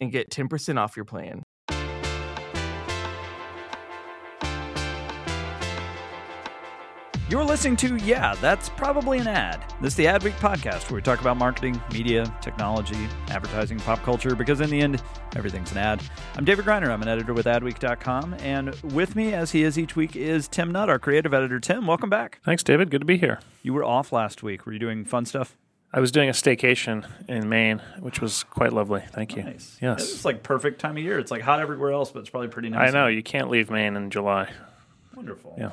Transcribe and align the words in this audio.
and 0.00 0.12
get 0.12 0.30
10% 0.30 0.78
off 0.78 0.96
your 0.96 1.04
plan. 1.04 1.42
You're 7.28 7.42
listening 7.42 7.74
to 7.78 7.96
Yeah, 7.96 8.36
That's 8.36 8.68
Probably 8.68 9.18
an 9.18 9.26
Ad. 9.26 9.74
This 9.80 9.94
is 9.94 9.96
the 9.96 10.04
Adweek 10.04 10.34
podcast 10.38 10.88
where 10.88 10.94
we 10.94 11.02
talk 11.02 11.20
about 11.20 11.36
marketing, 11.36 11.82
media, 11.92 12.32
technology, 12.40 13.08
advertising, 13.30 13.80
pop 13.80 14.00
culture, 14.04 14.36
because 14.36 14.60
in 14.60 14.70
the 14.70 14.80
end, 14.80 15.02
everything's 15.34 15.72
an 15.72 15.78
ad. 15.78 16.00
I'm 16.36 16.44
David 16.44 16.64
Griner. 16.66 16.88
I'm 16.88 17.02
an 17.02 17.08
editor 17.08 17.34
with 17.34 17.46
Adweek.com. 17.46 18.34
And 18.42 18.80
with 18.92 19.16
me, 19.16 19.34
as 19.34 19.50
he 19.50 19.64
is 19.64 19.76
each 19.76 19.96
week, 19.96 20.14
is 20.14 20.46
Tim 20.46 20.70
Nudd, 20.70 20.88
our 20.88 21.00
creative 21.00 21.34
editor. 21.34 21.58
Tim, 21.58 21.88
welcome 21.88 22.08
back. 22.08 22.38
Thanks, 22.44 22.62
David. 22.62 22.90
Good 22.90 23.00
to 23.00 23.04
be 23.06 23.16
here. 23.18 23.40
You 23.60 23.72
were 23.72 23.82
off 23.82 24.12
last 24.12 24.44
week. 24.44 24.64
Were 24.64 24.72
you 24.72 24.78
doing 24.78 25.04
fun 25.04 25.24
stuff? 25.26 25.56
I 25.96 26.00
was 26.00 26.12
doing 26.12 26.28
a 26.28 26.32
staycation 26.32 27.06
in 27.26 27.48
Maine, 27.48 27.80
which 28.00 28.20
was 28.20 28.44
quite 28.44 28.74
lovely. 28.74 29.02
Thank 29.12 29.34
you. 29.34 29.42
Nice. 29.42 29.78
Yes. 29.80 30.02
It's 30.02 30.26
like 30.26 30.42
perfect 30.42 30.78
time 30.78 30.98
of 30.98 31.02
year. 31.02 31.18
It's 31.18 31.30
like 31.30 31.40
hot 31.40 31.58
everywhere 31.58 31.90
else, 31.90 32.10
but 32.10 32.20
it's 32.20 32.28
probably 32.28 32.48
pretty 32.48 32.68
nice. 32.68 32.90
I 32.90 32.92
know. 32.92 33.06
You 33.06 33.22
can't 33.22 33.48
leave 33.48 33.70
Maine 33.70 33.96
in 33.96 34.10
July. 34.10 34.50
Wonderful. 35.14 35.54
Yeah. 35.56 35.70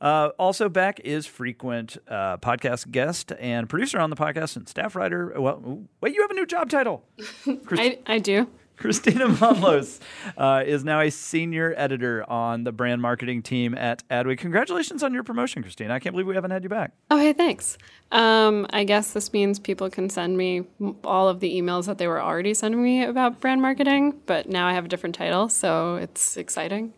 Uh, 0.00 0.30
also 0.38 0.70
back 0.70 1.00
is 1.00 1.26
frequent 1.26 1.98
uh, 2.08 2.38
podcast 2.38 2.90
guest 2.90 3.32
and 3.38 3.68
producer 3.68 3.98
on 3.98 4.08
the 4.08 4.16
podcast 4.16 4.56
and 4.56 4.66
staff 4.66 4.96
writer. 4.96 5.34
Well, 5.38 5.62
ooh, 5.66 5.86
wait, 6.00 6.14
you 6.14 6.22
have 6.22 6.30
a 6.30 6.34
new 6.34 6.46
job 6.46 6.70
title. 6.70 7.04
I, 7.72 7.98
I 8.06 8.18
do. 8.18 8.48
Kristina 8.76 9.26
Monllos 9.36 10.00
uh, 10.36 10.62
is 10.66 10.84
now 10.84 11.00
a 11.00 11.10
senior 11.10 11.74
editor 11.76 12.28
on 12.30 12.64
the 12.64 12.72
brand 12.72 13.00
marketing 13.00 13.42
team 13.42 13.74
at 13.74 14.06
Adweek. 14.08 14.38
Congratulations 14.38 15.02
on 15.02 15.14
your 15.14 15.22
promotion, 15.22 15.62
Kristina. 15.62 15.90
I 15.90 15.98
can't 15.98 16.12
believe 16.12 16.26
we 16.26 16.34
haven't 16.34 16.50
had 16.50 16.62
you 16.62 16.68
back. 16.68 16.92
Oh, 17.10 17.18
hey, 17.18 17.32
thanks. 17.32 17.78
Um, 18.12 18.66
I 18.70 18.84
guess 18.84 19.12
this 19.12 19.32
means 19.32 19.58
people 19.58 19.88
can 19.90 20.10
send 20.10 20.36
me 20.36 20.64
all 21.04 21.28
of 21.28 21.40
the 21.40 21.60
emails 21.60 21.86
that 21.86 21.98
they 21.98 22.06
were 22.06 22.20
already 22.20 22.54
sending 22.54 22.82
me 22.82 23.04
about 23.04 23.40
brand 23.40 23.62
marketing, 23.62 24.20
but 24.26 24.48
now 24.48 24.66
I 24.66 24.74
have 24.74 24.84
a 24.84 24.88
different 24.88 25.14
title, 25.14 25.48
so 25.48 25.96
it's 25.96 26.36
exciting. 26.36 26.92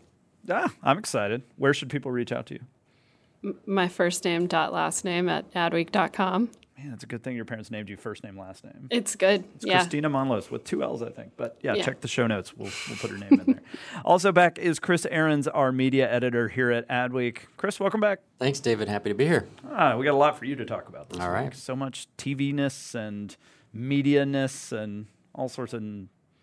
Ah, 0.49 0.73
I'm 0.83 0.97
excited. 0.97 1.43
Where 1.57 1.73
should 1.73 1.89
people 1.89 2.11
reach 2.11 2.31
out 2.31 2.45
to 2.47 2.55
you? 2.55 3.55
My 3.65 3.87
first 3.87 4.25
name 4.25 4.47
dot 4.47 4.73
last 4.73 5.05
name 5.05 5.29
at 5.29 5.51
adweek.com. 5.53 6.49
Man, 6.81 6.93
it's 6.93 7.03
a 7.03 7.07
good 7.07 7.23
thing 7.23 7.35
your 7.35 7.43
parents 7.45 7.69
named 7.71 7.89
you 7.89 7.97
first 7.97 8.23
name, 8.23 8.39
last 8.39 8.63
name. 8.63 8.87
It's 8.89 9.15
good. 9.15 9.43
It's 9.55 9.65
yeah. 9.65 9.83
Kristina 9.83 10.05
Monllos 10.05 10.49
with 10.49 10.63
two 10.63 10.81
L's, 10.81 11.01
I 11.01 11.09
think. 11.09 11.33
But 11.35 11.57
yeah, 11.61 11.73
Yeah. 11.73 11.83
check 11.83 11.99
the 11.99 12.07
show 12.07 12.25
notes. 12.25 12.55
We'll, 12.55 12.71
we'll 12.87 12.97
put 12.97 13.09
her 13.11 13.17
name 13.17 13.41
in 13.41 13.45
there. 13.53 13.61
also 14.05 14.31
back 14.31 14.57
is 14.57 14.79
Chris 14.79 15.05
Ariens, 15.11 15.47
our 15.53 15.73
media 15.73 16.09
editor 16.09 16.47
here 16.47 16.71
at 16.71 16.87
Adweek. 16.87 17.39
Chris, 17.57 17.79
welcome 17.81 17.99
back. 17.99 18.19
Thanks, 18.37 18.61
David. 18.61 18.87
Happy 18.87 19.09
to 19.09 19.15
be 19.15 19.25
here. 19.25 19.45
Ah, 19.69 19.97
we 19.97 20.05
got 20.05 20.13
a 20.13 20.17
lot 20.17 20.37
for 20.37 20.45
you 20.45 20.55
to 20.55 20.63
talk 20.65 20.87
about 20.87 21.09
this 21.09 21.19
All 21.19 21.27
week. 21.27 21.33
right. 21.35 21.53
So 21.55 21.75
much 21.75 22.07
TV-ness 22.17 22.95
and 22.95 23.35
media-ness 23.73 24.71
and 24.71 25.07
all 25.35 25.49
sorts 25.49 25.73
of 25.73 25.83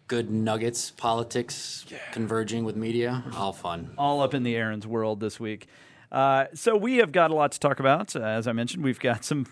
Good 0.09 0.31
nuggets, 0.31 0.91
politics, 0.93 1.85
converging 2.13 2.65
with 2.65 2.77
media, 2.77 3.25
all 3.35 3.53
fun. 3.53 3.91
all 3.99 4.21
up 4.21 4.35
in 4.35 4.45
the 4.45 4.55
Ariens' 4.55 4.87
world 4.87 5.19
this 5.19 5.41
week. 5.41 5.67
Uh, 6.13 6.45
so 6.55 6.77
we 6.77 6.99
have 6.99 7.11
got 7.11 7.33
a 7.33 7.35
lot 7.35 7.51
to 7.53 7.59
talk 7.59 7.81
about. 7.81 8.15
Uh, 8.15 8.21
as 8.21 8.47
I 8.47 8.53
mentioned, 8.53 8.85
we've 8.85 9.01
got 9.01 9.25
some 9.25 9.47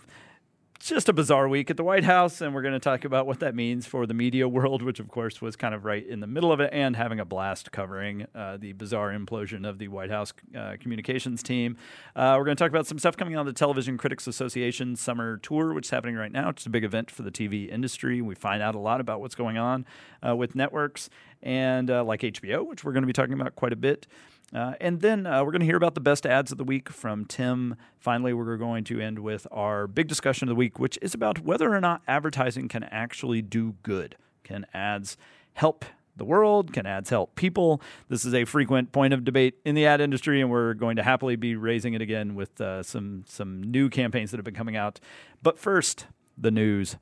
just 0.89 1.09
a 1.09 1.15
bizarre 1.15 1.49
week 1.49 1.71
at 1.71 1.79
the 1.79 1.83
White 1.83 2.05
House, 2.05 2.43
and 2.43 2.55
we're 2.55 2.61
going 2.61 2.75
to 2.75 2.79
talk 2.79 3.07
about 3.07 3.27
what 3.27 3.41
that 3.41 3.55
means 3.55 3.87
for 3.87 4.07
the 4.07 4.13
media 4.13 4.47
world, 4.47 4.83
which 4.83 5.01
of 5.01 5.09
course 5.09 5.41
was 5.41 5.57
kind 5.57 5.75
of 5.75 5.87
right 5.87 6.07
in 6.07 6.21
the 6.21 6.27
middle 6.27 6.53
of 6.53 6.61
it, 6.61 6.69
and 6.75 6.95
having 6.95 7.19
a 7.19 7.25
blast 7.25 7.73
covering 7.73 8.27
uh, 8.35 8.59
the 8.59 8.73
bizarre 8.75 9.11
implosion 9.11 9.67
of 9.67 9.79
the 9.79 9.89
White 9.89 10.11
House 10.11 10.35
uh, 10.55 10.77
communications 10.79 11.43
team. 11.43 11.79
Uh, 12.15 12.35
we're 12.37 12.45
going 12.45 12.55
to 12.55 12.63
talk 12.63 12.69
about 12.69 12.87
some 12.87 12.99
stuff 12.99 13.17
coming 13.17 13.35
on 13.35 13.47
the 13.47 13.53
Television 13.55 13.97
Critics 13.97 14.27
Association 14.27 14.95
summer 14.95 15.39
tour, 15.39 15.73
which 15.73 15.87
is 15.87 15.91
happening 15.91 16.17
right 16.17 16.33
now. 16.33 16.51
It's 16.51 16.67
a 16.67 16.71
big 16.71 16.85
event 16.85 17.11
for 17.11 17.23
the 17.23 17.31
TV 17.31 17.67
industry. 17.73 18.21
We 18.21 18.35
find 18.35 18.63
out 18.63 18.75
a 18.75 18.79
lot 18.79 19.01
about 19.01 19.23
what's 19.23 19.35
going 19.35 19.57
on 19.57 19.87
uh, 20.27 20.37
with 20.37 20.55
networks 20.55 21.09
and 21.43 21.91
uh, 21.91 22.05
like 22.05 22.21
HBO, 22.21 22.67
which 22.67 22.85
we're 22.85 22.93
going 22.93 23.05
to 23.05 23.07
be 23.07 23.15
talking 23.15 23.33
about 23.33 23.55
quite 23.55 23.73
a 23.73 23.77
bit. 23.77 24.07
Uh, 24.55 24.75
and 24.81 25.01
then 25.01 25.27
uh, 25.27 25.43
we're 25.43 25.51
going 25.51 25.61
to 25.61 25.67
hear 25.67 25.77
about 25.77 25.95
the 25.95 26.01
best 26.01 26.25
ads 26.25 26.53
of 26.53 26.59
the 26.59 26.65
week 26.65 26.89
from 26.89 27.25
Tim. 27.25 27.75
Finally, 27.99 28.33
we're 28.35 28.57
going 28.57 28.85
to 28.85 29.01
end 29.01 29.19
with 29.19 29.49
our 29.51 29.89
big 29.89 30.07
discussion 30.07 30.49
of 30.49 30.51
the 30.51 30.55
week, 30.55 30.79
which 30.79 30.97
is 31.03 31.13
about 31.13 31.41
whether 31.41 31.75
or 31.75 31.81
not 31.81 32.03
advertising 32.07 32.69
can 32.69 32.85
actually 32.85 33.43
do 33.43 33.75
good. 33.83 34.17
Can 34.45 34.65
ads 34.73 35.17
help 35.55 35.85
the 36.17 36.25
world? 36.25 36.73
Can 36.73 36.87
ads 36.87 37.11
help 37.11 37.35
people? 37.35 37.83
This 38.09 38.25
is 38.25 38.33
a 38.33 38.45
frequent 38.45 38.93
point 38.93 39.13
of 39.13 39.25
debate 39.25 39.55
in 39.65 39.75
the 39.75 39.87
ad 39.87 40.01
industry, 40.01 40.41
and 40.41 40.49
we're 40.49 40.75
going 40.75 40.95
to 40.97 41.03
happily 41.03 41.35
be 41.35 41.57
raising 41.57 41.95
it 41.95 42.01
again 42.01 42.37
with 42.37 42.61
uh, 42.61 42.85
some 42.85 43.25
some 43.27 43.61
new 43.61 43.91
campaigns 43.91 44.31
that 44.31 44.37
have 44.37 44.45
been 44.45 44.55
coming 44.55 44.77
out. 44.77 45.01
But 45.43 45.59
first, 45.59 46.07
the 46.39 46.53
news. 46.53 46.97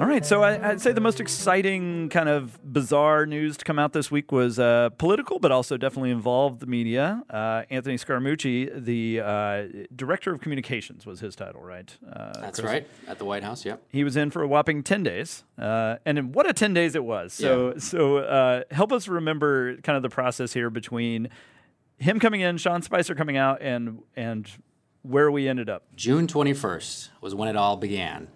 All 0.00 0.06
right, 0.06 0.24
so 0.24 0.44
I, 0.44 0.70
I'd 0.70 0.80
say 0.80 0.92
the 0.92 1.00
most 1.00 1.18
exciting 1.18 2.08
kind 2.08 2.28
of 2.28 2.56
bizarre 2.62 3.26
news 3.26 3.56
to 3.56 3.64
come 3.64 3.80
out 3.80 3.92
this 3.92 4.12
week 4.12 4.30
was 4.30 4.60
uh, 4.60 4.90
political, 4.96 5.40
but 5.40 5.50
also 5.50 5.76
definitely 5.76 6.12
involved 6.12 6.60
the 6.60 6.66
media. 6.66 7.24
Uh, 7.28 7.64
Anthony 7.68 7.96
Scaramucci, 7.96 8.84
the 8.84 9.20
uh, 9.20 9.86
director 9.96 10.32
of 10.32 10.40
communications, 10.40 11.04
was 11.04 11.18
his 11.18 11.34
title, 11.34 11.62
right? 11.62 11.96
Uh, 12.08 12.40
That's 12.40 12.60
Chris? 12.60 12.70
right, 12.70 12.88
at 13.08 13.18
the 13.18 13.24
White 13.24 13.42
House, 13.42 13.64
yep. 13.64 13.82
He 13.88 14.04
was 14.04 14.16
in 14.16 14.30
for 14.30 14.42
a 14.42 14.46
whopping 14.46 14.84
ten 14.84 15.02
days, 15.02 15.42
uh, 15.58 15.96
and 16.06 16.16
in 16.16 16.30
what 16.30 16.48
a 16.48 16.52
ten 16.52 16.72
days 16.72 16.94
it 16.94 17.02
was. 17.02 17.32
So, 17.32 17.76
so 17.78 18.18
uh, 18.18 18.62
help 18.70 18.92
us 18.92 19.08
remember 19.08 19.78
kind 19.78 19.96
of 19.96 20.02
the 20.04 20.10
process 20.10 20.52
here 20.52 20.70
between 20.70 21.28
him 21.96 22.20
coming 22.20 22.40
in, 22.40 22.56
Sean 22.58 22.82
Spicer 22.82 23.16
coming 23.16 23.36
out, 23.36 23.62
and 23.62 24.02
and 24.14 24.48
where 25.02 25.28
we 25.28 25.48
ended 25.48 25.68
up. 25.68 25.84
June 25.96 26.28
21st 26.28 27.08
was 27.20 27.34
when 27.34 27.48
it 27.48 27.56
all 27.56 27.76
began. 27.76 28.28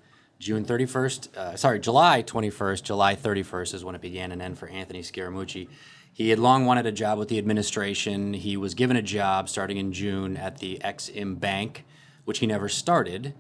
June 0.43 0.65
31st, 0.65 1.37
uh, 1.37 1.55
sorry, 1.55 1.79
July 1.79 2.21
21st, 2.21 2.83
July 2.83 3.15
31st 3.15 3.75
is 3.75 3.85
when 3.85 3.95
it 3.95 4.01
began 4.01 4.33
and 4.33 4.43
end 4.43 4.59
for 4.59 4.67
Anthony 4.67 5.01
Scaramucci. 5.01 5.69
He 6.13 6.31
had 6.31 6.41
long 6.41 6.67
wanted 6.67 6.85
a 6.85 6.91
job 6.91 7.17
with 7.21 7.29
the 7.29 7.39
administration. 7.39 8.35
He 8.35 8.57
was 8.57 8.75
given 8.75 8.97
a 8.97 9.03
job 9.03 9.49
starting 9.49 9.77
in 9.77 9.93
June 9.93 10.37
at 10.37 10.59
the 10.59 10.81
Exim 10.83 11.39
Bank, 11.39 11.85
which 12.25 12.41
he 12.41 12.49
never 12.49 12.69
started 12.69 13.35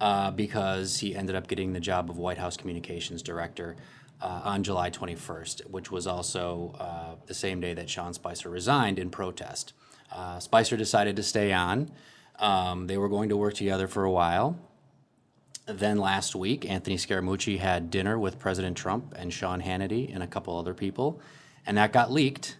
uh, 0.00 0.30
because 0.30 1.00
he 1.00 1.14
ended 1.14 1.36
up 1.36 1.46
getting 1.46 1.74
the 1.74 1.80
job 1.80 2.08
of 2.08 2.16
White 2.16 2.38
House 2.38 2.56
Communications 2.56 3.22
Director 3.22 3.76
uh, 4.22 4.40
on 4.44 4.62
July 4.62 4.88
21st, 4.90 5.68
which 5.68 5.90
was 5.90 6.06
also 6.06 6.74
uh, 6.80 7.16
the 7.26 7.34
same 7.34 7.60
day 7.60 7.74
that 7.74 7.90
Sean 7.90 8.14
Spicer 8.14 8.48
resigned 8.48 8.98
in 8.98 9.10
protest. 9.10 9.74
Uh, 10.10 10.38
Spicer 10.38 10.78
decided 10.78 11.16
to 11.16 11.22
stay 11.22 11.52
on. 11.52 11.90
Um, 12.38 12.86
they 12.86 12.96
were 12.96 13.10
going 13.10 13.28
to 13.28 13.36
work 13.36 13.52
together 13.52 13.86
for 13.86 14.04
a 14.04 14.10
while. 14.10 14.58
Then 15.66 15.98
last 15.98 16.36
week, 16.36 16.64
Anthony 16.64 16.96
Scaramucci 16.96 17.58
had 17.58 17.90
dinner 17.90 18.18
with 18.18 18.38
President 18.38 18.76
Trump 18.76 19.14
and 19.16 19.32
Sean 19.32 19.60
Hannity 19.60 20.14
and 20.14 20.22
a 20.22 20.26
couple 20.26 20.56
other 20.56 20.74
people. 20.74 21.20
and 21.66 21.76
that 21.76 21.92
got 21.92 22.12
leaked 22.12 22.56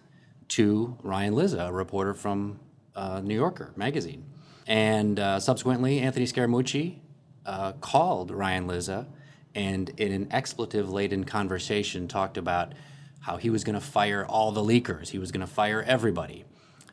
to 0.49 0.97
Ryan 1.01 1.33
Lizza, 1.33 1.67
a 1.67 1.71
reporter 1.71 2.13
from 2.13 2.59
uh, 2.95 3.21
New 3.23 3.35
Yorker 3.35 3.71
magazine. 3.77 4.25
And 4.65 5.19
uh, 5.19 5.39
subsequently, 5.39 5.99
Anthony 5.99 6.25
Scaramucci 6.25 6.97
uh, 7.45 7.71
called 7.73 8.31
Ryan 8.31 8.67
Lizza 8.67 9.07
and, 9.55 9.89
in 9.97 10.11
an 10.11 10.27
expletive 10.31 10.89
laden 10.89 11.23
conversation, 11.23 12.07
talked 12.09 12.37
about 12.37 12.73
how 13.21 13.37
he 13.37 13.49
was 13.49 13.63
going 13.63 13.75
to 13.75 13.81
fire 13.85 14.25
all 14.25 14.51
the 14.51 14.61
leakers, 14.61 15.09
he 15.09 15.19
was 15.19 15.31
going 15.31 15.45
to 15.45 15.51
fire 15.51 15.81
everybody. 15.87 16.43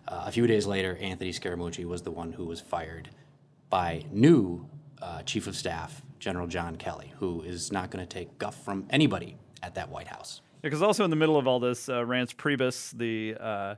Uh, 0.06 0.24
a 0.26 0.32
few 0.32 0.46
days 0.46 0.66
later, 0.66 0.96
Anthony 1.00 1.32
Scaramucci 1.32 1.84
was 1.84 2.02
the 2.02 2.10
one 2.12 2.32
who 2.32 2.44
was 2.44 2.60
fired 2.60 3.10
by 3.70 4.04
new 4.12 4.68
uh, 5.02 5.22
Chief 5.22 5.46
of 5.46 5.56
Staff, 5.56 6.02
General 6.18 6.46
John 6.46 6.76
Kelly, 6.76 7.12
who 7.18 7.42
is 7.42 7.72
not 7.72 7.90
going 7.90 8.06
to 8.06 8.12
take 8.12 8.38
guff 8.38 8.62
from 8.64 8.86
anybody 8.90 9.36
at 9.62 9.74
that 9.74 9.90
White 9.90 10.08
House. 10.08 10.40
Because 10.62 10.82
also 10.82 11.04
in 11.04 11.10
the 11.10 11.16
middle 11.16 11.36
of 11.36 11.46
all 11.46 11.60
this, 11.60 11.88
uh, 11.88 12.00
Reince 12.00 12.34
Priebus, 12.34 12.96
the 12.96 13.36
uh, 13.38 13.74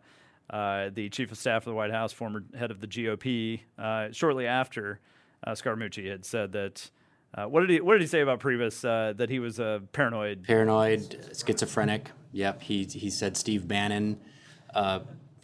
uh, 0.48 0.90
the 0.94 1.08
chief 1.08 1.32
of 1.32 1.38
staff 1.38 1.62
of 1.62 1.70
the 1.70 1.74
White 1.74 1.90
House, 1.90 2.12
former 2.12 2.44
head 2.56 2.70
of 2.70 2.80
the 2.80 2.86
GOP, 2.86 3.60
uh, 3.78 4.12
shortly 4.12 4.46
after 4.46 5.00
uh, 5.44 5.52
Scaramucci 5.52 6.08
had 6.10 6.24
said 6.24 6.52
that. 6.52 6.90
Uh, 7.34 7.44
what 7.44 7.60
did 7.60 7.70
he 7.70 7.80
What 7.80 7.94
did 7.94 8.02
he 8.02 8.06
say 8.06 8.20
about 8.20 8.40
Priebus? 8.40 8.84
Uh, 8.84 9.12
that 9.14 9.28
he 9.28 9.40
was 9.40 9.58
a 9.58 9.82
paranoid. 9.92 10.44
Paranoid, 10.44 11.34
schizophrenic. 11.36 12.12
Yep. 12.32 12.62
He 12.62 12.84
he 12.84 13.10
said 13.10 13.36
Steve 13.36 13.66
Bannon. 13.66 14.20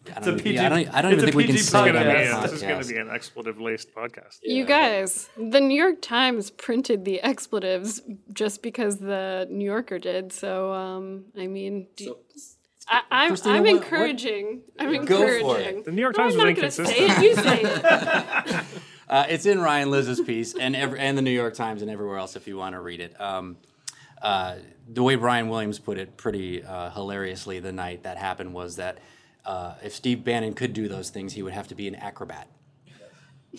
I 0.07 0.19
It's 0.19 0.27
a 0.27 0.31
don't, 0.33 0.43
PG 0.43 0.59
I 0.59 0.69
don't, 0.69 0.95
I 0.95 1.03
don't 1.03 1.13
even 1.13 1.25
a 1.25 1.27
think 1.27 1.37
we 1.37 1.45
can 1.45 1.53
PG 1.55 1.63
say 1.65 1.79
It's 1.89 1.93
that 1.93 2.03
be 2.25 2.29
on 2.33 2.43
this 2.43 2.53
is 2.53 2.63
going 2.63 2.83
to 2.83 2.89
be 2.89 2.97
an 2.99 3.11
expletive 3.11 3.61
laced 3.61 3.95
podcast. 3.95 4.39
You 4.43 4.65
guys, 4.65 5.29
the 5.37 5.61
New 5.61 5.77
York 5.81 6.03
Times 6.03 6.51
printed 6.51 7.05
the 7.05 7.21
expletives 7.23 8.01
just 8.33 8.63
because 8.63 8.99
the 8.99 9.47
New 9.51 9.65
Yorker 9.65 9.99
did. 9.99 10.33
So, 10.33 10.73
um, 10.73 11.27
I 11.39 11.47
mean, 11.47 11.87
do 11.97 12.05
you- 12.05 12.17
I, 12.89 13.03
I'm, 13.13 13.33
Kristina, 13.35 13.47
I'm 13.53 13.63
what- 13.63 13.73
what- 13.75 13.83
encouraging. 13.85 14.63
I'm 14.79 15.05
Go 15.05 15.19
for 15.19 15.29
it. 15.29 15.41
encouraging. 15.41 15.83
The 15.85 15.93
New 15.93 16.03
York 16.03 16.17
Times 16.17 16.35
I'm 16.35 16.39
was 16.41 16.47
not 16.47 16.57
gonna 16.57 16.71
say 16.73 17.07
inconsistent. 17.07 17.23
it. 17.23 17.23
You 17.23 17.37
say 17.37 18.59
it. 18.59 18.65
Uh, 19.09 19.27
it's 19.29 19.45
in 19.45 19.61
Ryan 19.61 19.91
Lizza's 19.91 20.23
piece 20.23 20.57
and 20.57 20.75
every, 20.75 20.99
and 20.99 21.19
the 21.19 21.23
New 21.23 21.31
York 21.33 21.53
Times 21.53 21.83
and 21.83 21.91
everywhere 21.91 22.17
else 22.17 22.35
if 22.35 22.47
you 22.49 22.57
want 22.57 22.75
to 22.75 22.81
read 22.81 22.99
it. 22.99 23.21
Um, 23.21 23.59
uh, 24.23 24.55
the 24.91 25.03
way 25.03 25.17
Brian 25.17 25.51
Williams 25.51 25.79
put 25.79 25.99
it 25.99 26.17
pretty 26.17 26.65
uh, 26.65 26.89
hilariously 26.91 27.61
the 27.61 27.73
night 27.73 28.05
that 28.05 28.17
happened 28.17 28.55
was 28.55 28.77
that 28.77 28.97
uh, 29.45 29.75
if 29.83 29.95
Steve 29.95 30.25
Bannon 30.25 30.55
could 30.55 30.73
do 30.73 30.89
those 30.89 31.11
things, 31.11 31.33
he 31.33 31.43
would 31.43 31.53
have 31.53 31.69
to 31.69 31.75
be 31.75 31.89
an 31.89 31.95
acrobat. 31.95 32.49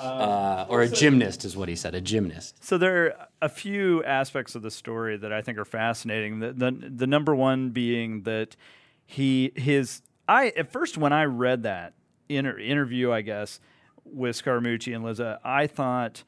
Uh, 0.00 0.64
or 0.70 0.80
a 0.80 0.88
gymnast 0.88 1.44
is 1.44 1.54
what 1.54 1.68
he 1.68 1.76
said, 1.76 1.94
a 1.94 2.00
gymnast. 2.00 2.64
So 2.64 2.78
there 2.78 3.04
are 3.04 3.28
a 3.42 3.50
few 3.50 4.02
aspects 4.04 4.54
of 4.54 4.62
the 4.62 4.70
story 4.70 5.18
that 5.18 5.30
I 5.30 5.42
think 5.42 5.58
are 5.58 5.66
fascinating. 5.66 6.40
The 6.40 6.52
the, 6.54 6.70
the 6.70 7.06
number 7.06 7.34
one 7.34 7.68
being 7.68 8.22
that 8.22 8.56
he 9.04 9.52
his 9.56 10.00
I 10.26 10.54
at 10.56 10.72
first 10.72 10.96
when 10.96 11.12
I 11.12 11.24
read 11.24 11.64
that 11.64 11.92
inter- 12.30 12.58
interview, 12.58 13.12
I 13.12 13.20
guess 13.20 13.60
with 14.04 14.42
Scaramucci 14.42 14.94
and 14.94 15.04
Lizza, 15.04 15.38
I 15.44 15.66
thought 15.66 16.24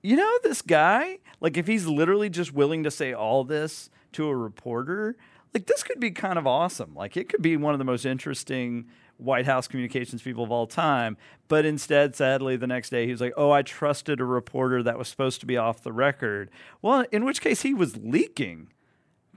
you 0.00 0.14
know 0.14 0.38
this 0.44 0.62
guy 0.62 1.18
like 1.40 1.56
if 1.56 1.66
he's 1.66 1.86
literally 1.86 2.30
just 2.30 2.54
willing 2.54 2.84
to 2.84 2.92
say 2.92 3.12
all 3.12 3.42
this 3.42 3.90
to 4.12 4.28
a 4.28 4.36
reporter 4.36 5.16
like 5.54 5.66
this 5.66 5.82
could 5.82 6.00
be 6.00 6.10
kind 6.10 6.38
of 6.38 6.46
awesome. 6.46 6.94
Like 6.94 7.16
it 7.16 7.28
could 7.28 7.40
be 7.40 7.56
one 7.56 7.72
of 7.74 7.78
the 7.78 7.84
most 7.84 8.04
interesting 8.04 8.86
white 9.16 9.46
house 9.46 9.68
communications 9.68 10.22
people 10.22 10.42
of 10.42 10.50
all 10.50 10.66
time 10.66 11.16
but 11.46 11.64
instead 11.64 12.16
sadly 12.16 12.56
the 12.56 12.66
next 12.66 12.90
day 12.90 13.04
he 13.04 13.12
was 13.12 13.20
like 13.20 13.32
oh 13.36 13.52
i 13.52 13.62
trusted 13.62 14.20
a 14.20 14.24
reporter 14.24 14.82
that 14.82 14.98
was 14.98 15.06
supposed 15.06 15.38
to 15.38 15.46
be 15.46 15.56
off 15.56 15.82
the 15.82 15.92
record. 15.92 16.50
Well 16.82 17.04
in 17.12 17.24
which 17.24 17.40
case 17.40 17.62
he 17.62 17.74
was 17.74 17.96
leaking 17.96 18.70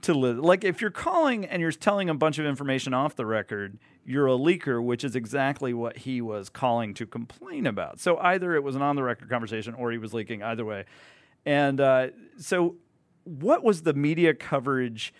to 0.02 0.14
li- 0.14 0.32
like 0.32 0.64
if 0.64 0.80
you're 0.80 0.90
calling 0.90 1.44
and 1.44 1.62
you're 1.62 1.70
telling 1.70 2.08
a 2.10 2.14
bunch 2.14 2.38
of 2.38 2.46
information 2.46 2.92
off 2.92 3.14
the 3.14 3.24
record 3.24 3.78
you're 4.04 4.26
a 4.26 4.32
leaker 4.32 4.82
which 4.82 5.04
is 5.04 5.14
exactly 5.14 5.72
what 5.72 5.98
he 5.98 6.20
was 6.20 6.48
calling 6.48 6.92
to 6.94 7.06
complain 7.06 7.66
about. 7.66 8.00
So 8.00 8.18
either 8.18 8.54
it 8.56 8.64
was 8.64 8.74
an 8.74 8.82
on 8.82 8.96
the 8.96 9.04
record 9.04 9.30
conversation 9.30 9.74
or 9.74 9.92
he 9.92 9.98
was 9.98 10.12
leaking 10.12 10.42
either 10.42 10.64
way. 10.64 10.86
And 11.46 11.80
uh, 11.80 12.08
so 12.36 12.76
what 13.24 13.62
was 13.62 13.82
the 13.82 13.94
media 13.94 14.34
coverage 14.34 15.12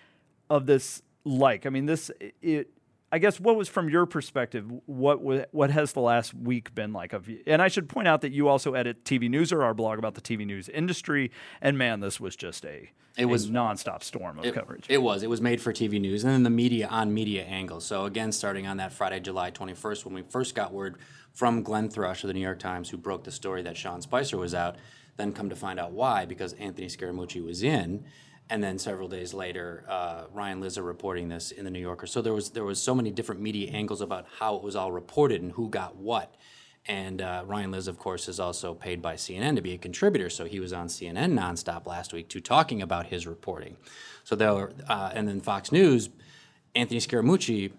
of 0.50 0.66
this 0.66 1.02
like 1.24 1.66
i 1.66 1.68
mean 1.70 1.86
this 1.86 2.10
it 2.42 2.70
I 3.10 3.18
guess 3.18 3.40
what 3.40 3.56
was 3.56 3.70
from 3.70 3.88
your 3.88 4.04
perspective? 4.04 4.70
What 4.84 5.22
what 5.54 5.70
has 5.70 5.94
the 5.94 6.00
last 6.02 6.34
week 6.34 6.74
been 6.74 6.92
like? 6.92 7.14
Of 7.14 7.26
and 7.46 7.62
I 7.62 7.68
should 7.68 7.88
point 7.88 8.06
out 8.06 8.20
that 8.20 8.32
you 8.32 8.48
also 8.48 8.74
edit 8.74 9.02
TV 9.02 9.30
News 9.30 9.50
or 9.50 9.62
our 9.64 9.72
blog 9.72 9.98
about 9.98 10.14
the 10.14 10.20
TV 10.20 10.44
news 10.44 10.68
industry. 10.68 11.30
And 11.62 11.78
man, 11.78 12.00
this 12.00 12.20
was 12.20 12.36
just 12.36 12.66
a 12.66 12.90
It 13.16 13.24
was- 13.24 13.46
a 13.48 13.50
nonstop 13.50 14.02
storm 14.02 14.38
of 14.38 14.44
It, 14.44 14.52
coverage. 14.52 14.84
it 14.90 15.00
was. 15.00 15.22
It 15.22 15.30
was 15.30 15.40
made 15.40 15.58
for 15.62 15.72
TV 15.72 15.98
news, 15.98 16.22
and 16.22 16.34
then 16.34 16.42
the 16.42 16.50
media 16.50 16.86
on 16.88 17.14
media 17.14 17.44
angle. 17.44 17.80
So 17.80 18.04
again, 18.04 18.30
starting 18.30 18.66
on 18.66 18.76
that 18.76 18.92
Friday, 18.92 19.20
July 19.20 19.52
21st, 19.52 20.04
when 20.04 20.12
we 20.14 20.20
first 20.20 20.54
got 20.54 20.74
word 20.74 20.98
from 21.32 21.62
Glenn 21.62 21.88
Thrush 21.88 22.22
of 22.24 22.28
the 22.28 22.34
New 22.34 22.40
York 22.40 22.58
Times, 22.58 22.90
who 22.90 22.98
broke 22.98 23.24
the 23.24 23.32
story 23.32 23.62
that 23.62 23.78
Sean 23.78 24.02
Spicer 24.02 24.36
was 24.36 24.54
out, 24.54 24.76
then 25.16 25.32
come 25.32 25.48
to 25.48 25.56
find 25.56 25.80
out 25.80 25.92
why, 25.92 26.26
because 26.26 26.52
Anthony 26.52 26.88
Scaramucci 26.88 27.42
was 27.42 27.62
in, 27.62 28.04
and 28.50 28.62
then 28.62 28.78
several 28.78 29.08
days 29.08 29.34
later, 29.34 29.84
uh, 29.88 30.24
Ryan 30.32 30.60
Lizza 30.60 30.82
reporting 30.82 31.28
this 31.28 31.50
in 31.50 31.64
the 31.64 31.70
New 31.70 31.80
Yorker. 31.80 32.06
So 32.06 32.22
there 32.22 32.32
was 32.32 32.50
there 32.50 32.64
was 32.64 32.82
so 32.82 32.94
many 32.94 33.10
different 33.10 33.40
media 33.40 33.70
angles 33.70 34.00
about 34.00 34.26
how 34.38 34.56
it 34.56 34.62
was 34.62 34.74
all 34.76 34.92
reported 34.92 35.42
and 35.42 35.52
who 35.52 35.68
got 35.68 35.96
what. 35.96 36.34
And 36.86 37.20
uh, 37.20 37.44
Ryan 37.46 37.70
Lizza, 37.72 37.90
of 37.90 37.98
course, 37.98 38.28
is 38.28 38.40
also 38.40 38.72
paid 38.72 39.02
by 39.02 39.14
CNN 39.14 39.56
to 39.56 39.60
be 39.60 39.74
a 39.74 39.78
contributor. 39.78 40.30
So 40.30 40.46
he 40.46 40.58
was 40.58 40.72
on 40.72 40.86
CNN 40.86 41.38
nonstop 41.38 41.86
last 41.86 42.14
week 42.14 42.28
to 42.30 42.40
talking 42.40 42.80
about 42.80 43.06
his 43.06 43.26
reporting. 43.26 43.76
So 44.24 44.34
there, 44.34 44.54
were, 44.54 44.72
uh, 44.88 45.10
and 45.12 45.28
then 45.28 45.40
Fox 45.40 45.70
News, 45.70 46.08
Anthony 46.74 47.00
Scaramucci 47.00 47.72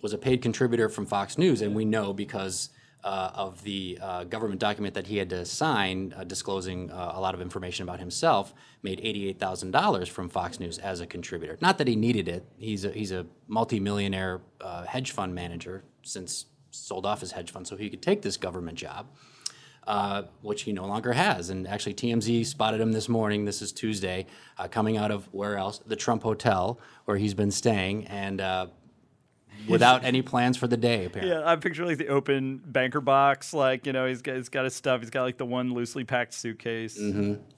was 0.00 0.12
a 0.12 0.18
paid 0.18 0.42
contributor 0.42 0.88
from 0.88 1.06
Fox 1.06 1.38
News, 1.38 1.60
and 1.62 1.76
we 1.76 1.84
know 1.84 2.12
because 2.12 2.70
uh, 3.08 3.30
of 3.34 3.62
the 3.62 3.98
uh, 4.02 4.24
government 4.24 4.60
document 4.60 4.92
that 4.92 5.06
he 5.06 5.16
had 5.16 5.30
to 5.30 5.42
sign 5.46 6.12
uh, 6.14 6.24
disclosing 6.24 6.90
uh, 6.90 7.12
a 7.14 7.20
lot 7.20 7.34
of 7.34 7.40
information 7.40 7.82
about 7.82 7.98
himself, 7.98 8.52
made 8.82 9.00
eighty-eight 9.02 9.38
thousand 9.40 9.70
dollars 9.70 10.10
from 10.10 10.28
Fox 10.28 10.60
News 10.60 10.76
as 10.76 11.00
a 11.00 11.06
contributor. 11.06 11.56
Not 11.62 11.78
that 11.78 11.88
he 11.88 11.96
needed 11.96 12.28
it; 12.28 12.44
he's 12.58 12.84
a, 12.84 12.90
he's 12.90 13.10
a 13.10 13.24
multimillionaire 13.46 14.42
uh, 14.60 14.84
hedge 14.84 15.12
fund 15.12 15.34
manager 15.34 15.84
since 16.02 16.44
sold 16.70 17.06
off 17.06 17.20
his 17.20 17.32
hedge 17.32 17.50
fund, 17.50 17.66
so 17.66 17.78
he 17.78 17.88
could 17.88 18.02
take 18.02 18.20
this 18.20 18.36
government 18.36 18.76
job. 18.76 19.06
Uh, 19.86 20.24
which 20.42 20.64
he 20.64 20.72
no 20.72 20.84
longer 20.84 21.14
has. 21.14 21.48
And 21.48 21.66
actually, 21.66 21.94
TMZ 21.94 22.44
spotted 22.44 22.78
him 22.78 22.92
this 22.92 23.08
morning. 23.08 23.46
This 23.46 23.62
is 23.62 23.72
Tuesday, 23.72 24.26
uh, 24.58 24.68
coming 24.68 24.98
out 24.98 25.10
of 25.10 25.26
where 25.32 25.56
else? 25.56 25.78
The 25.78 25.96
Trump 25.96 26.24
Hotel, 26.24 26.78
where 27.06 27.16
he's 27.16 27.32
been 27.32 27.50
staying, 27.50 28.06
and 28.06 28.38
uh, 28.42 28.66
without 29.68 30.04
any 30.04 30.22
plans 30.22 30.56
for 30.56 30.66
the 30.66 30.76
day, 30.76 31.06
apparently. 31.06 31.34
yeah, 31.34 31.48
I 31.48 31.56
picture 31.56 31.84
like 31.84 31.98
the 31.98 32.08
open 32.08 32.62
banker 32.64 33.00
box, 33.00 33.52
like 33.52 33.86
you 33.86 33.92
know 33.92 34.06
he's 34.06 34.22
got 34.22 34.36
he's 34.36 34.48
got 34.48 34.64
his 34.64 34.74
stuff. 34.74 35.00
He's 35.00 35.10
got 35.10 35.22
like 35.22 35.38
the 35.38 35.46
one 35.46 35.72
loosely 35.72 36.04
packed 36.04 36.34
suitcase. 36.34 36.98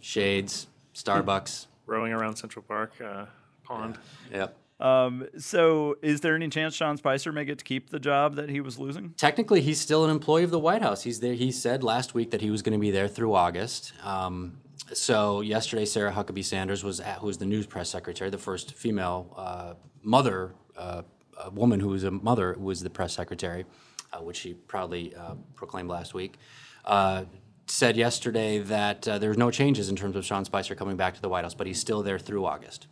Shades, 0.00 0.66
Starbucks. 0.94 1.66
Rowing 1.86 2.12
around 2.12 2.36
Central 2.36 2.64
Park 2.66 2.92
uh, 3.04 3.26
Pond. 3.64 3.98
Yep. 4.32 4.56
Um, 4.80 5.26
so, 5.38 5.96
is 6.02 6.22
there 6.22 6.34
any 6.34 6.48
chance 6.48 6.74
Sean 6.74 6.96
Spicer 6.96 7.32
may 7.32 7.44
get 7.44 7.58
to 7.58 7.64
keep 7.64 7.90
the 7.90 7.98
job 7.98 8.36
that 8.36 8.48
he 8.48 8.60
was 8.60 8.78
losing? 8.78 9.12
Technically, 9.18 9.60
he's 9.60 9.78
still 9.78 10.04
an 10.04 10.10
employee 10.10 10.42
of 10.42 10.50
the 10.50 10.58
White 10.58 10.82
House. 10.82 11.02
He's 11.02 11.20
there. 11.20 11.34
He 11.34 11.52
said 11.52 11.82
last 11.84 12.14
week 12.14 12.30
that 12.30 12.40
he 12.40 12.50
was 12.50 12.62
going 12.62 12.72
to 12.72 12.78
be 12.78 12.90
there 12.90 13.08
through 13.08 13.34
August. 13.34 13.92
Um, 14.02 14.60
so 14.94 15.42
yesterday, 15.42 15.84
Sarah 15.84 16.12
Huckabee 16.12 16.44
Sanders 16.44 16.82
was 16.82 16.98
at, 17.00 17.18
who's 17.18 17.36
the 17.36 17.44
news 17.44 17.66
press 17.66 17.90
secretary, 17.90 18.30
the 18.30 18.38
first 18.38 18.74
female 18.74 19.34
uh, 19.36 19.74
mother, 20.02 20.54
uh, 20.76 21.02
a 21.44 21.50
woman 21.50 21.80
who 21.80 21.88
was 21.88 22.04
a 22.04 22.10
mother, 22.10 22.56
was 22.58 22.82
the 22.82 22.90
press 22.90 23.12
secretary, 23.14 23.64
uh, 24.12 24.18
which 24.18 24.36
she 24.36 24.54
proudly 24.54 25.14
uh, 25.14 25.34
proclaimed 25.54 25.88
last 25.88 26.14
week. 26.14 26.38
Uh, 26.84 27.24
said 27.66 27.96
yesterday 27.96 28.58
that 28.58 29.06
uh, 29.06 29.18
there's 29.18 29.38
no 29.38 29.50
changes 29.50 29.88
in 29.88 29.96
terms 29.96 30.16
of 30.16 30.24
Sean 30.24 30.44
Spicer 30.44 30.74
coming 30.74 30.96
back 30.96 31.14
to 31.14 31.22
the 31.22 31.28
White 31.28 31.44
House, 31.44 31.54
but 31.54 31.66
he's 31.66 31.78
still 31.78 32.02
there 32.02 32.18
through 32.18 32.44
August. 32.44 32.88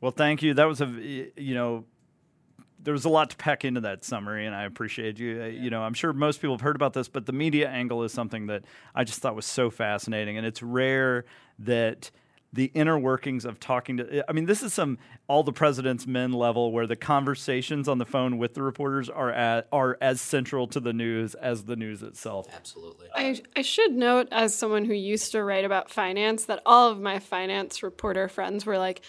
Well, 0.00 0.12
thank 0.12 0.42
you. 0.42 0.54
That 0.54 0.66
was 0.66 0.80
a 0.80 0.86
you 0.86 1.54
know 1.54 1.84
there 2.86 2.92
was 2.92 3.04
a 3.04 3.08
lot 3.08 3.30
to 3.30 3.36
pack 3.36 3.64
into 3.64 3.80
that 3.80 4.04
summary, 4.04 4.46
and 4.46 4.54
I 4.54 4.64
appreciate 4.64 5.18
you. 5.18 5.42
Uh, 5.42 5.46
You 5.46 5.70
know, 5.70 5.82
I'm 5.82 5.94
sure 5.94 6.12
most 6.12 6.40
people 6.40 6.54
have 6.54 6.60
heard 6.60 6.76
about 6.76 6.92
this, 6.92 7.08
but 7.08 7.26
the 7.26 7.32
media 7.32 7.68
angle 7.68 8.04
is 8.04 8.12
something 8.12 8.46
that 8.46 8.64
I 8.94 9.02
just 9.02 9.20
thought 9.20 9.34
was 9.34 9.46
so 9.46 9.70
fascinating, 9.70 10.36
and 10.36 10.46
it's 10.46 10.62
rare 10.62 11.24
that 11.58 12.10
the 12.56 12.72
inner 12.74 12.98
workings 12.98 13.44
of 13.44 13.60
talking 13.60 13.98
to. 13.98 14.24
I 14.28 14.32
mean, 14.32 14.46
this 14.46 14.62
is 14.62 14.74
some 14.74 14.98
all 15.28 15.42
the 15.42 15.52
president's 15.52 16.06
men 16.06 16.32
level 16.32 16.72
where 16.72 16.86
the 16.86 16.96
conversations 16.96 17.86
on 17.86 17.98
the 17.98 18.04
phone 18.04 18.38
with 18.38 18.54
the 18.54 18.62
reporters 18.62 19.08
are 19.08 19.30
at, 19.30 19.68
are 19.70 19.96
as 20.00 20.20
central 20.20 20.66
to 20.68 20.80
the 20.80 20.92
news 20.92 21.34
as 21.34 21.64
the 21.64 21.76
news 21.76 22.02
itself. 22.02 22.48
Absolutely. 22.54 23.08
I, 23.14 23.40
I 23.54 23.62
should 23.62 23.92
note, 23.92 24.28
as 24.32 24.54
someone 24.54 24.84
who 24.84 24.94
used 24.94 25.32
to 25.32 25.44
write 25.44 25.64
about 25.64 25.90
finance, 25.90 26.46
that 26.46 26.62
all 26.66 26.90
of 26.90 27.00
my 27.00 27.18
finance 27.18 27.82
reporter 27.82 28.28
friends 28.28 28.66
were 28.66 28.78
like, 28.78 29.02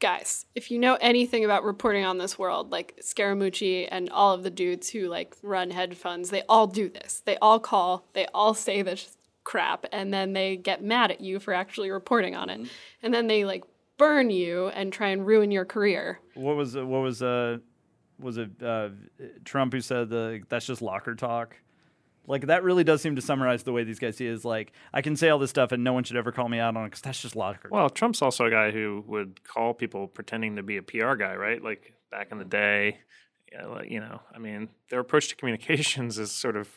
guys, 0.00 0.46
if 0.54 0.70
you 0.70 0.78
know 0.78 0.96
anything 1.00 1.44
about 1.44 1.64
reporting 1.64 2.04
on 2.04 2.18
this 2.18 2.38
world, 2.38 2.70
like 2.70 2.98
Scaramucci 3.02 3.88
and 3.90 4.10
all 4.10 4.34
of 4.34 4.42
the 4.42 4.50
dudes 4.50 4.90
who 4.90 5.08
like 5.08 5.36
run 5.42 5.70
hedge 5.70 5.94
funds, 5.94 6.30
they 6.30 6.42
all 6.48 6.66
do 6.66 6.88
this. 6.88 7.22
They 7.24 7.36
all 7.38 7.60
call, 7.60 8.06
they 8.12 8.26
all 8.34 8.54
say 8.54 8.82
this 8.82 9.17
crap, 9.44 9.86
and 9.92 10.12
then 10.12 10.32
they 10.32 10.56
get 10.56 10.82
mad 10.82 11.10
at 11.10 11.20
you 11.20 11.40
for 11.40 11.54
actually 11.54 11.90
reporting 11.90 12.34
on 12.34 12.50
it. 12.50 12.68
And 13.02 13.12
then 13.14 13.26
they 13.26 13.44
like 13.44 13.64
burn 13.96 14.30
you 14.30 14.68
and 14.68 14.92
try 14.92 15.08
and 15.08 15.26
ruin 15.26 15.50
your 15.50 15.64
career. 15.64 16.20
What 16.34 16.56
was 16.56 16.76
uh, 16.76 16.86
what 16.86 17.02
was 17.02 17.22
uh 17.22 17.58
was 18.18 18.36
it 18.36 18.62
uh, 18.62 18.90
Trump 19.44 19.72
who 19.72 19.80
said 19.80 20.10
the 20.10 20.40
that's 20.48 20.66
just 20.66 20.82
locker 20.82 21.14
talk? 21.14 21.56
Like 22.26 22.46
that 22.48 22.62
really 22.62 22.84
does 22.84 23.00
seem 23.00 23.16
to 23.16 23.22
summarize 23.22 23.62
the 23.62 23.72
way 23.72 23.84
these 23.84 23.98
guys 23.98 24.16
see 24.16 24.26
it. 24.26 24.32
Is 24.32 24.44
like 24.44 24.72
I 24.92 25.02
can 25.02 25.16
say 25.16 25.30
all 25.30 25.38
this 25.38 25.50
stuff 25.50 25.72
and 25.72 25.82
no 25.82 25.92
one 25.92 26.04
should 26.04 26.16
ever 26.16 26.32
call 26.32 26.48
me 26.48 26.58
out 26.58 26.76
on 26.76 26.84
it 26.84 26.88
because 26.88 27.00
that's 27.00 27.22
just 27.22 27.36
locker. 27.36 27.68
Well, 27.70 27.88
Trump's 27.88 28.20
also 28.20 28.44
a 28.44 28.50
guy 28.50 28.70
who 28.70 29.02
would 29.06 29.42
call 29.44 29.72
people 29.72 30.06
pretending 30.08 30.56
to 30.56 30.62
be 30.62 30.76
a 30.76 30.82
PR 30.82 31.14
guy, 31.14 31.34
right? 31.36 31.62
Like 31.62 31.94
back 32.10 32.28
in 32.30 32.38
the 32.38 32.44
day, 32.44 32.98
you 33.86 34.00
know, 34.00 34.20
I 34.34 34.38
mean, 34.38 34.68
their 34.90 35.00
approach 35.00 35.28
to 35.28 35.36
communications 35.36 36.18
is 36.18 36.30
sort 36.30 36.56
of 36.56 36.68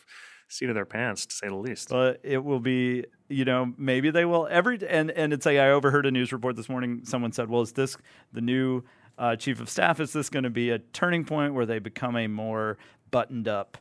seat 0.52 0.68
of 0.68 0.74
their 0.74 0.84
pants, 0.86 1.26
to 1.26 1.34
say 1.34 1.48
the 1.48 1.54
least. 1.54 1.88
But 1.88 2.20
it 2.22 2.44
will 2.44 2.60
be, 2.60 3.06
you 3.28 3.44
know, 3.44 3.72
maybe 3.78 4.10
they 4.10 4.24
will 4.24 4.46
every 4.50 4.78
and 4.86 5.10
and 5.10 5.32
it's 5.32 5.46
like 5.46 5.58
I 5.58 5.70
overheard 5.70 6.06
a 6.06 6.10
news 6.10 6.32
report 6.32 6.56
this 6.56 6.68
morning. 6.68 7.00
Someone 7.04 7.32
said, 7.32 7.48
"Well, 7.48 7.62
is 7.62 7.72
this 7.72 7.96
the 8.32 8.42
new 8.42 8.82
uh, 9.18 9.36
chief 9.36 9.60
of 9.60 9.68
staff? 9.68 9.98
Is 9.98 10.12
this 10.12 10.28
going 10.28 10.44
to 10.44 10.50
be 10.50 10.70
a 10.70 10.78
turning 10.78 11.24
point 11.24 11.54
where 11.54 11.66
they 11.66 11.78
become 11.78 12.16
a 12.16 12.26
more 12.26 12.76
buttoned 13.10 13.48
up 13.48 13.78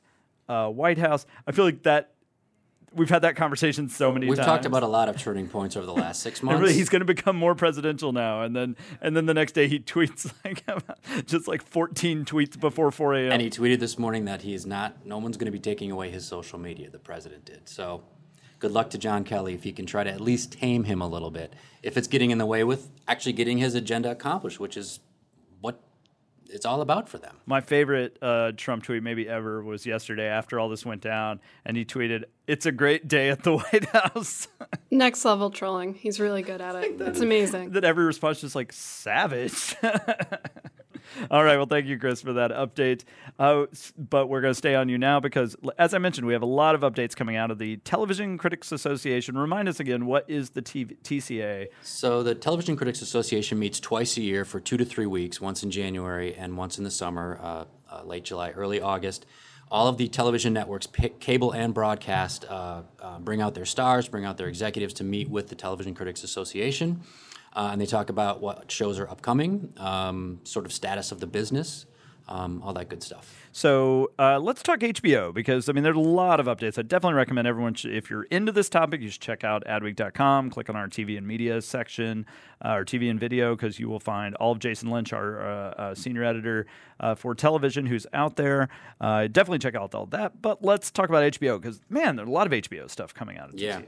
uh, 0.47 0.69
White 0.69 0.97
House?" 0.97 1.25
I 1.45 1.51
feel 1.51 1.65
like 1.65 1.83
that. 1.83 2.13
We've 2.93 3.09
had 3.09 3.21
that 3.21 3.37
conversation 3.37 3.87
so 3.87 4.11
many 4.11 4.25
times. 4.25 4.29
We've 4.29 4.37
times. 4.37 4.47
talked 4.47 4.65
about 4.65 4.83
a 4.83 4.87
lot 4.87 5.07
of 5.07 5.17
turning 5.17 5.47
points 5.47 5.77
over 5.77 5.85
the 5.85 5.93
last 5.93 6.21
six 6.21 6.43
months. 6.43 6.59
really, 6.59 6.73
he's 6.73 6.89
going 6.89 6.99
to 6.99 7.05
become 7.05 7.37
more 7.37 7.55
presidential 7.55 8.11
now, 8.11 8.41
and 8.41 8.55
then 8.55 8.75
and 9.01 9.15
then 9.15 9.25
the 9.25 9.33
next 9.33 9.53
day 9.53 9.67
he 9.67 9.79
tweets 9.93 10.31
like 10.43 10.63
just 11.25 11.47
like 11.47 11.63
14 11.63 12.25
tweets 12.25 12.59
before 12.59 12.91
4 12.91 13.13
a.m. 13.15 13.31
And 13.31 13.41
he 13.41 13.49
tweeted 13.49 13.79
this 13.79 13.97
morning 13.97 14.25
that 14.25 14.41
he 14.41 14.53
is 14.53 14.65
not, 14.65 15.05
no 15.05 15.17
one's 15.17 15.37
going 15.37 15.45
to 15.45 15.51
be 15.51 15.59
taking 15.59 15.91
away 15.91 16.09
his 16.09 16.25
social 16.25 16.59
media. 16.59 16.89
The 16.89 16.99
president 16.99 17.45
did. 17.45 17.69
So 17.69 18.03
good 18.59 18.71
luck 18.71 18.89
to 18.91 18.97
John 18.97 19.23
Kelly 19.23 19.53
if 19.53 19.63
he 19.63 19.71
can 19.71 19.85
try 19.85 20.03
to 20.03 20.11
at 20.11 20.21
least 20.21 20.53
tame 20.53 20.83
him 20.83 21.01
a 21.01 21.07
little 21.07 21.31
bit. 21.31 21.53
If 21.83 21.97
it's 21.97 22.07
getting 22.07 22.31
in 22.31 22.37
the 22.37 22.45
way 22.45 22.63
with 22.63 22.89
actually 23.07 23.33
getting 23.33 23.57
his 23.57 23.73
agenda 23.73 24.11
accomplished, 24.11 24.59
which 24.59 24.75
is 24.77 24.99
it's 26.51 26.65
all 26.65 26.81
about 26.81 27.09
for 27.09 27.17
them. 27.17 27.37
My 27.45 27.61
favorite 27.61 28.17
uh, 28.21 28.51
Trump 28.57 28.83
tweet 28.83 29.01
maybe 29.03 29.27
ever 29.27 29.63
was 29.63 29.85
yesterday 29.85 30.27
after 30.27 30.59
all 30.59 30.69
this 30.69 30.85
went 30.85 31.01
down, 31.01 31.39
and 31.65 31.75
he 31.77 31.85
tweeted, 31.85 32.25
"It's 32.47 32.65
a 32.65 32.71
great 32.71 33.07
day 33.07 33.29
at 33.29 33.43
the 33.43 33.57
White 33.57 33.85
House." 33.85 34.47
Next 34.89 35.23
level 35.25 35.49
trolling. 35.49 35.93
He's 35.95 36.19
really 36.19 36.41
good 36.41 36.61
at 36.61 36.75
it. 36.75 36.99
It's 37.01 37.19
amazing. 37.21 37.71
that 37.71 37.83
every 37.83 38.05
response 38.05 38.43
is 38.43 38.55
like 38.55 38.71
savage. 38.73 39.75
All 41.31 41.43
right. 41.43 41.57
Well, 41.57 41.65
thank 41.65 41.85
you, 41.85 41.97
Chris, 41.97 42.21
for 42.21 42.33
that 42.33 42.51
update. 42.51 43.03
Uh, 43.39 43.65
but 43.97 44.27
we're 44.27 44.41
going 44.41 44.51
to 44.51 44.57
stay 44.57 44.75
on 44.75 44.89
you 44.89 44.97
now 44.97 45.19
because, 45.19 45.55
as 45.77 45.93
I 45.93 45.97
mentioned, 45.97 46.27
we 46.27 46.33
have 46.33 46.41
a 46.41 46.47
lot 46.47 46.75
of 46.75 46.81
updates 46.81 47.15
coming 47.15 47.35
out 47.35 47.51
of 47.51 47.57
the 47.57 47.77
Television 47.77 48.37
Critics 48.37 48.71
Association. 48.71 49.37
Remind 49.37 49.67
us 49.69 49.79
again, 49.79 50.05
what 50.05 50.29
is 50.29 50.51
the 50.51 50.61
TV- 50.61 50.97
TCA? 51.03 51.67
So 51.81 52.23
the 52.23 52.35
Television 52.35 52.75
Critics 52.75 53.01
Association 53.01 53.59
meets 53.59 53.79
twice 53.79 54.17
a 54.17 54.21
year 54.21 54.45
for 54.45 54.59
two 54.59 54.77
to 54.77 54.85
three 54.85 55.05
weeks, 55.05 55.41
once 55.41 55.63
in 55.63 55.71
January 55.71 56.35
and 56.35 56.57
once 56.57 56.77
in 56.77 56.83
the 56.83 56.91
summer, 56.91 57.39
uh, 57.41 57.65
uh, 57.91 58.03
late 58.03 58.23
July, 58.23 58.51
early 58.51 58.81
August. 58.81 59.25
All 59.69 59.87
of 59.87 59.97
the 59.97 60.09
television 60.09 60.51
networks, 60.51 60.85
p- 60.85 61.09
cable 61.09 61.51
and 61.53 61.73
broadcast, 61.73 62.43
uh, 62.49 62.81
uh, 63.01 63.19
bring 63.19 63.41
out 63.41 63.53
their 63.55 63.65
stars, 63.65 64.07
bring 64.09 64.25
out 64.25 64.37
their 64.37 64.49
executives 64.49 64.93
to 64.95 65.05
meet 65.05 65.29
with 65.29 65.47
the 65.47 65.55
Television 65.55 65.95
Critics 65.95 66.23
Association. 66.25 67.01
Uh, 67.53 67.69
and 67.71 67.81
they 67.81 67.85
talk 67.85 68.09
about 68.09 68.41
what 68.41 68.71
shows 68.71 68.97
are 68.99 69.09
upcoming, 69.09 69.73
um, 69.77 70.39
sort 70.43 70.65
of 70.65 70.71
status 70.71 71.11
of 71.11 71.19
the 71.19 71.27
business, 71.27 71.85
um, 72.27 72.61
all 72.63 72.73
that 72.73 72.87
good 72.87 73.03
stuff. 73.03 73.49
So 73.51 74.11
uh, 74.17 74.39
let's 74.39 74.63
talk 74.63 74.79
HBO 74.79 75.33
because 75.33 75.67
I 75.67 75.73
mean 75.73 75.83
there's 75.83 75.97
a 75.97 75.99
lot 75.99 76.39
of 76.39 76.45
updates. 76.45 76.77
I 76.77 76.83
definitely 76.83 77.15
recommend 77.15 77.47
everyone 77.47 77.73
should, 77.73 77.93
if 77.93 78.09
you're 78.09 78.23
into 78.23 78.53
this 78.53 78.69
topic, 78.69 79.01
you 79.01 79.09
should 79.09 79.21
check 79.21 79.43
out 79.43 79.65
adweek.com. 79.65 80.49
Click 80.49 80.69
on 80.69 80.77
our 80.77 80.87
TV 80.87 81.17
and 81.17 81.27
media 81.27 81.61
section, 81.61 82.25
uh, 82.63 82.69
our 82.69 82.85
TV 82.85 83.09
and 83.09 83.19
video, 83.19 83.55
because 83.55 83.79
you 83.79 83.89
will 83.89 83.99
find 83.99 84.35
all 84.35 84.53
of 84.53 84.59
Jason 84.59 84.89
Lynch, 84.89 85.11
our 85.11 85.41
uh, 85.41 85.69
uh, 85.71 85.95
senior 85.95 86.23
editor 86.23 86.65
uh, 87.01 87.15
for 87.15 87.35
television, 87.35 87.85
who's 87.85 88.07
out 88.13 88.37
there. 88.37 88.69
Uh, 89.01 89.27
definitely 89.27 89.59
check 89.59 89.75
out 89.75 89.93
all 89.93 90.05
that. 90.07 90.41
But 90.41 90.63
let's 90.63 90.89
talk 90.91 91.09
about 91.09 91.33
HBO 91.33 91.61
because 91.61 91.81
man, 91.89 92.15
there's 92.15 92.29
a 92.29 92.31
lot 92.31 92.47
of 92.47 92.53
HBO 92.53 92.89
stuff 92.89 93.13
coming 93.13 93.37
out. 93.37 93.49
Of 93.49 93.59
Yeah. 93.59 93.81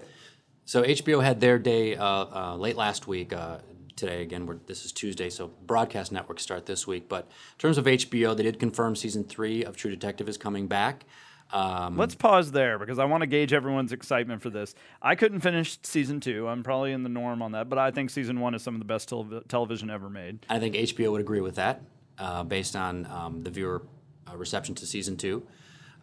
So 0.65 0.83
HBO 0.83 1.23
had 1.23 1.39
their 1.39 1.59
day 1.59 1.95
uh, 1.95 2.05
uh, 2.05 2.55
late 2.55 2.75
last 2.75 3.07
week. 3.07 3.33
Uh, 3.33 3.57
today, 3.95 4.21
again, 4.21 4.45
we're, 4.45 4.57
this 4.65 4.85
is 4.85 4.91
Tuesday, 4.91 5.29
so 5.29 5.47
broadcast 5.65 6.11
networks 6.11 6.43
start 6.43 6.65
this 6.65 6.87
week. 6.87 7.09
But 7.09 7.25
in 7.25 7.57
terms 7.57 7.77
of 7.77 7.85
HBO, 7.85 8.35
they 8.35 8.43
did 8.43 8.59
confirm 8.59 8.95
season 8.95 9.23
three 9.23 9.63
of 9.63 9.75
True 9.75 9.91
Detective 9.91 10.29
is 10.29 10.37
coming 10.37 10.67
back. 10.67 11.05
Um, 11.51 11.97
Let's 11.97 12.15
pause 12.15 12.51
there 12.51 12.79
because 12.79 12.97
I 12.97 13.05
want 13.05 13.21
to 13.21 13.27
gauge 13.27 13.53
everyone's 13.53 13.91
excitement 13.91 14.41
for 14.41 14.49
this. 14.49 14.73
I 15.01 15.15
couldn't 15.15 15.41
finish 15.41 15.77
season 15.83 16.19
two. 16.19 16.47
I'm 16.47 16.63
probably 16.63 16.93
in 16.93 17.03
the 17.03 17.09
norm 17.09 17.41
on 17.41 17.51
that, 17.51 17.69
but 17.69 17.77
I 17.77 17.91
think 17.91 18.09
season 18.09 18.39
one 18.39 18.55
is 18.55 18.63
some 18.63 18.73
of 18.73 18.79
the 18.79 18.85
best 18.85 19.09
telev- 19.09 19.47
television 19.47 19.89
ever 19.89 20.09
made. 20.09 20.45
I 20.49 20.59
think 20.59 20.75
HBO 20.75 21.11
would 21.11 21.21
agree 21.21 21.41
with 21.41 21.55
that, 21.55 21.83
uh, 22.17 22.43
based 22.43 22.75
on 22.75 23.05
um, 23.05 23.43
the 23.43 23.51
viewer 23.51 23.83
uh, 24.27 24.35
reception 24.35 24.73
to 24.75 24.87
season 24.87 25.17
two. 25.17 25.45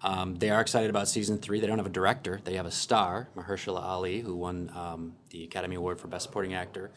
Um, 0.02 0.36
they 0.36 0.50
are 0.50 0.60
excited 0.60 0.88
about 0.90 1.08
season 1.08 1.38
three. 1.38 1.60
They 1.60 1.66
don't 1.66 1.78
have 1.78 1.86
a 1.86 1.90
director; 1.90 2.40
they 2.44 2.54
have 2.54 2.66
a 2.66 2.70
star, 2.70 3.28
Mahershala 3.36 3.82
Ali, 3.82 4.20
who 4.20 4.34
won 4.36 4.70
um, 4.74 5.14
the 5.30 5.44
Academy 5.44 5.76
Award 5.76 6.00
for 6.00 6.08
Best 6.08 6.24
Supporting 6.24 6.54
Actor 6.54 6.90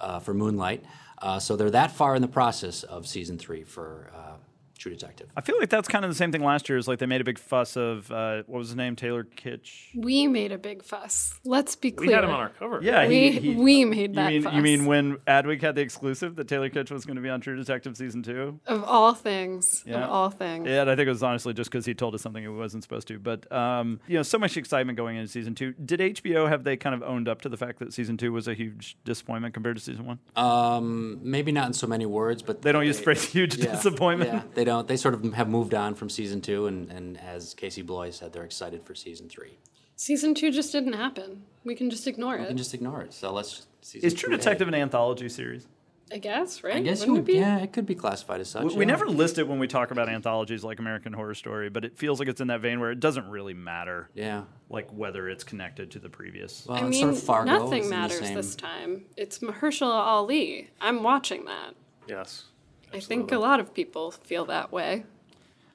uh, 0.00 0.20
for 0.20 0.34
Moonlight. 0.34 0.84
Uh, 1.18 1.38
so 1.38 1.56
they're 1.56 1.70
that 1.70 1.90
far 1.90 2.14
in 2.14 2.22
the 2.22 2.28
process 2.28 2.82
of 2.82 3.06
season 3.06 3.38
three 3.38 3.64
for 3.64 4.10
uh, 4.14 4.35
True 4.78 4.92
Detective. 4.92 5.28
I 5.36 5.40
feel 5.40 5.58
like 5.58 5.68
that's 5.70 5.88
kind 5.88 6.04
of 6.04 6.10
the 6.10 6.14
same 6.14 6.32
thing 6.32 6.42
last 6.44 6.68
year. 6.68 6.78
Is 6.78 6.86
like 6.88 6.98
they 6.98 7.06
made 7.06 7.20
a 7.20 7.24
big 7.24 7.38
fuss 7.38 7.76
of 7.76 8.10
uh, 8.10 8.42
what 8.46 8.58
was 8.58 8.68
his 8.68 8.76
name, 8.76 8.96
Taylor 8.96 9.24
Kitsch. 9.24 9.88
We 9.96 10.26
made 10.26 10.52
a 10.52 10.58
big 10.58 10.82
fuss. 10.84 11.38
Let's 11.44 11.76
be 11.76 11.90
clear. 11.90 12.08
We 12.08 12.12
had 12.14 12.24
him 12.24 12.30
on 12.30 12.40
our 12.40 12.48
cover. 12.50 12.80
Yeah, 12.82 13.06
We, 13.06 13.30
he, 13.32 13.40
he, 13.40 13.54
we 13.54 13.84
made 13.84 14.14
you 14.14 14.22
mean 14.22 14.42
fuss. 14.42 14.54
you 14.54 14.62
mean 14.62 14.86
when 14.86 15.16
Adweek 15.26 15.62
had 15.62 15.74
the 15.74 15.80
exclusive 15.82 16.36
that 16.36 16.48
Taylor 16.48 16.68
Kitsch 16.70 16.90
was 16.90 17.04
going 17.04 17.16
to 17.16 17.22
be 17.22 17.28
on 17.28 17.40
True 17.40 17.56
Detective 17.56 17.96
season 17.96 18.22
two? 18.22 18.60
of 18.66 18.84
all 18.84 19.14
things. 19.14 19.82
Yeah. 19.86 20.04
Of 20.04 20.10
all 20.10 20.30
things. 20.30 20.68
Yeah, 20.68 20.82
and 20.82 20.90
I 20.90 20.96
think 20.96 21.06
it 21.06 21.10
was 21.10 21.22
honestly 21.22 21.54
just 21.54 21.70
because 21.70 21.86
he 21.86 21.94
told 21.94 22.14
us 22.14 22.22
something 22.22 22.42
he 22.42 22.48
wasn't 22.48 22.82
supposed 22.82 23.08
to. 23.08 23.18
But 23.18 23.50
um, 23.52 24.00
you 24.06 24.16
know, 24.16 24.22
so 24.22 24.38
much 24.38 24.56
excitement 24.56 24.96
going 24.96 25.16
into 25.16 25.28
season 25.30 25.54
two. 25.54 25.72
Did 25.84 26.00
HBO 26.00 26.48
have 26.48 26.64
they 26.64 26.76
kind 26.76 26.94
of 26.94 27.02
owned 27.02 27.28
up 27.28 27.40
to 27.42 27.48
the 27.48 27.56
fact 27.56 27.78
that 27.78 27.92
season 27.92 28.16
two 28.16 28.32
was 28.32 28.48
a 28.48 28.54
huge 28.54 28.96
disappointment 29.04 29.54
compared 29.54 29.76
to 29.76 29.82
season 29.82 30.06
one? 30.06 30.18
Um, 30.36 31.18
maybe 31.22 31.52
not 31.52 31.66
in 31.68 31.72
so 31.72 31.86
many 31.86 32.06
words, 32.06 32.42
but 32.42 32.62
They 32.62 32.72
don't 32.72 32.86
use 32.86 32.98
the 32.98 33.04
phrase 33.04 33.24
huge 33.24 33.56
yeah, 33.56 33.72
disappointment. 33.72 34.30
Yeah, 34.32 34.42
they 34.54 34.64
don't. 34.66 34.86
They 34.86 34.98
sort 34.98 35.14
of 35.14 35.32
have 35.32 35.48
moved 35.48 35.72
on 35.72 35.94
from 35.94 36.10
season 36.10 36.42
two, 36.42 36.66
and, 36.66 36.90
and 36.92 37.18
as 37.20 37.54
Casey 37.54 37.80
Bloys 37.82 38.16
said, 38.16 38.32
they're 38.34 38.44
excited 38.44 38.84
for 38.84 38.94
season 38.94 39.28
three. 39.30 39.56
Season 39.96 40.34
two 40.34 40.50
just 40.52 40.72
didn't 40.72 40.92
happen. 40.92 41.44
We 41.64 41.74
can 41.74 41.88
just 41.88 42.06
ignore 42.06 42.36
You 42.36 42.42
it. 42.44 42.48
can 42.48 42.56
just 42.58 42.74
ignore 42.74 43.00
it. 43.00 43.14
So 43.14 43.32
let's. 43.32 43.66
Season 43.80 44.06
Is 44.06 44.12
True 44.14 44.30
Detective 44.36 44.68
ahead. 44.68 44.74
an 44.74 44.82
anthology 44.82 45.28
series? 45.30 45.66
I 46.12 46.18
guess, 46.18 46.62
right? 46.62 46.76
I 46.76 46.80
guess 46.80 47.00
Wouldn't 47.00 47.16
you, 47.16 47.22
it 47.22 47.26
be? 47.26 47.32
yeah, 47.34 47.58
it 47.58 47.72
could 47.72 47.84
be 47.86 47.94
classified 47.96 48.40
as 48.40 48.48
such. 48.48 48.62
We, 48.64 48.74
we 48.76 48.84
never 48.84 49.06
list 49.06 49.38
it 49.38 49.48
when 49.48 49.58
we 49.58 49.66
talk 49.66 49.90
about 49.90 50.08
anthologies 50.08 50.62
like 50.62 50.78
American 50.78 51.12
Horror 51.12 51.34
Story, 51.34 51.68
but 51.68 51.84
it 51.84 51.96
feels 51.98 52.20
like 52.20 52.28
it's 52.28 52.40
in 52.40 52.46
that 52.48 52.60
vein 52.60 52.78
where 52.78 52.92
it 52.92 53.00
doesn't 53.00 53.28
really 53.28 53.54
matter, 53.54 54.08
Yeah. 54.14 54.42
like 54.70 54.88
whether 54.92 55.28
it's 55.28 55.42
connected 55.42 55.90
to 55.92 55.98
the 55.98 56.08
previous. 56.08 56.64
Well, 56.68 56.78
I 56.78 56.82
mean, 56.82 56.92
sort 57.00 57.12
of 57.14 57.20
Fargo 57.22 57.50
nothing 57.58 57.88
matters 57.88 58.20
this 58.20 58.54
time. 58.54 59.06
It's 59.16 59.40
Mahershala 59.40 59.94
Ali. 60.06 60.70
I'm 60.80 61.02
watching 61.02 61.44
that. 61.46 61.74
Yes. 62.06 62.44
I 62.92 63.00
think 63.00 63.32
a 63.32 63.38
lot 63.38 63.60
of 63.60 63.74
people 63.74 64.10
feel 64.10 64.44
that 64.46 64.72
way. 64.72 65.04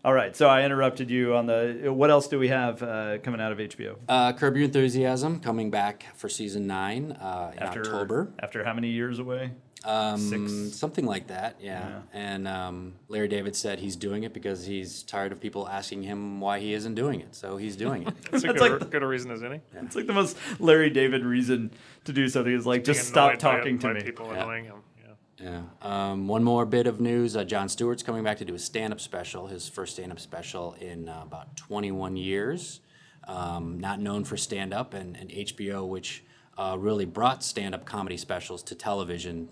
All 0.03 0.13
right, 0.13 0.35
so 0.35 0.47
I 0.49 0.63
interrupted 0.63 1.11
you 1.11 1.35
on 1.35 1.45
the. 1.45 1.91
What 1.93 2.09
else 2.09 2.27
do 2.27 2.39
we 2.39 2.47
have 2.47 2.81
uh, 2.81 3.19
coming 3.19 3.39
out 3.39 3.51
of 3.51 3.59
HBO 3.59 3.97
Uh, 4.09 4.33
Curb 4.33 4.55
Your 4.55 4.65
Enthusiasm 4.65 5.39
coming 5.39 5.69
back 5.69 6.07
for 6.15 6.27
season 6.27 6.65
nine 6.65 7.11
uh, 7.11 7.51
in 7.55 7.61
after 7.61 7.81
October. 7.81 8.31
After 8.39 8.63
how 8.63 8.73
many 8.73 8.87
years 8.89 9.19
away? 9.19 9.51
Um, 9.83 10.17
Six. 10.19 10.75
Something 10.77 11.05
like 11.05 11.27
that, 11.27 11.57
yeah. 11.59 12.01
And 12.13 12.47
um, 12.47 12.93
Larry 13.09 13.27
David 13.27 13.55
said 13.55 13.79
he's 13.79 13.95
doing 13.95 14.23
it 14.23 14.31
because 14.33 14.63
he's 14.65 15.01
tired 15.03 15.31
of 15.31 15.39
people 15.41 15.67
asking 15.67 16.03
him 16.03 16.39
why 16.39 16.59
he 16.59 16.73
isn't 16.73 16.93
doing 16.95 17.19
it. 17.21 17.35
So 17.35 17.57
he's 17.57 17.75
doing 17.75 18.03
it. 18.07 18.13
That's 18.31 18.43
a 18.43 18.47
That's 18.47 18.59
good, 18.59 18.71
like 18.71 18.81
re- 18.81 18.87
good 18.89 19.03
a 19.03 19.07
reason 19.07 19.31
as 19.31 19.43
any. 19.43 19.59
It's 19.73 19.95
like 19.95 20.05
the 20.07 20.13
most 20.13 20.37
Larry 20.59 20.89
David 20.91 21.25
reason 21.25 21.71
to 22.05 22.13
do 22.13 22.27
something 22.29 22.53
is 22.53 22.65
like 22.67 22.83
just 22.83 22.99
Being 23.01 23.11
stop 23.11 23.29
annoyed 23.31 23.41
by- 23.41 23.57
talking 23.57 23.79
to 23.79 23.87
by 23.87 23.93
me. 23.93 24.01
People 24.01 24.27
Yeah. 24.31 24.43
annoying 24.43 24.65
him. 24.65 24.75
Yeah. 25.41 25.63
Um, 25.81 26.27
one 26.27 26.43
more 26.43 26.65
bit 26.65 26.87
of 26.87 27.01
news: 27.01 27.35
uh, 27.35 27.43
Jon 27.43 27.67
Stewart's 27.67 28.03
coming 28.03 28.23
back 28.23 28.37
to 28.37 28.45
do 28.45 28.53
a 28.53 28.59
stand-up 28.59 28.99
special. 28.99 29.47
His 29.47 29.67
first 29.67 29.93
stand-up 29.93 30.19
special 30.19 30.73
in 30.79 31.09
uh, 31.09 31.21
about 31.23 31.55
21 31.57 32.15
years. 32.15 32.81
Um, 33.27 33.79
not 33.79 33.99
known 33.99 34.23
for 34.23 34.35
stand-up, 34.35 34.93
and, 34.93 35.15
and 35.15 35.29
HBO, 35.29 35.87
which 35.87 36.23
uh, 36.57 36.75
really 36.79 37.05
brought 37.05 37.43
stand-up 37.43 37.85
comedy 37.85 38.17
specials 38.17 38.63
to 38.63 38.75
television 38.75 39.49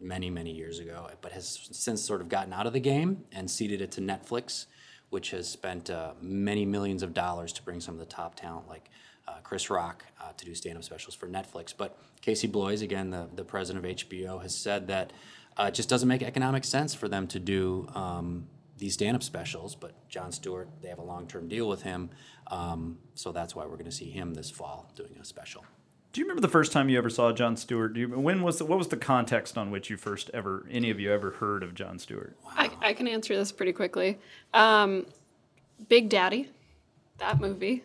many, 0.00 0.30
many 0.30 0.50
years 0.52 0.78
ago, 0.78 1.08
but 1.20 1.32
has 1.32 1.68
since 1.72 2.02
sort 2.02 2.20
of 2.20 2.28
gotten 2.28 2.52
out 2.52 2.66
of 2.66 2.72
the 2.72 2.80
game 2.80 3.24
and 3.32 3.50
ceded 3.50 3.80
it 3.80 3.90
to 3.92 4.00
Netflix, 4.00 4.66
which 5.10 5.30
has 5.30 5.48
spent 5.48 5.90
uh, 5.90 6.12
many 6.20 6.66
millions 6.66 7.02
of 7.02 7.14
dollars 7.14 7.52
to 7.52 7.62
bring 7.62 7.80
some 7.80 7.94
of 7.94 8.00
the 8.00 8.06
top 8.06 8.34
talent 8.34 8.68
like 8.68 8.90
uh, 9.26 9.34
Chris 9.42 9.70
Rock 9.70 10.04
uh, 10.20 10.32
to 10.36 10.44
do 10.44 10.54
stand-up 10.54 10.84
specials 10.84 11.14
for 11.14 11.26
Netflix. 11.26 11.74
But 11.76 11.98
Casey 12.20 12.46
Bloys, 12.46 12.82
again, 12.82 13.10
the, 13.10 13.28
the 13.34 13.44
president 13.44 13.84
of 13.84 13.90
HBO, 13.90 14.42
has 14.42 14.56
said 14.56 14.88
that 14.88 15.12
uh, 15.56 15.66
it 15.68 15.74
just 15.74 15.88
doesn't 15.88 16.08
make 16.08 16.22
economic 16.22 16.64
sense 16.64 16.94
for 16.94 17.08
them 17.08 17.26
to 17.28 17.38
do 17.38 17.88
um, 17.94 18.46
these 18.78 18.94
stand-up 18.94 19.22
specials. 19.22 19.74
But 19.74 20.08
Jon 20.08 20.32
Stewart, 20.32 20.68
they 20.82 20.88
have 20.88 20.98
a 20.98 21.04
long-term 21.04 21.48
deal 21.48 21.68
with 21.68 21.82
him, 21.82 22.10
um, 22.48 22.98
so 23.14 23.32
that's 23.32 23.54
why 23.54 23.64
we're 23.64 23.76
going 23.76 23.84
to 23.84 23.92
see 23.92 24.10
him 24.10 24.34
this 24.34 24.50
fall 24.50 24.90
doing 24.96 25.16
a 25.20 25.24
special. 25.24 25.64
Do 26.12 26.20
you 26.20 26.26
remember 26.26 26.42
the 26.42 26.48
first 26.48 26.70
time 26.70 26.88
you 26.88 26.96
ever 26.96 27.10
saw 27.10 27.32
Jon 27.32 27.56
Stewart? 27.56 27.92
Do 27.92 28.00
you, 28.00 28.08
when 28.08 28.42
was 28.42 28.58
the, 28.58 28.64
what 28.64 28.78
was 28.78 28.86
the 28.86 28.96
context 28.96 29.58
on 29.58 29.72
which 29.72 29.90
you 29.90 29.96
first 29.96 30.30
ever 30.32 30.64
any 30.70 30.90
of 30.90 31.00
you 31.00 31.12
ever 31.12 31.32
heard 31.32 31.64
of 31.64 31.74
Jon 31.74 31.98
Stewart? 31.98 32.36
I, 32.56 32.70
I 32.80 32.92
can 32.92 33.08
answer 33.08 33.34
this 33.34 33.50
pretty 33.50 33.72
quickly. 33.72 34.20
Um, 34.52 35.06
Big 35.88 36.08
Daddy, 36.08 36.50
that 37.18 37.40
movie. 37.40 37.82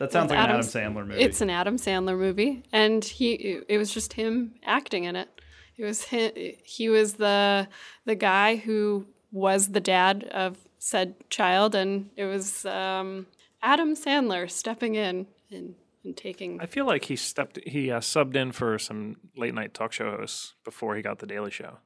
That 0.00 0.12
sounds 0.12 0.30
like 0.30 0.38
Adam 0.38 0.56
an 0.56 0.60
Adam 0.60 0.94
Sandler 0.94 1.06
movie. 1.06 1.20
It's 1.20 1.42
an 1.42 1.50
Adam 1.50 1.76
Sandler 1.76 2.18
movie, 2.18 2.62
and 2.72 3.04
he 3.04 3.60
it 3.68 3.76
was 3.76 3.92
just 3.92 4.14
him 4.14 4.54
acting 4.64 5.04
in 5.04 5.14
it. 5.14 5.28
It 5.76 5.84
was 5.84 6.04
he, 6.04 6.56
he 6.64 6.88
was 6.88 7.14
the 7.14 7.68
the 8.06 8.14
guy 8.14 8.56
who 8.56 9.06
was 9.30 9.68
the 9.68 9.80
dad 9.80 10.24
of 10.24 10.56
said 10.78 11.16
child, 11.28 11.74
and 11.74 12.08
it 12.16 12.24
was 12.24 12.64
um, 12.64 13.26
Adam 13.60 13.94
Sandler 13.94 14.50
stepping 14.50 14.94
in 14.94 15.26
and, 15.50 15.74
and 16.02 16.16
taking. 16.16 16.62
I 16.62 16.66
feel 16.66 16.86
like 16.86 17.04
he 17.04 17.16
stepped, 17.16 17.58
he 17.66 17.90
uh, 17.90 18.00
subbed 18.00 18.36
in 18.36 18.52
for 18.52 18.78
some 18.78 19.16
late 19.36 19.52
night 19.52 19.74
talk 19.74 19.92
show 19.92 20.16
hosts 20.16 20.54
before 20.64 20.96
he 20.96 21.02
got 21.02 21.18
the 21.18 21.26
Daily 21.26 21.50
Show. 21.50 21.76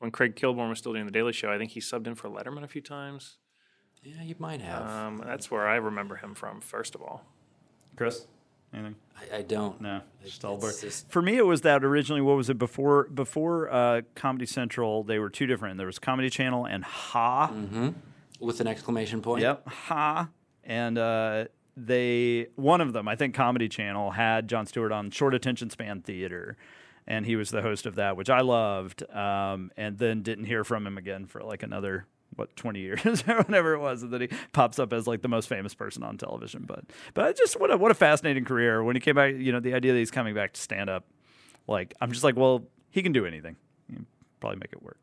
When 0.00 0.10
Craig 0.10 0.34
Kilborn 0.34 0.70
was 0.70 0.78
still 0.80 0.92
doing 0.92 1.06
the 1.06 1.12
Daily 1.12 1.32
Show, 1.32 1.52
I 1.52 1.58
think 1.58 1.70
he 1.70 1.80
subbed 1.80 2.08
in 2.08 2.16
for 2.16 2.28
Letterman 2.28 2.64
a 2.64 2.68
few 2.68 2.82
times. 2.82 3.36
Yeah, 4.02 4.22
you 4.22 4.34
might 4.40 4.60
have. 4.60 4.90
Um, 4.90 5.22
that's 5.24 5.52
where 5.52 5.68
I 5.68 5.76
remember 5.76 6.16
him 6.16 6.34
from, 6.34 6.60
first 6.60 6.96
of 6.96 7.02
all. 7.02 7.22
Chris, 8.00 8.26
anything? 8.72 8.94
I, 9.30 9.36
I 9.36 9.42
don't. 9.42 9.78
No, 9.78 10.00
It's- 10.24 10.80
just 10.80 11.10
For 11.10 11.20
me, 11.20 11.36
it 11.36 11.44
was 11.44 11.60
that 11.60 11.84
originally. 11.84 12.22
What 12.22 12.34
was 12.38 12.48
it 12.48 12.56
before? 12.58 13.04
Before 13.12 13.70
uh, 13.70 14.00
Comedy 14.14 14.46
Central, 14.46 15.02
they 15.04 15.18
were 15.18 15.28
two 15.28 15.46
different. 15.46 15.76
There 15.76 15.86
was 15.86 15.98
Comedy 15.98 16.30
Channel 16.30 16.64
and 16.64 16.82
Ha. 16.82 17.52
with 18.38 18.62
an 18.62 18.66
exclamation 18.66 19.20
point. 19.20 19.42
Yep, 19.42 19.68
Ha. 19.68 20.28
And 20.64 20.96
uh, 20.96 21.44
they 21.76 22.46
one 22.56 22.80
of 22.80 22.94
them, 22.94 23.06
I 23.06 23.16
think, 23.16 23.34
Comedy 23.34 23.68
Channel 23.68 24.12
had 24.12 24.48
Jon 24.48 24.64
Stewart 24.64 24.92
on 24.92 25.10
Short 25.10 25.34
Attention 25.34 25.68
Span 25.68 26.00
Theater, 26.00 26.56
and 27.06 27.26
he 27.26 27.36
was 27.36 27.50
the 27.50 27.60
host 27.60 27.84
of 27.84 27.96
that, 27.96 28.16
which 28.16 28.30
I 28.30 28.40
loved. 28.40 29.02
Um, 29.10 29.72
and 29.76 29.98
then 29.98 30.22
didn't 30.22 30.46
hear 30.46 30.64
from 30.64 30.86
him 30.86 30.96
again 30.96 31.26
for 31.26 31.42
like 31.42 31.62
another 31.62 32.06
what 32.36 32.54
20 32.56 32.80
years 32.80 33.24
or 33.28 33.36
whatever 33.38 33.74
it 33.74 33.78
was 33.80 34.02
and 34.02 34.12
then 34.12 34.20
he 34.22 34.28
pops 34.52 34.78
up 34.78 34.92
as 34.92 35.06
like 35.06 35.20
the 35.22 35.28
most 35.28 35.48
famous 35.48 35.74
person 35.74 36.02
on 36.02 36.16
television 36.16 36.64
but 36.66 36.84
but 37.14 37.36
just 37.36 37.58
what 37.60 37.70
a 37.70 37.76
what 37.76 37.90
a 37.90 37.94
fascinating 37.94 38.44
career 38.44 38.82
when 38.84 38.94
he 38.96 39.00
came 39.00 39.14
back 39.16 39.34
you 39.36 39.50
know 39.52 39.60
the 39.60 39.74
idea 39.74 39.92
that 39.92 39.98
he's 39.98 40.10
coming 40.10 40.34
back 40.34 40.52
to 40.52 40.60
stand 40.60 40.88
up 40.88 41.04
like 41.66 41.92
i'm 42.00 42.12
just 42.12 42.22
like 42.24 42.36
well 42.36 42.64
he 42.90 43.02
can 43.02 43.12
do 43.12 43.26
anything 43.26 43.56
He 43.88 43.94
can 43.96 44.06
probably 44.40 44.58
make 44.58 44.72
it 44.72 44.82
work 44.82 44.98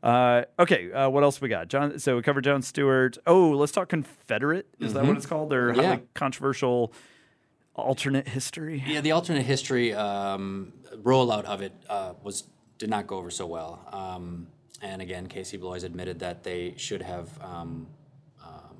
uh, 0.00 0.44
okay, 0.60 0.92
uh, 0.92 1.08
what 1.08 1.24
else 1.24 1.40
we 1.40 1.48
got? 1.48 1.66
John. 1.66 1.98
So 1.98 2.14
we 2.14 2.22
covered 2.22 2.44
Jon 2.44 2.62
Stewart. 2.62 3.18
Oh, 3.26 3.50
let's 3.50 3.72
talk 3.72 3.88
Confederate. 3.88 4.68
Is 4.78 4.94
that 4.94 5.04
what 5.04 5.16
it's 5.16 5.26
called? 5.26 5.50
Their 5.50 5.74
Yeah. 5.74 5.82
highly 5.82 6.02
controversial 6.14 6.92
alternate 7.74 8.28
history. 8.28 8.84
Yeah, 8.86 9.00
the 9.00 9.10
alternate 9.10 9.42
history 9.44 9.92
um, 9.94 10.72
rollout 11.02 11.46
of 11.46 11.62
it 11.62 11.72
uh, 11.88 12.14
was 12.22 12.44
did 12.78 12.88
not 12.90 13.08
go 13.08 13.16
over 13.16 13.28
so 13.30 13.46
well. 13.48 13.80
Um, 13.92 14.46
and 14.80 15.02
again, 15.02 15.26
Casey 15.26 15.56
Bloys 15.56 15.82
admitted 15.82 16.20
that 16.20 16.44
they 16.44 16.74
should 16.76 17.02
have 17.02 17.28
um, 17.42 17.86
um, 18.44 18.76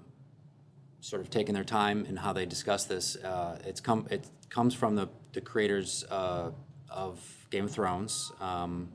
sort 1.00 1.20
of 1.20 1.30
taken 1.30 1.54
their 1.54 1.64
time 1.64 2.04
in 2.06 2.16
how 2.16 2.32
they 2.32 2.46
discuss 2.46 2.84
this. 2.84 3.16
Uh, 3.16 3.58
it's 3.64 3.80
come 3.80 4.06
it 4.10 4.26
comes 4.48 4.74
from 4.74 4.94
the 4.94 5.08
the 5.32 5.40
creators 5.40 6.04
uh, 6.10 6.50
of 6.88 7.46
Game 7.50 7.64
of 7.64 7.70
Thrones, 7.70 8.32
um, 8.40 8.88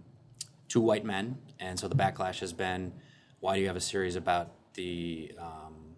two 0.67 0.81
white 0.81 1.05
men, 1.05 1.37
and 1.59 1.79
so 1.79 1.87
the 1.87 1.95
backlash 1.95 2.39
has 2.39 2.53
been, 2.53 2.91
why 3.39 3.55
do 3.55 3.61
you 3.61 3.67
have 3.67 3.75
a 3.75 3.81
series 3.81 4.15
about 4.15 4.51
the 4.73 5.31
um, 5.39 5.95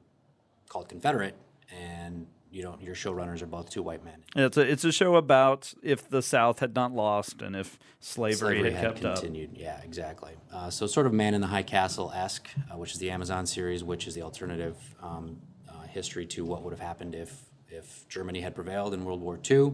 called 0.68 0.90
Confederate 0.90 1.36
and 1.72 2.28
you 2.52 2.62
don't 2.62 2.82
your 2.82 2.96
showrunners 2.96 3.42
are 3.42 3.48
both 3.48 3.70
two 3.70 3.84
white 3.84 4.04
men. 4.04 4.24
It's 4.36 4.58
a 4.58 4.62
it's 4.62 4.84
a 4.84 4.92
show 4.92 5.16
about 5.16 5.74
if 5.84 6.10
the 6.10 6.22
South 6.22 6.60
had 6.60 6.75
not 6.75 6.94
lost 6.94 7.42
and 7.42 7.56
if 7.56 7.78
slavery, 8.00 8.58
slavery 8.58 8.72
had 8.72 8.74
had 8.74 8.94
kept 8.94 9.06
up. 9.06 9.16
continued. 9.20 9.52
Yeah, 9.54 9.82
exactly. 9.84 10.34
Uh, 10.54 10.70
so 10.70 10.88
sort 10.88 11.06
of 11.06 11.14
Man 11.14 11.34
in 11.34 11.42
the 11.42 11.48
High 11.48 11.64
Castle 11.64 12.12
esque, 12.16 12.50
uh, 12.72 12.78
which 12.78 12.94
is 12.94 13.00
the 13.00 13.12
Amazon 13.12 13.46
series, 13.46 13.84
which 13.84 14.08
is 14.08 14.16
the 14.16 14.22
alternative 14.22 14.78
um, 15.02 15.38
uh, 15.70 15.82
history 15.88 16.25
to 16.28 16.46
what 16.46 16.64
would 16.64 16.72
have 16.72 16.80
happened 16.80 17.16
if 17.16 17.34
if 17.70 18.08
Germany 18.08 18.42
had 18.42 18.55
prevailed 18.55 18.94
in 18.94 19.03
World 19.03 19.22
War 19.22 19.40
II. 19.50 19.74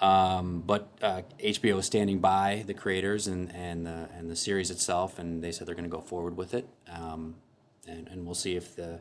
Um, 0.00 0.62
but 0.64 0.88
uh, 1.02 1.22
HBO 1.40 1.78
is 1.78 1.86
standing 1.86 2.20
by 2.20 2.64
the 2.66 2.74
creators 2.74 3.26
and 3.26 3.54
and 3.54 3.86
the 3.86 4.08
and 4.16 4.30
the 4.30 4.36
series 4.36 4.70
itself, 4.70 5.18
and 5.18 5.42
they 5.42 5.52
said 5.52 5.66
they're 5.66 5.74
going 5.74 5.88
to 5.88 5.96
go 5.96 6.00
forward 6.00 6.36
with 6.36 6.54
it. 6.54 6.68
Um, 6.90 7.36
and, 7.86 8.06
and 8.08 8.26
we'll 8.26 8.34
see 8.34 8.54
if 8.54 8.76
the 8.76 9.00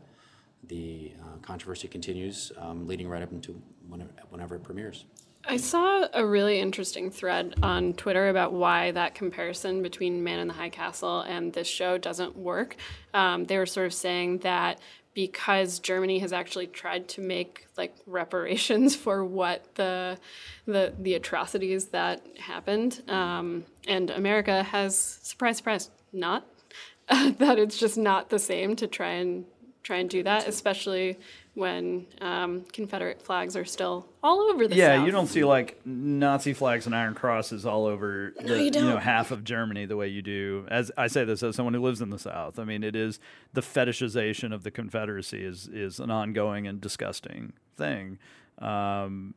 the 0.63 1.13
uh, 1.22 1.38
controversy 1.41 1.88
continues, 1.88 2.52
um, 2.58 2.88
leading 2.88 3.08
right 3.08 3.22
up 3.22 3.32
into 3.32 3.62
whenever, 3.88 4.12
whenever 4.30 4.56
it 4.56 4.63
premieres. 4.63 5.06
I 5.50 5.58
saw 5.58 6.08
a 6.13 6.26
really 6.26 6.60
interesting 6.60 7.10
thread 7.10 7.56
on 7.63 7.93
Twitter 7.93 8.28
about 8.28 8.52
why 8.52 8.91
that 8.91 9.15
comparison 9.15 9.82
between 9.82 10.22
Man 10.22 10.39
in 10.39 10.50
the 10.50 10.54
High 10.54 10.70
Castle 10.70 11.22
and 11.22 11.54
this 11.54 11.67
show 11.67 11.98
doesn't 11.98 12.36
work. 12.36 12.76
Um, 13.13 13.46
they 13.46 13.58
were 13.58 13.65
sort 13.65 13.86
of 13.86 13.93
saying 13.93 14.39
that 14.39 14.82
because 15.13 15.80
Germany 15.80 16.20
has 16.20 16.34
actually 16.34 16.67
tried 16.67 17.08
to 17.08 17.22
make 17.22 17.65
like 17.78 17.96
reparations 18.06 18.96
for 19.04 19.24
what 19.24 19.74
the 19.76 20.17
the 20.65 20.93
the 21.00 21.13
atrocities 21.13 21.86
that 21.88 22.22
happened, 22.38 23.02
um, 23.08 23.65
and 23.88 24.10
America 24.10 24.63
has 24.63 24.98
surprise 24.98 25.58
surprise 25.58 25.89
not 26.12 26.46
that 27.10 27.58
it's 27.58 27.78
just 27.78 27.98
not 27.98 28.30
the 28.30 28.38
same 28.38 28.76
to 28.76 28.86
try 28.86 29.12
and 29.12 29.46
try 29.84 29.98
and 29.98 30.10
do 30.10 30.24
that, 30.24 30.48
especially 30.48 31.18
when 31.54 32.06
um, 32.22 32.62
Confederate 32.72 33.22
flags 33.22 33.56
are 33.56 33.66
still 33.66 34.06
all 34.22 34.42
over 34.42 34.68
the 34.68 34.76
Yeah, 34.76 34.98
South. 34.98 35.06
you 35.08 35.12
don't 35.12 35.26
see 35.28 35.44
like 35.44 35.80
Nazi 35.86 36.54
flags 36.54 36.86
and 36.86 36.94
iron 36.96 37.16
crosses 37.16 37.66
all 37.66 37.86
over 37.86 38.34
the, 38.40 38.63
you 38.63 38.72
know 38.72 38.98
half 38.98 39.32
of 39.32 39.44
Germany 39.44 39.86
the 39.86 39.96
way 39.98 40.08
you 40.08 40.22
do. 40.22 40.68
As 40.70 40.92
I 40.98 41.08
say 41.08 41.24
this 41.24 41.42
as 41.42 41.56
someone 41.56 41.74
who 41.74 41.82
lives 41.82 42.00
in 42.02 42.12
the 42.12 42.20
South, 42.20 42.60
I 42.60 42.63
mean 42.63 42.84
it 42.84 42.96
is 42.96 43.20
the 43.54 43.62
fetishization 43.62 44.54
of 44.54 44.63
the 44.63 44.70
Confederacy 44.72 45.44
is 45.44 45.68
is 45.68 46.00
an 46.00 46.12
ongoing 46.12 46.68
and 46.68 46.80
disgusting 46.80 47.54
thing. 47.76 48.20
Um, 48.60 49.34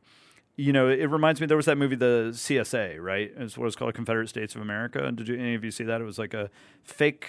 you 0.57 0.73
know, 0.73 0.89
it 0.89 1.05
reminds 1.09 1.41
me 1.41 1.47
there 1.47 1.57
was 1.57 1.65
that 1.65 1.77
movie, 1.77 1.95
the 1.95 2.29
CSA, 2.33 3.01
right? 3.01 3.31
It's 3.35 3.57
what 3.57 3.65
it's 3.65 3.75
called, 3.75 3.95
Confederate 3.95 4.27
States 4.29 4.53
of 4.53 4.61
America. 4.61 5.03
And 5.03 5.17
Did 5.17 5.27
you 5.27 5.35
any 5.35 5.55
of 5.55 5.63
you 5.63 5.71
see 5.71 5.85
that? 5.85 6.01
It 6.01 6.03
was 6.03 6.19
like 6.19 6.35
a 6.35 6.51
fake 6.83 7.25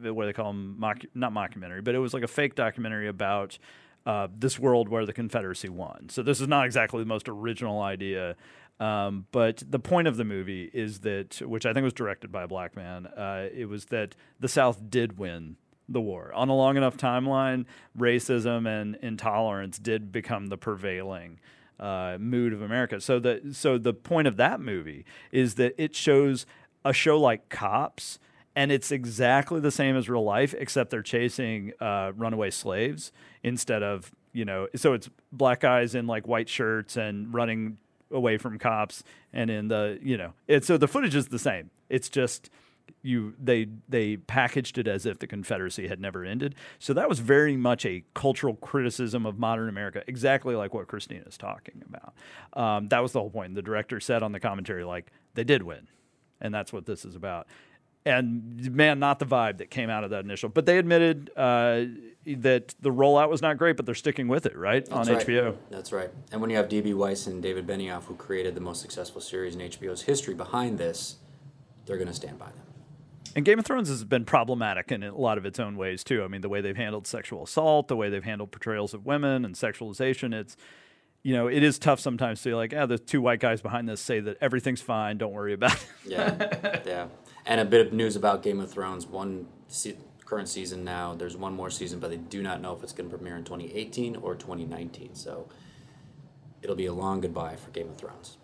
what 0.00 0.22
do 0.22 0.26
they 0.26 0.32
call 0.32 0.46
them? 0.46 0.76
Mock, 0.78 1.02
not 1.14 1.32
mockumentary, 1.32 1.82
but 1.82 1.94
it 1.94 1.98
was 1.98 2.14
like 2.14 2.22
a 2.22 2.28
fake 2.28 2.54
documentary 2.54 3.08
about 3.08 3.58
uh, 4.06 4.28
this 4.36 4.58
world 4.58 4.88
where 4.88 5.06
the 5.06 5.12
Confederacy 5.12 5.68
won. 5.68 6.08
So 6.08 6.22
this 6.22 6.40
is 6.40 6.48
not 6.48 6.66
exactly 6.66 7.00
the 7.00 7.06
most 7.06 7.28
original 7.28 7.80
idea. 7.80 8.36
Um, 8.80 9.26
but 9.30 9.62
the 9.68 9.78
point 9.78 10.08
of 10.08 10.16
the 10.16 10.24
movie 10.24 10.70
is 10.72 11.00
that, 11.00 11.40
which 11.42 11.66
I 11.66 11.72
think 11.72 11.84
was 11.84 11.92
directed 11.92 12.32
by 12.32 12.42
a 12.42 12.48
black 12.48 12.74
man, 12.74 13.06
uh, 13.06 13.48
it 13.54 13.66
was 13.66 13.86
that 13.86 14.16
the 14.40 14.48
South 14.48 14.90
did 14.90 15.18
win 15.18 15.56
the 15.88 16.00
war. 16.00 16.32
On 16.34 16.48
a 16.48 16.54
long 16.54 16.76
enough 16.76 16.96
timeline, 16.96 17.66
racism 17.96 18.66
and 18.66 18.96
intolerance 18.96 19.78
did 19.78 20.10
become 20.10 20.48
the 20.48 20.56
prevailing 20.56 21.38
uh, 21.78 22.16
mood 22.18 22.52
of 22.52 22.62
America. 22.62 23.00
So 23.00 23.18
the 23.18 23.40
so 23.52 23.78
the 23.78 23.92
point 23.92 24.28
of 24.28 24.36
that 24.36 24.60
movie 24.60 25.04
is 25.30 25.56
that 25.56 25.74
it 25.76 25.94
shows 25.94 26.46
a 26.84 26.92
show 26.92 27.20
like 27.20 27.48
Cops, 27.48 28.18
and 28.54 28.70
it's 28.70 28.92
exactly 28.92 29.60
the 29.60 29.70
same 29.70 29.96
as 29.96 30.08
real 30.08 30.24
life, 30.24 30.54
except 30.58 30.90
they're 30.90 31.02
chasing 31.02 31.72
uh, 31.80 32.12
runaway 32.16 32.50
slaves 32.50 33.12
instead 33.42 33.82
of 33.82 34.12
you 34.32 34.44
know. 34.44 34.68
So 34.76 34.92
it's 34.92 35.08
black 35.30 35.60
guys 35.60 35.94
in 35.94 36.06
like 36.06 36.26
white 36.26 36.48
shirts 36.48 36.96
and 36.96 37.32
running 37.32 37.78
away 38.10 38.38
from 38.38 38.58
cops, 38.58 39.02
and 39.32 39.50
in 39.50 39.68
the 39.68 39.98
you 40.02 40.16
know, 40.16 40.34
it's 40.46 40.66
so 40.66 40.76
the 40.76 40.88
footage 40.88 41.14
is 41.14 41.28
the 41.28 41.38
same. 41.38 41.70
It's 41.88 42.08
just 42.08 42.50
you 43.02 43.34
they 43.42 43.68
they 43.88 44.16
packaged 44.16 44.78
it 44.78 44.86
as 44.86 45.06
if 45.06 45.18
the 45.18 45.26
Confederacy 45.26 45.88
had 45.88 46.00
never 46.00 46.24
ended. 46.24 46.54
So 46.78 46.92
that 46.94 47.08
was 47.08 47.20
very 47.20 47.56
much 47.56 47.84
a 47.86 48.04
cultural 48.14 48.54
criticism 48.54 49.26
of 49.26 49.38
modern 49.38 49.68
America, 49.68 50.02
exactly 50.06 50.54
like 50.54 50.74
what 50.74 50.86
Kristina 50.88 51.26
is 51.26 51.36
talking 51.36 51.82
about. 51.88 52.14
Um, 52.52 52.88
that 52.88 53.02
was 53.02 53.12
the 53.12 53.20
whole 53.20 53.30
point. 53.30 53.54
The 53.54 53.62
director 53.62 54.00
said 54.00 54.22
on 54.22 54.32
the 54.32 54.40
commentary, 54.40 54.84
like 54.84 55.10
they 55.34 55.44
did 55.44 55.62
win, 55.62 55.88
and 56.40 56.54
that's 56.54 56.72
what 56.72 56.86
this 56.86 57.04
is 57.04 57.14
about. 57.16 57.46
And 58.04 58.74
man, 58.74 58.98
not 58.98 59.18
the 59.18 59.26
vibe 59.26 59.58
that 59.58 59.70
came 59.70 59.88
out 59.88 60.02
of 60.04 60.10
that 60.10 60.24
initial. 60.24 60.48
But 60.48 60.66
they 60.66 60.78
admitted 60.78 61.30
uh, 61.36 61.84
that 62.26 62.74
the 62.80 62.90
rollout 62.90 63.28
was 63.28 63.42
not 63.42 63.58
great, 63.58 63.76
but 63.76 63.86
they're 63.86 63.94
sticking 63.94 64.28
with 64.28 64.46
it, 64.46 64.56
right, 64.56 64.88
on 64.90 65.06
right. 65.06 65.26
HBO. 65.26 65.56
That's 65.70 65.92
right. 65.92 66.10
And 66.32 66.40
when 66.40 66.50
you 66.50 66.56
have 66.56 66.68
D.B. 66.68 66.94
Weiss 66.94 67.26
and 67.26 67.42
David 67.42 67.66
Benioff, 67.66 68.04
who 68.04 68.14
created 68.14 68.54
the 68.54 68.60
most 68.60 68.80
successful 68.80 69.20
series 69.20 69.54
in 69.54 69.60
HBO's 69.60 70.02
history, 70.02 70.34
behind 70.34 70.78
this, 70.78 71.16
they're 71.86 71.96
going 71.96 72.08
to 72.08 72.14
stand 72.14 72.38
by 72.38 72.46
them. 72.46 72.62
And 73.34 73.44
Game 73.44 73.58
of 73.58 73.64
Thrones 73.64 73.88
has 73.88 74.04
been 74.04 74.24
problematic 74.24 74.92
in 74.92 75.02
a 75.02 75.14
lot 75.16 75.38
of 75.38 75.46
its 75.46 75.58
own 75.58 75.76
ways 75.76 76.04
too. 76.04 76.22
I 76.22 76.28
mean, 76.28 76.42
the 76.42 76.48
way 76.48 76.60
they've 76.60 76.76
handled 76.76 77.06
sexual 77.06 77.44
assault, 77.44 77.88
the 77.88 77.96
way 77.96 78.10
they've 78.10 78.22
handled 78.22 78.52
portrayals 78.52 78.92
of 78.94 79.06
women 79.06 79.44
and 79.44 79.54
sexualization. 79.54 80.34
It's, 80.34 80.56
you 81.22 81.34
know, 81.34 81.46
it 81.46 81.62
is 81.62 81.78
tough 81.78 81.98
sometimes 81.98 82.42
to 82.42 82.50
be 82.50 82.54
like, 82.54 82.72
yeah, 82.72 82.84
the 82.84 82.98
two 82.98 83.22
white 83.22 83.40
guys 83.40 83.62
behind 83.62 83.88
this 83.88 84.00
say 84.00 84.20
that 84.20 84.36
everything's 84.40 84.82
fine. 84.82 85.16
Don't 85.16 85.32
worry 85.32 85.54
about 85.54 85.74
it. 85.74 85.86
Yeah, 86.04 86.82
yeah. 86.86 87.06
And 87.44 87.60
a 87.60 87.64
bit 87.64 87.86
of 87.86 87.92
news 87.92 88.16
about 88.16 88.42
Game 88.42 88.60
of 88.60 88.70
Thrones. 88.70 89.06
One 89.06 89.46
se- 89.68 89.96
current 90.24 90.48
season 90.48 90.84
now. 90.84 91.14
There's 91.14 91.36
one 91.36 91.54
more 91.54 91.70
season, 91.70 91.98
but 91.98 92.10
they 92.10 92.16
do 92.16 92.42
not 92.42 92.60
know 92.60 92.74
if 92.74 92.82
it's 92.82 92.92
going 92.92 93.10
to 93.10 93.16
premiere 93.16 93.36
in 93.36 93.44
2018 93.44 94.16
or 94.16 94.34
2019. 94.34 95.14
So 95.14 95.48
it'll 96.62 96.76
be 96.76 96.86
a 96.86 96.92
long 96.92 97.20
goodbye 97.20 97.56
for 97.56 97.70
Game 97.70 97.88
of 97.88 97.96
Thrones. 97.96 98.38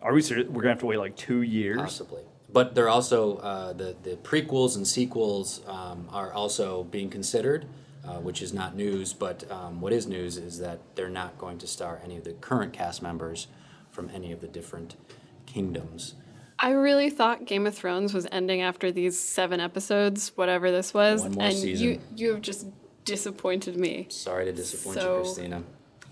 Are 0.00 0.12
we 0.12 0.20
serious? 0.20 0.48
We're 0.48 0.60
gonna 0.62 0.74
have 0.74 0.80
to 0.80 0.86
wait 0.86 0.98
like 0.98 1.16
two 1.16 1.42
years. 1.42 1.80
Possibly. 1.80 2.22
But 2.52 2.74
they're 2.74 2.90
also 2.90 3.38
uh, 3.38 3.72
the 3.72 3.96
the 4.02 4.16
prequels 4.16 4.76
and 4.76 4.86
sequels 4.86 5.62
um, 5.66 6.08
are 6.12 6.32
also 6.32 6.84
being 6.84 7.08
considered, 7.08 7.66
uh, 8.06 8.18
which 8.18 8.42
is 8.42 8.52
not 8.52 8.76
news. 8.76 9.14
But 9.14 9.50
um, 9.50 9.80
what 9.80 9.92
is 9.94 10.06
news 10.06 10.36
is 10.36 10.58
that 10.58 10.80
they're 10.94 11.08
not 11.08 11.38
going 11.38 11.58
to 11.58 11.66
star 11.66 12.00
any 12.04 12.18
of 12.18 12.24
the 12.24 12.34
current 12.34 12.74
cast 12.74 13.02
members 13.02 13.46
from 13.90 14.10
any 14.10 14.30
of 14.30 14.40
the 14.40 14.46
different 14.46 14.96
kingdoms. 15.46 16.14
I 16.58 16.70
really 16.70 17.10
thought 17.10 17.44
Game 17.46 17.66
of 17.66 17.74
Thrones 17.74 18.14
was 18.14 18.26
ending 18.30 18.62
after 18.62 18.92
these 18.92 19.18
seven 19.18 19.60
episodes, 19.60 20.32
whatever 20.36 20.70
this 20.70 20.94
was, 20.94 21.22
One 21.22 21.32
more 21.32 21.44
and 21.46 21.54
season. 21.56 21.86
you 21.86 22.00
you 22.16 22.30
have 22.32 22.42
just 22.42 22.66
disappointed 23.04 23.76
me 23.76 24.06
Sorry 24.08 24.44
to 24.46 24.52
disappoint 24.52 24.98
So- 24.98 25.18
you, 25.18 25.24
Kristina. 25.24 25.62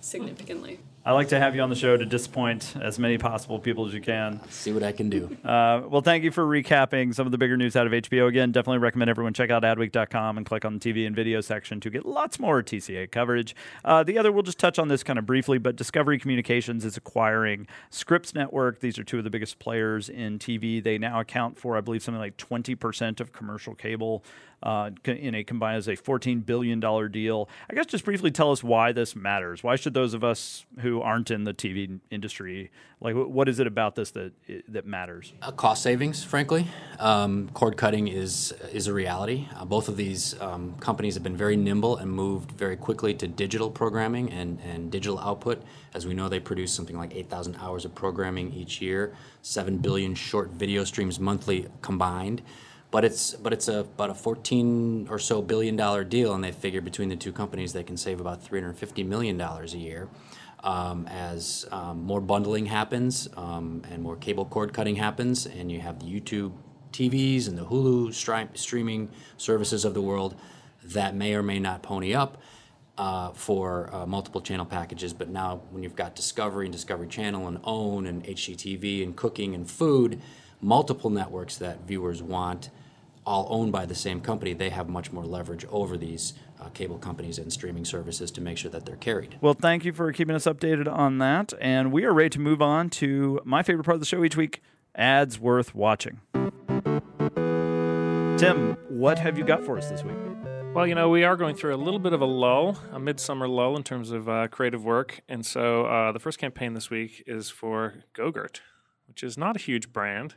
significantly. 0.01 0.81
I 1.05 1.11
like 1.11 1.31
to 1.31 1.39
have 1.41 1.57
you 1.57 1.63
on 1.63 1.69
the 1.69 1.75
show 1.75 1.97
to 1.97 2.05
disappoint 2.05 2.77
as 2.81 2.97
many 2.97 3.19
possible 3.19 3.59
people 3.59 3.87
as 3.87 3.93
you 3.93 4.01
can. 4.01 4.41
See 4.51 4.71
what 4.71 4.85
I 4.85 4.93
can 4.93 5.11
do. 5.11 5.37
Uh, 5.45 5.83
well, 5.89 6.01
thank 6.01 6.23
you 6.23 6.31
for 6.31 6.45
recapping 6.45 7.13
some 7.13 7.27
of 7.27 7.33
the 7.33 7.39
bigger 7.39 7.57
news 7.57 7.75
out 7.75 7.89
of 7.89 7.93
HBO. 7.93 8.29
Again, 8.29 8.53
definitely 8.53 8.79
recommend 8.79 9.11
everyone 9.11 9.35
check 9.35 9.51
out 9.51 9.65
adweek.com 9.65 10.37
and 10.37 10.47
click 10.47 10.65
on 10.65 10.79
the 10.79 10.79
TV 10.79 11.05
and 11.05 11.17
video 11.17 11.41
section 11.41 11.81
to 11.81 11.91
get 11.91 12.07
lots 12.07 12.39
more 12.39 12.63
TCA 12.63 13.11
coverage. 13.11 13.57
Uh, 13.85 14.05
the 14.05 14.17
other, 14.17 14.31
we'll 14.31 14.45
just 14.45 14.61
touch 14.61 14.79
on 14.79 14.87
this 14.87 15.03
kind 15.03 15.19
of 15.19 15.27
briefly, 15.27 15.59
but 15.59 15.75
Discovery 15.75 16.21
Communications 16.21 16.85
is 16.85 16.97
acquiring 16.97 17.67
Scripps 17.91 18.33
Network. 18.33 18.79
These 18.79 18.97
are 18.97 19.05
two 19.05 19.19
of 19.19 19.25
the 19.25 19.31
biggest 19.31 19.59
players 19.59 20.09
in 20.09 20.39
TV. 20.39 20.81
They 20.81 20.99
now 20.99 21.19
account 21.19 21.59
for, 21.59 21.77
I 21.77 21.81
believe, 21.81 22.05
something 22.05 22.21
like 22.21 22.37
20% 22.37 23.19
of 23.19 23.33
commercial 23.33 23.75
cable. 23.75 24.23
Uh, 24.63 24.91
in 25.07 25.35
a 25.35 25.43
combined 25.43 25.79
as 25.79 25.89
a 25.89 25.97
$14 25.97 26.47
billion 26.47 26.79
deal. 27.11 27.49
I 27.69 27.75
guess 27.75 27.87
just 27.87 28.05
briefly 28.05 28.31
tell 28.31 28.53
us 28.53 28.63
why 28.63 28.93
this 28.93 29.17
matters. 29.17 29.65
Why 29.65 29.75
should 29.75 29.93
those 29.93 30.15
of 30.15 30.23
us 30.23 30.67
who 30.81 31.01
aren't 31.01 31.33
in 31.33 31.43
the 31.43 31.53
TV 31.53 31.99
industry, 32.13 32.71
like, 33.01 33.17
what 33.17 33.49
is 33.49 33.59
it 33.59 33.67
about 33.67 33.97
this 33.97 34.13
that 34.13 34.33
that 34.69 34.87
matters? 34.87 35.33
Uh, 35.43 35.51
cost 35.51 35.83
savings, 35.83 36.23
frankly. 36.23 36.69
Um, 37.01 37.49
cord 37.55 37.77
cutting 37.77 38.07
is 38.07 38.53
is 38.73 38.87
a 38.87 38.93
reality. 38.93 39.49
Uh, 39.57 39.65
both 39.65 39.89
of 39.89 39.97
these 39.97 40.41
um, 40.41 40.77
companies 40.79 41.15
have 41.15 41.25
been 41.25 41.37
very 41.37 41.57
nimble 41.57 41.97
and 41.97 42.09
moved 42.09 42.53
very 42.53 42.77
quickly 42.77 43.15
to 43.15 43.27
digital 43.27 43.69
programming 43.69 44.31
and, 44.31 44.61
and 44.61 44.93
digital 44.93 45.19
output. 45.19 45.61
As 45.95 46.07
we 46.07 46.15
know, 46.15 46.29
they 46.29 46.39
produce 46.39 46.73
something 46.73 46.97
like 46.97 47.15
8,000 47.15 47.57
hours 47.57 47.85
of 47.85 47.95
programming 47.95 48.53
each 48.53 48.81
year, 48.81 49.15
7 49.43 49.79
billion 49.79 50.15
short 50.15 50.51
video 50.51 50.85
streams 50.85 51.19
monthly 51.19 51.67
combined. 51.81 52.43
But 52.93 53.05
it's 53.05 53.35
but 53.35 53.53
it's 53.53 53.67
a, 53.69 53.81
about 53.81 54.11
a 54.11 54.15
14 54.15 55.09
or 55.11 55.19
so 55.19 55.43
billion 55.43 55.75
dollar 55.75 56.05
deal, 56.05 56.35
and 56.35 56.45
they 56.45 56.53
figure 56.53 56.81
between 56.81 57.09
the 57.09 57.17
two 57.17 57.33
companies 57.33 57.73
they 57.73 57.83
can 57.83 57.97
save 57.97 58.21
about 58.21 58.43
350 58.45 59.03
million 59.03 59.37
dollars 59.37 59.75
a 59.75 59.79
year 59.79 60.09
um, 60.63 61.07
as 61.09 61.67
um, 61.73 62.03
more 62.03 62.21
bundling 62.21 62.67
happens 62.67 63.29
um, 63.37 63.83
and 63.91 64.03
more 64.03 64.17
cable 64.17 64.45
cord 64.45 64.73
cutting 64.73 64.97
happens, 64.97 65.47
and 65.47 65.73
you 65.73 65.81
have 65.81 65.99
the 65.99 66.07
YouTube 66.07 66.53
TVs 66.93 67.49
and 67.49 67.59
the 67.59 67.65
Hulu 67.65 68.09
stri- 68.09 68.57
streaming 68.57 69.09
services 69.37 69.85
of 69.85 69.95
the 69.95 70.03
world 70.03 70.37
that 70.85 71.15
may 71.15 71.35
or 71.35 71.43
may 71.43 71.59
not 71.59 71.83
pony 71.83 72.15
up 72.15 72.43
uh, 72.99 73.31
for 73.33 73.93
uh, 73.95 74.07
multiple 74.07 74.41
channel 74.41 74.67
packages. 74.67 75.13
But 75.13 75.31
now, 75.31 75.63
when 75.71 75.83
you've 75.83 75.97
got 75.97 76.15
Discovery 76.15 76.67
and 76.67 76.73
Discovery 76.73 77.09
Channel 77.09 77.49
and 77.49 77.59
OWN 77.65 78.07
and 78.07 78.25
HGTV 78.25 79.03
and 79.03 79.17
cooking 79.17 79.55
and 79.55 79.69
food, 79.69 80.21
multiple 80.61 81.11
networks 81.11 81.57
that 81.57 81.87
viewers 81.87 82.23
want, 82.23 82.71
all 83.25 83.47
owned 83.51 83.73
by 83.73 83.87
the 83.87 83.95
same 83.95 84.21
company, 84.21 84.53
they 84.53 84.71
have 84.71 84.89
much 84.89 85.13
more 85.13 85.25
leverage 85.25 85.65
over 85.71 85.97
these 85.97 86.35
uh, 86.61 86.69
cable 86.71 86.99
companies 86.99 87.39
and 87.39 87.53
streaming 87.53 87.85
services 87.85 88.31
to 88.33 88.41
make 88.41 88.59
sure 88.59 88.71
that 88.71 88.87
they're 88.87 88.97
carried. 88.97 89.39
Well, 89.41 89.55
thank 89.55 89.85
you 89.85 89.93
for 89.93 90.13
keeping 90.13 90.35
us 90.35 90.45
updated 90.45 90.91
on 90.93 91.19
that. 91.19 91.53
And 91.61 91.93
we 91.93 92.05
are 92.05 92.13
ready 92.13 92.31
to 92.31 92.41
move 92.41 92.63
on 92.63 92.91
to 92.91 93.41
my 93.45 93.63
favorite 93.63 93.85
part 93.85 93.95
of 93.95 94.01
the 94.01 94.07
show 94.07 94.25
each 94.25 94.37
week 94.37 94.63
ads 94.95 95.39
worth 95.39 95.75
watching. 95.75 96.21
Tim, 98.39 98.77
what 98.89 99.19
have 99.19 99.39
you 99.39 99.45
got 99.45 99.65
for 99.65 99.79
us 99.79 99.89
this 99.89 100.03
week? 100.03 100.17
Well, 100.75 100.87
you 100.87 100.95
know, 100.95 101.11
we 101.11 101.23
are 101.23 101.37
going 101.37 101.55
through 101.55 101.75
a 101.75 101.77
little 101.77 102.01
bit 102.01 102.15
of 102.15 102.23
a 102.23 102.27
lull, 102.27 102.79
a 102.93 102.99
midsummer 102.99 103.47
lull 103.47 103.77
in 103.77 103.83
terms 103.83 104.11
of 104.11 104.27
uh, 104.29 104.49
creative 104.49 104.85
work. 104.85 105.21
And 105.29 105.45
so 105.45 105.85
uh, 105.85 106.13
the 106.13 106.19
first 106.19 106.39
campaign 106.39 106.73
this 106.73 106.89
week 106.89 107.23
is 107.27 107.51
for 107.51 108.05
Gogurt, 108.15 108.61
which 109.07 109.23
is 109.23 109.37
not 109.37 109.55
a 109.55 109.59
huge 109.59 109.93
brand. 109.93 110.37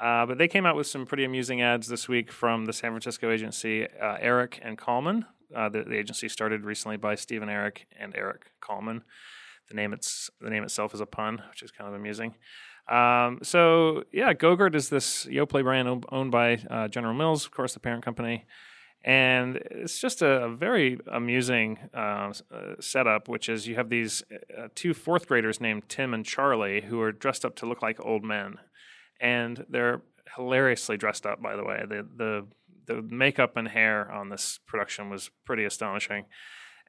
Uh, 0.00 0.24
but 0.24 0.38
they 0.38 0.48
came 0.48 0.64
out 0.64 0.76
with 0.76 0.86
some 0.86 1.04
pretty 1.04 1.24
amusing 1.24 1.60
ads 1.60 1.86
this 1.86 2.08
week 2.08 2.32
from 2.32 2.64
the 2.64 2.72
San 2.72 2.90
Francisco 2.90 3.30
agency 3.30 3.86
uh, 4.00 4.16
Erich 4.18 4.58
and 4.62 4.78
Kallman. 4.78 5.26
Uh, 5.54 5.68
the, 5.68 5.82
the 5.82 5.96
agency 5.96 6.28
started 6.28 6.64
recently 6.64 6.96
by 6.96 7.14
Stephen 7.14 7.50
Erich 7.50 7.86
and 7.98 8.14
Eric 8.16 8.50
Kallman. 8.62 9.02
The 9.68 9.74
name 9.74 9.92
it's 9.92 10.30
the 10.40 10.50
name 10.50 10.64
itself 10.64 10.94
is 10.94 11.00
a 11.00 11.06
pun, 11.06 11.42
which 11.50 11.62
is 11.62 11.70
kind 11.70 11.88
of 11.88 11.94
amusing. 11.94 12.34
Um, 12.88 13.40
so 13.42 14.04
yeah, 14.12 14.32
Gogurt 14.32 14.74
is 14.74 14.88
this 14.88 15.26
Yoplait 15.26 15.62
brand 15.62 16.04
owned, 16.10 16.30
by 16.30 16.60
uh, 16.70 16.88
General 16.88 17.14
Mills, 17.14 17.44
of 17.44 17.52
course, 17.52 17.74
the 17.74 17.80
parent 17.80 18.04
company, 18.04 18.46
and 19.04 19.56
it's 19.70 20.00
just 20.00 20.22
a, 20.22 20.44
a 20.44 20.48
very 20.48 20.98
amusing 21.12 21.78
uh, 21.94 22.32
uh, 22.52 22.74
setup. 22.80 23.28
Which 23.28 23.48
is 23.48 23.68
you 23.68 23.76
have 23.76 23.90
these 23.90 24.24
uh, 24.58 24.68
two 24.74 24.94
fourth 24.94 25.28
graders 25.28 25.60
named 25.60 25.88
Tim 25.88 26.14
and 26.14 26.24
Charlie 26.24 26.80
who 26.80 27.00
are 27.00 27.12
dressed 27.12 27.44
up 27.44 27.54
to 27.56 27.66
look 27.66 27.82
like 27.82 28.04
old 28.04 28.24
men, 28.24 28.58
and 29.20 29.64
they're 29.68 30.02
hilariously 30.36 30.96
dressed 30.96 31.26
up. 31.26 31.42
By 31.42 31.56
the 31.56 31.64
way, 31.64 31.84
the 31.88 32.06
the 32.16 32.46
the 32.86 33.02
makeup 33.02 33.56
and 33.56 33.68
hair 33.68 34.10
on 34.10 34.30
this 34.30 34.58
production 34.66 35.10
was 35.10 35.30
pretty 35.44 35.64
astonishing 35.64 36.24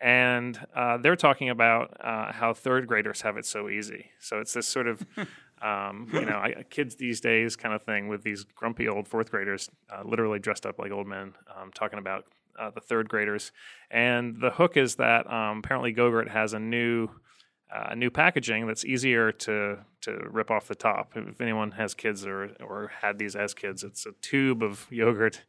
and 0.02 0.60
uh, 0.76 0.98
they're 0.98 1.16
talking 1.16 1.50
about 1.50 1.96
uh, 2.02 2.32
how 2.32 2.54
third 2.54 2.88
graders 2.88 3.22
have 3.22 3.38
it 3.38 3.46
so 3.46 3.70
easy. 3.70 4.10
So 4.20 4.40
it's 4.40 4.52
this 4.52 4.68
sort 4.68 4.88
of, 4.88 5.06
um, 5.62 6.10
you 6.12 6.26
know, 6.26 6.38
I, 6.38 6.66
kids 6.70 6.96
these 6.96 7.22
days 7.22 7.56
kind 7.56 7.76
of 7.76 7.84
thing 7.84 8.08
with 8.08 8.24
these 8.24 8.44
grumpy 8.44 8.88
old 8.88 9.08
fourth 9.08 9.30
graders, 9.30 9.70
uh, 9.92 10.02
literally 10.04 10.40
dressed 10.40 10.66
up 10.66 10.80
like 10.80 10.92
old 10.92 11.06
men, 11.06 11.36
um, 11.56 11.70
talking 11.72 12.00
about 12.00 12.26
uh, 12.60 12.72
the 12.72 12.82
third 12.82 13.10
graders. 13.10 13.52
And 13.92 14.42
the 14.42 14.50
hook 14.50 14.76
is 14.76 14.96
that 14.96 15.32
um, 15.32 15.60
apparently 15.60 15.94
Gogurt 15.94 16.30
has 16.30 16.54
a 16.54 16.60
new. 16.60 17.10
Uh, 17.74 17.96
new 17.96 18.10
packaging 18.10 18.68
that's 18.68 18.84
easier 18.84 19.32
to 19.32 19.78
to 20.02 20.12
rip 20.30 20.52
off 20.52 20.68
the 20.68 20.76
top. 20.76 21.14
If 21.16 21.40
anyone 21.40 21.72
has 21.72 21.94
kids 21.94 22.26
or 22.26 22.50
or 22.60 22.92
had 23.02 23.18
these 23.18 23.36
as 23.36 23.54
kids, 23.54 23.84
it's 23.84 24.06
a 24.06 24.12
tube 24.22 24.62
of 24.62 24.88
yogurt 24.90 25.42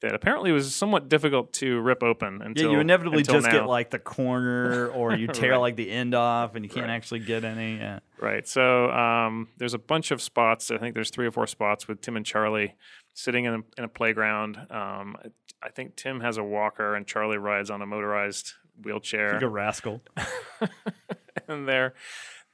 that 0.00 0.14
apparently 0.14 0.52
was 0.52 0.74
somewhat 0.74 1.08
difficult 1.08 1.52
to 1.54 1.80
rip 1.80 2.02
open 2.02 2.42
until 2.42 2.66
yeah, 2.66 2.72
you 2.74 2.80
inevitably 2.80 3.22
just 3.22 3.46
now. 3.46 3.52
get 3.52 3.66
like 3.66 3.90
the 3.90 3.98
corner 3.98 4.88
or 4.94 5.14
you 5.16 5.26
tear 5.26 5.52
Right. 5.52 5.56
like 5.58 5.76
the 5.76 5.90
end 5.90 6.14
off 6.14 6.54
and 6.54 6.64
you 6.64 6.68
can't 6.68 6.86
Right. 6.86 6.92
actually 6.94 7.20
get 7.20 7.42
any. 7.44 7.76
Yeah. 7.78 8.00
Right. 8.20 8.46
So 8.46 8.90
um, 8.90 9.48
there's 9.56 9.72
a 9.74 9.78
bunch 9.78 10.10
of 10.10 10.20
spots. 10.20 10.70
I 10.70 10.78
think 10.78 10.94
there's 10.94 11.10
three 11.10 11.26
or 11.26 11.30
four 11.30 11.46
spots 11.46 11.88
with 11.88 12.00
Tim 12.02 12.16
and 12.16 12.26
Charlie 12.26 12.74
sitting 13.14 13.46
in 13.46 13.54
a, 13.54 13.58
in 13.78 13.84
a 13.84 13.88
playground. 13.88 14.58
Um, 14.70 15.16
I, 15.24 15.28
I 15.62 15.70
think 15.70 15.96
Tim 15.96 16.20
has 16.20 16.36
a 16.36 16.44
walker 16.44 16.94
and 16.94 17.06
Charlie 17.06 17.38
rides 17.38 17.70
on 17.70 17.80
a 17.80 17.86
motorized 17.86 18.52
wheelchair. 18.82 19.34
Like 19.34 19.42
a 19.42 19.48
rascal. 19.48 20.02
and 21.48 21.68
they're 21.68 21.94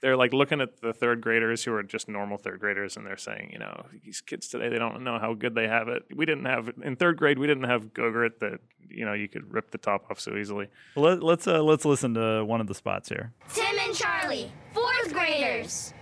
they're 0.00 0.16
like 0.16 0.32
looking 0.32 0.60
at 0.60 0.80
the 0.80 0.92
third 0.92 1.20
graders 1.20 1.62
who 1.64 1.74
are 1.74 1.82
just 1.82 2.08
normal 2.08 2.38
third 2.38 2.58
graders 2.58 2.96
and 2.96 3.06
they're 3.06 3.18
saying, 3.18 3.50
you 3.52 3.58
know, 3.58 3.84
these 4.02 4.20
kids 4.20 4.48
today 4.48 4.68
they 4.68 4.78
don't 4.78 5.02
know 5.02 5.18
how 5.18 5.34
good 5.34 5.54
they 5.54 5.68
have 5.68 5.88
it. 5.88 6.04
We 6.14 6.24
didn't 6.24 6.46
have 6.46 6.70
in 6.82 6.96
third 6.96 7.16
grade 7.16 7.38
we 7.38 7.46
didn't 7.46 7.64
have 7.64 7.92
Gogurt 7.92 8.38
that 8.40 8.60
you 8.88 9.04
know 9.04 9.12
you 9.12 9.28
could 9.28 9.52
rip 9.52 9.70
the 9.70 9.78
top 9.78 10.06
off 10.10 10.20
so 10.20 10.36
easily. 10.36 10.68
Well, 10.96 11.04
let, 11.04 11.22
let's 11.22 11.46
uh, 11.46 11.62
let's 11.62 11.84
listen 11.84 12.14
to 12.14 12.44
one 12.44 12.60
of 12.60 12.66
the 12.66 12.74
spots 12.74 13.08
here. 13.08 13.32
Tim 13.52 13.78
and 13.78 13.94
Charlie, 13.94 14.50
fourth 14.72 15.12
graders. 15.12 15.94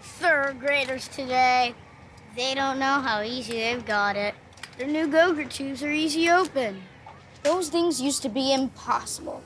Third 0.00 0.60
graders 0.60 1.08
today, 1.08 1.74
they 2.36 2.54
don't 2.54 2.78
know 2.78 3.00
how 3.00 3.22
easy 3.22 3.52
they've 3.52 3.84
got 3.84 4.16
it. 4.16 4.34
Their 4.78 4.86
new 4.86 5.08
Gogurt 5.08 5.50
tubes 5.50 5.82
are 5.82 5.90
easy 5.90 6.30
open. 6.30 6.80
Those 7.42 7.68
things 7.68 8.00
used 8.00 8.22
to 8.22 8.28
be 8.28 8.52
impossible. 8.52 9.42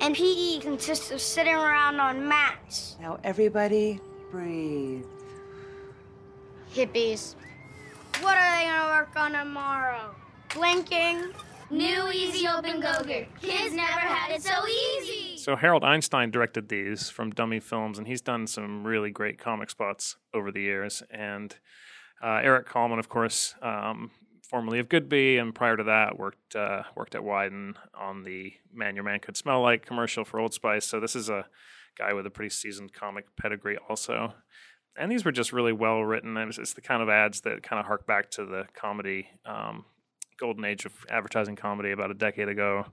And 0.00 0.14
PE 0.14 0.60
consists 0.60 1.10
of 1.10 1.20
sitting 1.20 1.54
around 1.54 1.98
on 2.00 2.26
mats. 2.26 2.96
Now, 3.00 3.18
everybody, 3.24 4.00
breathe. 4.30 5.04
Hippies. 6.72 7.34
What 8.20 8.36
are 8.36 8.58
they 8.58 8.66
gonna 8.66 8.92
work 8.92 9.16
on 9.16 9.32
tomorrow? 9.32 10.14
Blinking? 10.54 11.32
New 11.70 12.10
easy 12.12 12.48
open 12.48 12.80
Gogurt. 12.80 13.26
Kids 13.42 13.74
never 13.74 14.00
had 14.00 14.30
it 14.30 14.42
so 14.42 14.66
easy. 14.66 15.36
So 15.36 15.54
Harold 15.56 15.84
Einstein 15.84 16.30
directed 16.30 16.68
these 16.68 17.10
from 17.10 17.30
Dummy 17.30 17.60
Films, 17.60 17.98
and 17.98 18.06
he's 18.06 18.22
done 18.22 18.46
some 18.46 18.86
really 18.86 19.10
great 19.10 19.38
comic 19.38 19.68
spots 19.68 20.16
over 20.32 20.50
the 20.50 20.62
years. 20.62 21.02
And 21.10 21.54
uh, 22.22 22.40
Eric 22.42 22.66
Kallman, 22.68 22.98
of 22.98 23.08
course, 23.08 23.54
um, 23.60 24.10
formerly 24.48 24.78
of 24.78 24.88
Goodby, 24.88 25.40
and 25.40 25.54
prior 25.54 25.76
to 25.76 25.84
that, 25.84 26.18
worked 26.18 26.56
uh, 26.56 26.82
worked 26.96 27.14
at 27.14 27.22
Wieden 27.22 27.74
on 27.94 28.24
the 28.24 28.54
"Man 28.72 28.94
Your 28.94 29.04
Man 29.04 29.20
Could 29.20 29.36
Smell 29.36 29.62
Like" 29.62 29.86
commercial 29.86 30.24
for 30.24 30.40
Old 30.40 30.54
Spice. 30.54 30.86
So 30.86 31.00
this 31.00 31.14
is 31.14 31.28
a 31.28 31.46
guy 31.96 32.12
with 32.14 32.26
a 32.26 32.30
pretty 32.30 32.50
seasoned 32.50 32.92
comic 32.92 33.26
pedigree, 33.36 33.78
also. 33.88 34.34
And 34.96 35.12
these 35.12 35.24
were 35.24 35.32
just 35.32 35.52
really 35.52 35.72
well 35.72 36.00
written. 36.00 36.36
It's, 36.36 36.58
it's 36.58 36.74
the 36.74 36.80
kind 36.80 37.02
of 37.02 37.08
ads 37.08 37.42
that 37.42 37.62
kind 37.62 37.78
of 37.78 37.86
hark 37.86 38.06
back 38.06 38.30
to 38.32 38.44
the 38.44 38.64
comedy 38.74 39.28
um, 39.46 39.84
golden 40.38 40.64
age 40.64 40.84
of 40.86 40.92
advertising 41.08 41.54
comedy 41.56 41.92
about 41.92 42.10
a 42.10 42.14
decade 42.14 42.48
ago. 42.48 42.86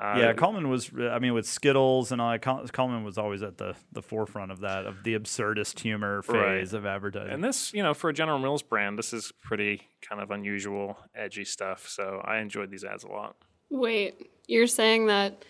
Uh, 0.00 0.16
yeah, 0.18 0.32
Kallman 0.32 0.70
was. 0.70 0.90
I 0.98 1.18
mean, 1.18 1.34
with 1.34 1.46
Skittles 1.46 2.10
and 2.10 2.22
all, 2.22 2.38
Kallman 2.38 3.04
was 3.04 3.18
always 3.18 3.42
at 3.42 3.58
the 3.58 3.74
the 3.92 4.00
forefront 4.00 4.50
of 4.50 4.60
that, 4.60 4.86
of 4.86 5.02
the 5.04 5.14
absurdist 5.14 5.80
humor 5.80 6.22
phase 6.22 6.72
Right. 6.72 6.72
of 6.72 6.86
advertising. 6.86 7.32
And 7.34 7.44
this, 7.44 7.74
you 7.74 7.82
know, 7.82 7.92
for 7.92 8.08
a 8.08 8.12
General 8.14 8.38
Mills 8.38 8.62
brand, 8.62 8.98
this 8.98 9.12
is 9.12 9.30
pretty 9.42 9.82
kind 10.00 10.22
of 10.22 10.30
unusual, 10.30 10.96
edgy 11.14 11.44
stuff. 11.44 11.86
So 11.86 12.22
I 12.24 12.38
enjoyed 12.38 12.70
these 12.70 12.82
ads 12.82 13.04
a 13.04 13.08
lot. 13.08 13.36
Wait, 13.68 14.30
you're 14.48 14.66
saying 14.66 15.06
that 15.08 15.44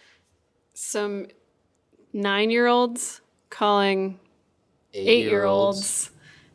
some 0.74 1.28
nine 2.12 2.50
year 2.50 2.66
olds 2.66 3.20
calling 3.50 4.18
eight 4.94 5.26
year 5.26 5.44
olds 5.44 6.10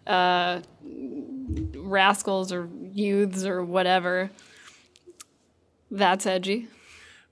uh, 0.05 0.59
rascals 1.77 2.51
or 2.51 2.67
youths 2.91 3.45
or 3.45 3.63
whatever, 3.63 4.29
that's 5.91 6.25
edgy. 6.25 6.67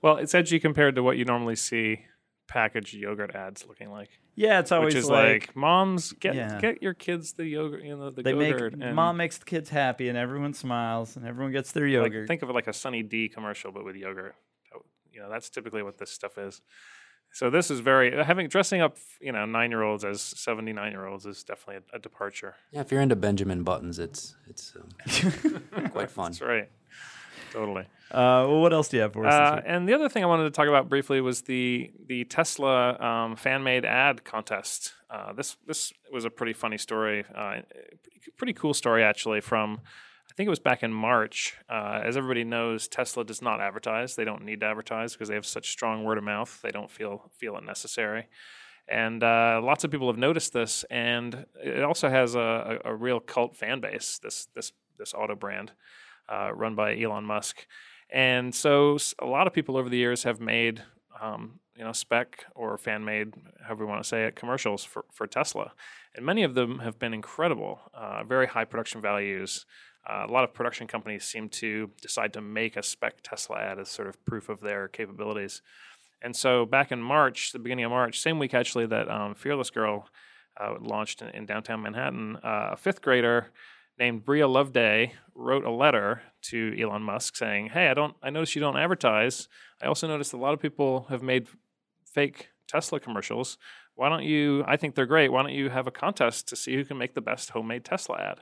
Well, 0.04 0.18
it's 0.18 0.34
edgy 0.34 0.60
compared 0.60 0.96
to 0.96 1.02
what 1.02 1.16
you 1.16 1.24
normally 1.24 1.56
see 1.56 2.02
packaged 2.46 2.92
yogurt 2.92 3.34
ads 3.34 3.66
looking 3.66 3.90
like. 3.90 4.10
yeah, 4.36 4.58
it's 4.60 4.70
always 4.70 4.94
which 4.94 5.02
is 5.02 5.08
like, 5.08 5.46
like, 5.48 5.56
moms 5.56 6.12
get 6.12 6.34
Yeah. 6.34 6.60
get 6.60 6.82
your 6.82 6.92
kids 6.92 7.32
the 7.32 7.46
yogurt, 7.46 7.82
you 7.82 7.96
know, 7.96 8.10
the 8.10 8.22
they 8.22 8.34
make 8.34 8.50
yogurt. 8.52 8.74
and 8.74 8.94
mom 8.94 9.16
makes 9.16 9.38
the 9.38 9.46
kids 9.46 9.70
happy 9.70 10.10
and 10.10 10.18
everyone 10.18 10.52
smiles 10.52 11.16
and 11.16 11.26
everyone 11.26 11.52
gets 11.52 11.72
their 11.72 11.86
yogurt. 11.86 12.02
like, 12.02 12.12
yogurt. 12.12 12.28
think 12.28 12.42
of 12.42 12.50
it 12.50 12.52
like 12.52 12.66
a 12.66 12.74
Sunny 12.74 13.02
D 13.02 13.30
commercial, 13.30 13.72
but 13.72 13.82
with 13.82 13.96
yogurt. 13.96 14.34
You 15.10 15.20
know, 15.20 15.30
that's 15.30 15.48
typically 15.48 15.82
what 15.82 15.96
this 15.96 16.10
stuff 16.10 16.36
is. 16.36 16.60
So 17.32 17.48
this 17.48 17.70
is 17.70 17.80
very 17.80 18.10
having 18.24 18.46
dressing 18.48 18.82
up, 18.82 18.96
you 19.20 19.32
know, 19.32 19.46
nine 19.46 19.70
year 19.70 19.82
olds 19.82 20.04
as 20.04 20.20
seventy 20.20 20.72
nine 20.74 20.92
year 20.92 21.06
olds 21.06 21.24
is 21.24 21.42
definitely 21.44 21.82
a, 21.92 21.96
a 21.96 21.98
departure. 21.98 22.56
Yeah, 22.72 22.80
if 22.82 22.92
you're 22.92 23.00
into 23.00 23.16
Benjamin 23.16 23.62
Buttons, 23.62 23.98
it's 23.98 24.36
it's 24.48 24.74
um, 24.76 25.62
quite 25.90 26.10
fun. 26.10 26.32
That's 26.32 26.42
right, 26.42 26.68
totally. 27.54 27.84
uh, 28.10 28.44
well, 28.46 28.60
what 28.60 28.72
else 28.74 28.88
do 28.88 28.98
you 28.98 29.02
have 29.02 29.14
for 29.14 29.26
us? 29.26 29.32
Uh, 29.32 29.62
and 29.64 29.88
the 29.88 29.94
other 29.94 30.08
thing 30.10 30.22
I 30.22 30.26
wanted 30.26 30.44
to 30.44 30.50
talk 30.50 30.68
about 30.68 30.88
briefly 30.90 31.20
was 31.22 31.42
the 31.42 31.90
the 32.06 32.24
Tesla 32.24 32.98
um, 33.00 33.36
fan 33.36 33.62
made 33.62 33.84
ad 33.86 34.24
contest. 34.24 34.92
Uh, 35.08 35.32
this 35.32 35.56
this 35.66 35.92
was 36.12 36.24
a 36.24 36.30
pretty 36.30 36.52
funny 36.52 36.76
story, 36.78 37.24
uh, 37.34 37.62
pretty 38.36 38.52
cool 38.52 38.74
story 38.74 39.02
actually. 39.02 39.40
From 39.40 39.80
I 40.30 40.34
think 40.36 40.48
it 40.48 40.50
was 40.50 40.58
back 40.58 40.82
in 40.82 40.92
March. 40.92 41.54
Uh, 41.68 42.00
as 42.04 42.16
everybody 42.16 42.42
knows, 42.42 42.88
Tesla 42.88 43.24
does 43.24 43.40
not 43.40 43.60
advertise. 43.60 44.16
They 44.16 44.24
don't 44.24 44.44
need 44.44 44.60
to 44.60 44.66
advertise 44.66 45.12
because 45.12 45.28
they 45.28 45.36
have 45.36 45.46
such 45.46 45.70
strong 45.70 46.02
word 46.04 46.18
of 46.18 46.24
mouth. 46.24 46.60
They 46.62 46.72
don't 46.72 46.90
feel 46.90 47.30
feel 47.38 47.56
it 47.56 47.64
necessary. 47.64 48.26
And 48.88 49.22
uh, 49.22 49.60
lots 49.62 49.84
of 49.84 49.90
people 49.90 50.08
have 50.08 50.18
noticed 50.18 50.52
this, 50.52 50.84
and 50.90 51.46
it 51.62 51.82
also 51.82 52.10
has 52.10 52.34
a, 52.34 52.80
a, 52.84 52.90
a 52.90 52.94
real 52.94 53.18
cult 53.20 53.56
fan 53.56 53.80
base. 53.80 54.18
This 54.22 54.48
this 54.54 54.72
this 54.98 55.14
auto 55.14 55.34
brand, 55.34 55.72
uh, 56.28 56.52
run 56.52 56.74
by 56.74 56.98
Elon 56.98 57.24
Musk, 57.24 57.66
and 58.10 58.54
so 58.54 58.98
a 59.18 59.26
lot 59.26 59.46
of 59.46 59.52
people 59.52 59.76
over 59.76 59.88
the 59.88 59.96
years 59.96 60.22
have 60.22 60.40
made 60.40 60.82
um, 61.20 61.60
you 61.76 61.84
know 61.84 61.92
spec 61.92 62.44
or 62.54 62.76
fan 62.78 63.04
made, 63.04 63.34
however 63.62 63.84
you 63.84 63.88
want 63.88 64.02
to 64.02 64.08
say 64.08 64.24
it, 64.24 64.36
commercials 64.36 64.84
for 64.84 65.04
for 65.12 65.26
Tesla, 65.26 65.72
and 66.14 66.24
many 66.24 66.42
of 66.42 66.54
them 66.54 66.78
have 66.80 66.98
been 66.98 67.14
incredible, 67.14 67.80
uh, 67.92 68.24
very 68.24 68.46
high 68.46 68.64
production 68.64 69.00
values. 69.00 69.66
Uh, 70.06 70.26
a 70.28 70.30
lot 70.30 70.44
of 70.44 70.52
production 70.52 70.86
companies 70.86 71.24
seem 71.24 71.48
to 71.48 71.90
decide 72.02 72.32
to 72.34 72.40
make 72.40 72.76
a 72.76 72.82
spec 72.82 73.22
Tesla 73.22 73.58
ad 73.58 73.78
as 73.78 73.88
sort 73.88 74.06
of 74.06 74.22
proof 74.26 74.50
of 74.50 74.60
their 74.60 74.86
capabilities. 74.86 75.62
And 76.20 76.36
so 76.36 76.66
back 76.66 76.92
in 76.92 77.02
March, 77.02 77.52
the 77.52 77.58
beginning 77.58 77.84
of 77.86 77.90
March, 77.90 78.20
same 78.20 78.38
week 78.38 78.54
actually 78.54 78.86
that 78.86 79.10
um, 79.10 79.34
Fearless 79.34 79.70
Girl 79.70 80.08
uh, 80.58 80.74
launched 80.80 81.22
in, 81.22 81.28
in 81.28 81.46
downtown 81.46 81.82
Manhattan, 81.82 82.36
uh, 82.36 82.70
a 82.72 82.76
fifth 82.76 83.02
grader 83.02 83.50
named 83.98 84.24
Bria 84.24 84.46
Loveday 84.48 85.12
wrote 85.34 85.64
a 85.64 85.70
letter 85.70 86.22
to 86.42 86.76
Elon 86.80 87.02
Musk 87.02 87.36
saying, 87.36 87.70
"Hey, 87.70 87.88
I 87.88 87.94
don't. 87.94 88.16
I 88.22 88.30
noticed 88.30 88.54
you 88.54 88.60
don't 88.60 88.76
advertise. 88.76 89.48
I 89.82 89.86
also 89.86 90.06
noticed 90.06 90.32
a 90.32 90.36
lot 90.36 90.54
of 90.54 90.60
people 90.60 91.06
have 91.10 91.22
made 91.22 91.48
fake 92.04 92.48
Tesla 92.68 93.00
commercials. 93.00 93.58
Why 93.94 94.08
don't 94.08 94.24
you? 94.24 94.64
I 94.66 94.76
think 94.76 94.94
they're 94.94 95.06
great. 95.06 95.30
Why 95.30 95.42
don't 95.42 95.52
you 95.52 95.70
have 95.70 95.86
a 95.86 95.92
contest 95.92 96.48
to 96.48 96.56
see 96.56 96.74
who 96.74 96.84
can 96.84 96.98
make 96.98 97.14
the 97.14 97.20
best 97.20 97.50
homemade 97.50 97.84
Tesla 97.84 98.18
ad?" 98.18 98.40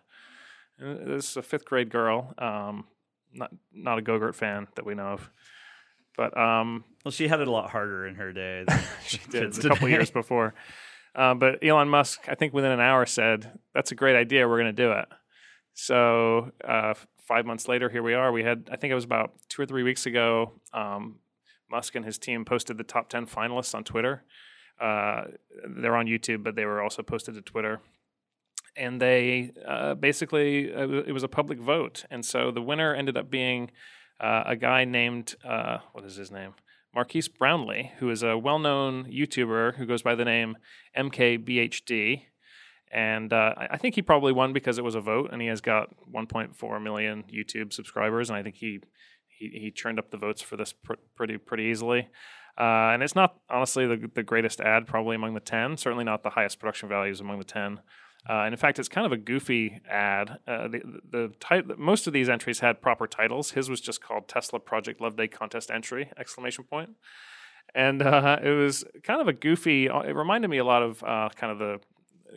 And 0.78 1.06
this 1.06 1.30
is 1.30 1.36
a 1.36 1.42
fifth 1.42 1.64
grade 1.64 1.90
girl, 1.90 2.34
um, 2.38 2.86
not 3.32 3.52
not 3.72 3.98
a 3.98 4.02
Gogurt 4.02 4.34
fan 4.34 4.68
that 4.74 4.86
we 4.86 4.94
know 4.94 5.08
of, 5.08 5.30
but 6.16 6.36
um, 6.36 6.84
well, 7.04 7.12
she 7.12 7.28
had 7.28 7.40
it 7.40 7.48
a 7.48 7.50
lot 7.50 7.70
harder 7.70 8.06
in 8.06 8.16
her 8.16 8.32
day. 8.32 8.64
Than 8.66 8.80
she 9.06 9.18
did 9.30 9.58
a 9.58 9.68
couple 9.68 9.88
years 9.88 10.10
before. 10.10 10.54
Uh, 11.14 11.34
but 11.34 11.62
Elon 11.62 11.88
Musk, 11.88 12.26
I 12.28 12.34
think 12.34 12.54
within 12.54 12.70
an 12.70 12.80
hour, 12.80 13.04
said, 13.06 13.58
"That's 13.74 13.92
a 13.92 13.94
great 13.94 14.16
idea. 14.16 14.48
We're 14.48 14.60
going 14.60 14.74
to 14.74 14.82
do 14.82 14.92
it." 14.92 15.06
So 15.74 16.52
uh, 16.66 16.94
five 17.26 17.46
months 17.46 17.68
later, 17.68 17.88
here 17.88 18.02
we 18.02 18.14
are. 18.14 18.32
We 18.32 18.44
had, 18.44 18.68
I 18.70 18.76
think 18.76 18.90
it 18.90 18.94
was 18.94 19.04
about 19.04 19.32
two 19.48 19.62
or 19.62 19.66
three 19.66 19.82
weeks 19.82 20.06
ago. 20.06 20.52
Um, 20.72 21.16
Musk 21.70 21.94
and 21.94 22.04
his 22.04 22.18
team 22.18 22.44
posted 22.44 22.76
the 22.76 22.84
top 22.84 23.08
ten 23.08 23.26
finalists 23.26 23.74
on 23.74 23.84
Twitter. 23.84 24.24
Uh, 24.80 25.24
they're 25.76 25.96
on 25.96 26.06
YouTube, 26.06 26.42
but 26.42 26.54
they 26.56 26.64
were 26.64 26.82
also 26.82 27.02
posted 27.02 27.34
to 27.34 27.40
Twitter. 27.40 27.80
And 28.76 29.00
they 29.00 29.52
uh, 29.66 29.94
basically, 29.94 30.70
it 30.70 31.12
was 31.12 31.22
a 31.22 31.28
public 31.28 31.58
vote. 31.58 32.04
And 32.10 32.24
so 32.24 32.50
the 32.50 32.62
winner 32.62 32.94
ended 32.94 33.16
up 33.16 33.30
being 33.30 33.70
uh, 34.20 34.44
a 34.46 34.56
guy 34.56 34.84
named, 34.84 35.34
uh, 35.44 35.78
what 35.92 36.04
is 36.04 36.16
his 36.16 36.30
name? 36.30 36.54
Marques 36.94 37.28
Brownlee, 37.28 37.92
who 37.98 38.10
is 38.10 38.22
a 38.22 38.36
well 38.36 38.58
known 38.58 39.04
YouTuber 39.04 39.76
who 39.76 39.86
goes 39.86 40.02
by 40.02 40.14
the 40.14 40.24
name 40.24 40.56
MKBHD. 40.96 42.24
And 42.92 43.32
uh, 43.32 43.54
I 43.56 43.78
think 43.78 43.94
he 43.94 44.02
probably 44.02 44.32
won 44.32 44.52
because 44.52 44.76
it 44.76 44.84
was 44.84 44.94
a 44.94 45.00
vote, 45.00 45.30
and 45.32 45.40
he 45.40 45.48
has 45.48 45.62
got 45.62 45.88
1.4 46.12 46.82
million 46.82 47.24
YouTube 47.32 47.72
subscribers, 47.72 48.28
and 48.28 48.36
I 48.36 48.42
think 48.42 48.56
he 48.56 48.80
he, 49.26 49.48
he 49.48 49.70
churned 49.70 49.98
up 49.98 50.10
the 50.10 50.18
votes 50.18 50.42
for 50.42 50.56
this 50.56 50.74
pr- 50.74 50.94
pretty 51.16 51.38
pretty 51.38 51.64
easily. 51.64 52.08
Uh, 52.58 52.92
and 52.92 53.02
it's 53.02 53.14
not 53.14 53.36
honestly 53.48 53.86
the, 53.86 54.10
the 54.14 54.22
greatest 54.22 54.60
ad, 54.60 54.86
probably 54.86 55.16
among 55.16 55.32
the 55.32 55.40
10. 55.40 55.78
Certainly 55.78 56.04
not 56.04 56.22
the 56.22 56.30
highest 56.30 56.58
production 56.58 56.86
values 56.86 57.18
among 57.18 57.38
the 57.38 57.44
10. 57.44 57.80
Uh, 58.28 58.42
and 58.44 58.52
in 58.52 58.58
fact, 58.58 58.78
it's 58.78 58.88
kind 58.90 59.06
of 59.06 59.12
a 59.12 59.16
goofy 59.16 59.80
ad. 59.90 60.38
Uh, 60.46 60.68
the 60.68 61.00
the, 61.10 61.32
tit- 61.40 61.78
most 61.78 62.06
of 62.06 62.12
these 62.12 62.28
entries 62.28 62.60
had 62.60 62.80
proper 62.80 63.06
titles. 63.06 63.52
His 63.52 63.70
was 63.70 63.80
just 63.80 64.02
called 64.02 64.28
Tesla 64.28 64.60
Project 64.60 65.00
Love 65.00 65.16
Day 65.16 65.28
Contest 65.28 65.70
Entry! 65.70 66.10
Exclamation 66.18 66.64
point. 66.64 66.90
And 67.74 68.02
uh, 68.02 68.38
it 68.42 68.50
was 68.50 68.84
kind 69.02 69.20
of 69.20 69.28
a 69.28 69.32
goofy. 69.32 69.86
It 69.86 70.14
reminded 70.14 70.48
me 70.48 70.58
a 70.58 70.64
lot 70.64 70.82
of 70.82 71.02
uh, 71.02 71.30
kind 71.34 71.52
of 71.52 71.58
the 71.58 71.80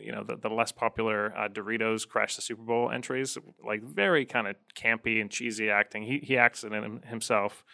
you 0.00 0.12
know 0.12 0.24
the, 0.24 0.36
the 0.36 0.48
less 0.48 0.72
popular 0.72 1.36
uh, 1.36 1.48
Doritos 1.48 2.06
Crash 2.06 2.36
the 2.36 2.42
Super 2.42 2.62
Bowl 2.62 2.90
entries, 2.90 3.38
like 3.64 3.82
very 3.82 4.24
kind 4.24 4.46
of 4.46 4.56
campy 4.74 5.20
and 5.20 5.30
cheesy 5.30 5.70
acting. 5.70 6.02
He 6.02 6.18
he 6.18 6.36
acts 6.36 6.64
in 6.64 6.72
it 6.72 7.04
himself, 7.06 7.64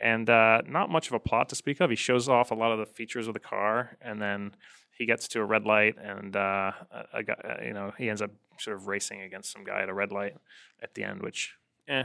and 0.00 0.28
uh, 0.28 0.62
not 0.66 0.90
much 0.90 1.08
of 1.08 1.14
a 1.14 1.20
plot 1.20 1.48
to 1.50 1.54
speak 1.54 1.80
of. 1.80 1.90
He 1.90 1.96
shows 1.96 2.28
off 2.28 2.50
a 2.50 2.54
lot 2.54 2.72
of 2.72 2.78
the 2.78 2.86
features 2.86 3.26
of 3.26 3.34
the 3.34 3.40
car, 3.40 3.96
and 4.00 4.20
then 4.20 4.54
he 4.96 5.06
gets 5.06 5.28
to 5.28 5.40
a 5.40 5.44
red 5.44 5.64
light, 5.64 5.96
and 6.00 6.36
uh, 6.36 6.72
a, 6.92 7.18
uh, 7.18 7.62
you 7.62 7.72
know 7.72 7.92
he 7.98 8.08
ends 8.08 8.22
up 8.22 8.30
sort 8.58 8.76
of 8.76 8.86
racing 8.86 9.22
against 9.22 9.52
some 9.52 9.64
guy 9.64 9.82
at 9.82 9.88
a 9.88 9.94
red 9.94 10.12
light 10.12 10.34
at 10.82 10.94
the 10.94 11.04
end, 11.04 11.22
which 11.22 11.54
eh 11.88 12.04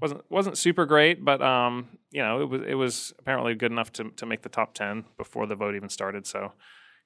wasn't 0.00 0.22
wasn't 0.30 0.58
super 0.58 0.86
great, 0.86 1.24
but 1.24 1.42
um 1.42 1.98
you 2.10 2.22
know 2.22 2.42
it 2.42 2.48
was 2.48 2.62
it 2.66 2.74
was 2.74 3.12
apparently 3.18 3.54
good 3.54 3.72
enough 3.72 3.92
to 3.92 4.10
to 4.10 4.26
make 4.26 4.42
the 4.42 4.48
top 4.48 4.74
ten 4.74 5.04
before 5.16 5.46
the 5.46 5.54
vote 5.54 5.74
even 5.74 5.88
started. 5.88 6.26
So 6.26 6.52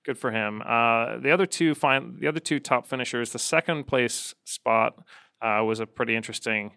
good 0.06 0.16
for 0.16 0.30
him. 0.30 0.62
Uh, 0.62 1.18
the 1.18 1.30
other 1.32 1.46
two 1.46 1.74
the 1.74 2.26
other 2.28 2.40
two 2.40 2.60
top 2.60 2.86
finishers. 2.86 3.32
The 3.32 3.38
second 3.38 3.86
place 3.86 4.34
spot 4.44 5.04
uh, 5.42 5.62
was 5.64 5.80
a 5.80 5.86
pretty 5.86 6.14
interesting 6.14 6.72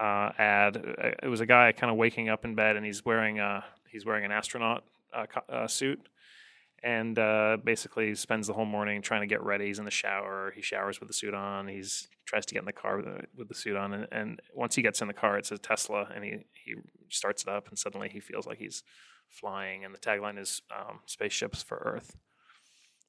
uh, 0.00 0.30
ad. 0.38 0.76
Uh, 0.76 1.10
It 1.22 1.28
was 1.28 1.40
a 1.40 1.46
guy 1.46 1.72
kind 1.72 1.90
of 1.90 1.98
waking 1.98 2.28
up 2.28 2.44
in 2.44 2.54
bed 2.54 2.76
and 2.76 2.86
he's 2.86 3.04
wearing 3.04 3.40
a 3.40 3.64
he's 3.90 4.06
wearing 4.06 4.24
an 4.24 4.32
astronaut 4.32 4.84
uh, 5.12 5.26
uh, 5.48 5.66
suit. 5.66 6.00
And 6.80 7.16
basically 7.64 8.14
spends 8.14 8.46
the 8.46 8.52
whole 8.52 8.64
morning 8.64 9.02
trying 9.02 9.22
to 9.22 9.26
get 9.26 9.42
ready. 9.42 9.66
He's 9.66 9.80
in 9.80 9.84
the 9.84 9.90
shower. 9.90 10.52
He 10.54 10.62
showers 10.62 11.00
with 11.00 11.08
the 11.08 11.12
suit 11.12 11.34
on. 11.34 11.66
He's 11.66 12.06
tries 12.24 12.46
to 12.46 12.54
get 12.54 12.60
in 12.60 12.66
the 12.66 12.72
car 12.72 12.98
with 12.98 13.06
the, 13.06 13.24
with 13.36 13.48
the 13.48 13.54
suit 13.54 13.76
on. 13.76 13.92
And, 13.92 14.06
and 14.12 14.40
once 14.54 14.76
he 14.76 14.82
gets 14.82 15.02
in 15.02 15.08
the 15.08 15.14
car, 15.14 15.36
it's 15.38 15.50
a 15.50 15.58
Tesla, 15.58 16.08
and 16.14 16.22
he 16.22 16.30
he 16.52 16.76
starts 17.08 17.42
it 17.42 17.48
up, 17.48 17.68
and 17.68 17.76
suddenly 17.76 18.08
he 18.08 18.20
feels 18.20 18.46
like 18.46 18.58
he's 18.58 18.84
flying. 19.28 19.84
And 19.84 19.92
the 19.92 19.98
tagline 19.98 20.38
is 20.38 20.62
um, 20.70 21.00
"Spaceships 21.06 21.64
for 21.64 21.78
Earth." 21.78 22.16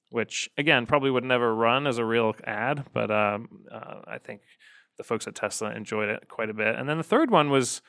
Which 0.09 0.49
again 0.57 0.85
probably 0.85 1.11
would 1.11 1.23
never 1.23 1.53
run 1.53 1.87
as 1.87 1.97
a 1.97 2.05
real 2.05 2.35
ad, 2.43 2.85
but 2.93 3.11
um, 3.11 3.65
uh, 3.71 4.01
I 4.07 4.17
think 4.17 4.41
the 4.97 5.03
folks 5.03 5.27
at 5.27 5.35
Tesla 5.35 5.71
enjoyed 5.71 6.09
it 6.09 6.27
quite 6.27 6.49
a 6.49 6.53
bit. 6.53 6.75
And 6.75 6.87
then 6.89 6.97
the 6.97 7.03
third 7.03 7.31
one 7.31 7.49
was 7.49 7.81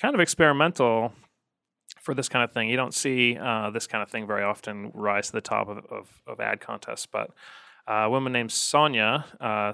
kind 0.00 0.14
of 0.14 0.20
experimental 0.20 1.12
for 2.00 2.14
this 2.14 2.28
kind 2.28 2.44
of 2.44 2.52
thing. 2.52 2.68
You 2.68 2.76
don't 2.76 2.94
see 2.94 3.36
uh, 3.36 3.70
this 3.70 3.86
kind 3.86 4.02
of 4.02 4.10
thing 4.10 4.26
very 4.26 4.42
often 4.42 4.90
rise 4.94 5.26
to 5.26 5.32
the 5.32 5.40
top 5.40 5.68
of, 5.68 5.78
of, 5.90 6.22
of 6.26 6.40
ad 6.40 6.60
contests, 6.60 7.06
but 7.06 7.30
uh, 7.88 8.04
a 8.04 8.10
woman 8.10 8.32
named 8.32 8.50
Sonia, 8.50 9.26
uh, 9.40 9.72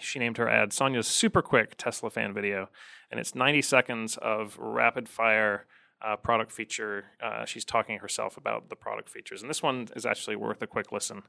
she 0.00 0.18
named 0.18 0.38
her 0.38 0.48
ad 0.48 0.72
Sonia's 0.72 1.06
Super 1.06 1.40
Quick 1.40 1.76
Tesla 1.76 2.10
Fan 2.10 2.34
Video, 2.34 2.68
and 3.10 3.20
it's 3.20 3.34
90 3.34 3.62
seconds 3.62 4.16
of 4.16 4.56
rapid 4.58 5.08
fire 5.08 5.66
uh, 6.02 6.16
product 6.16 6.52
feature. 6.52 7.06
Uh, 7.22 7.44
she's 7.44 7.64
talking 7.64 7.98
herself 7.98 8.36
about 8.36 8.68
the 8.68 8.76
product 8.76 9.08
features, 9.08 9.42
and 9.42 9.50
this 9.50 9.62
one 9.62 9.88
is 9.96 10.04
actually 10.06 10.36
worth 10.36 10.62
a 10.62 10.66
quick 10.66 10.92
listen. 10.92 11.22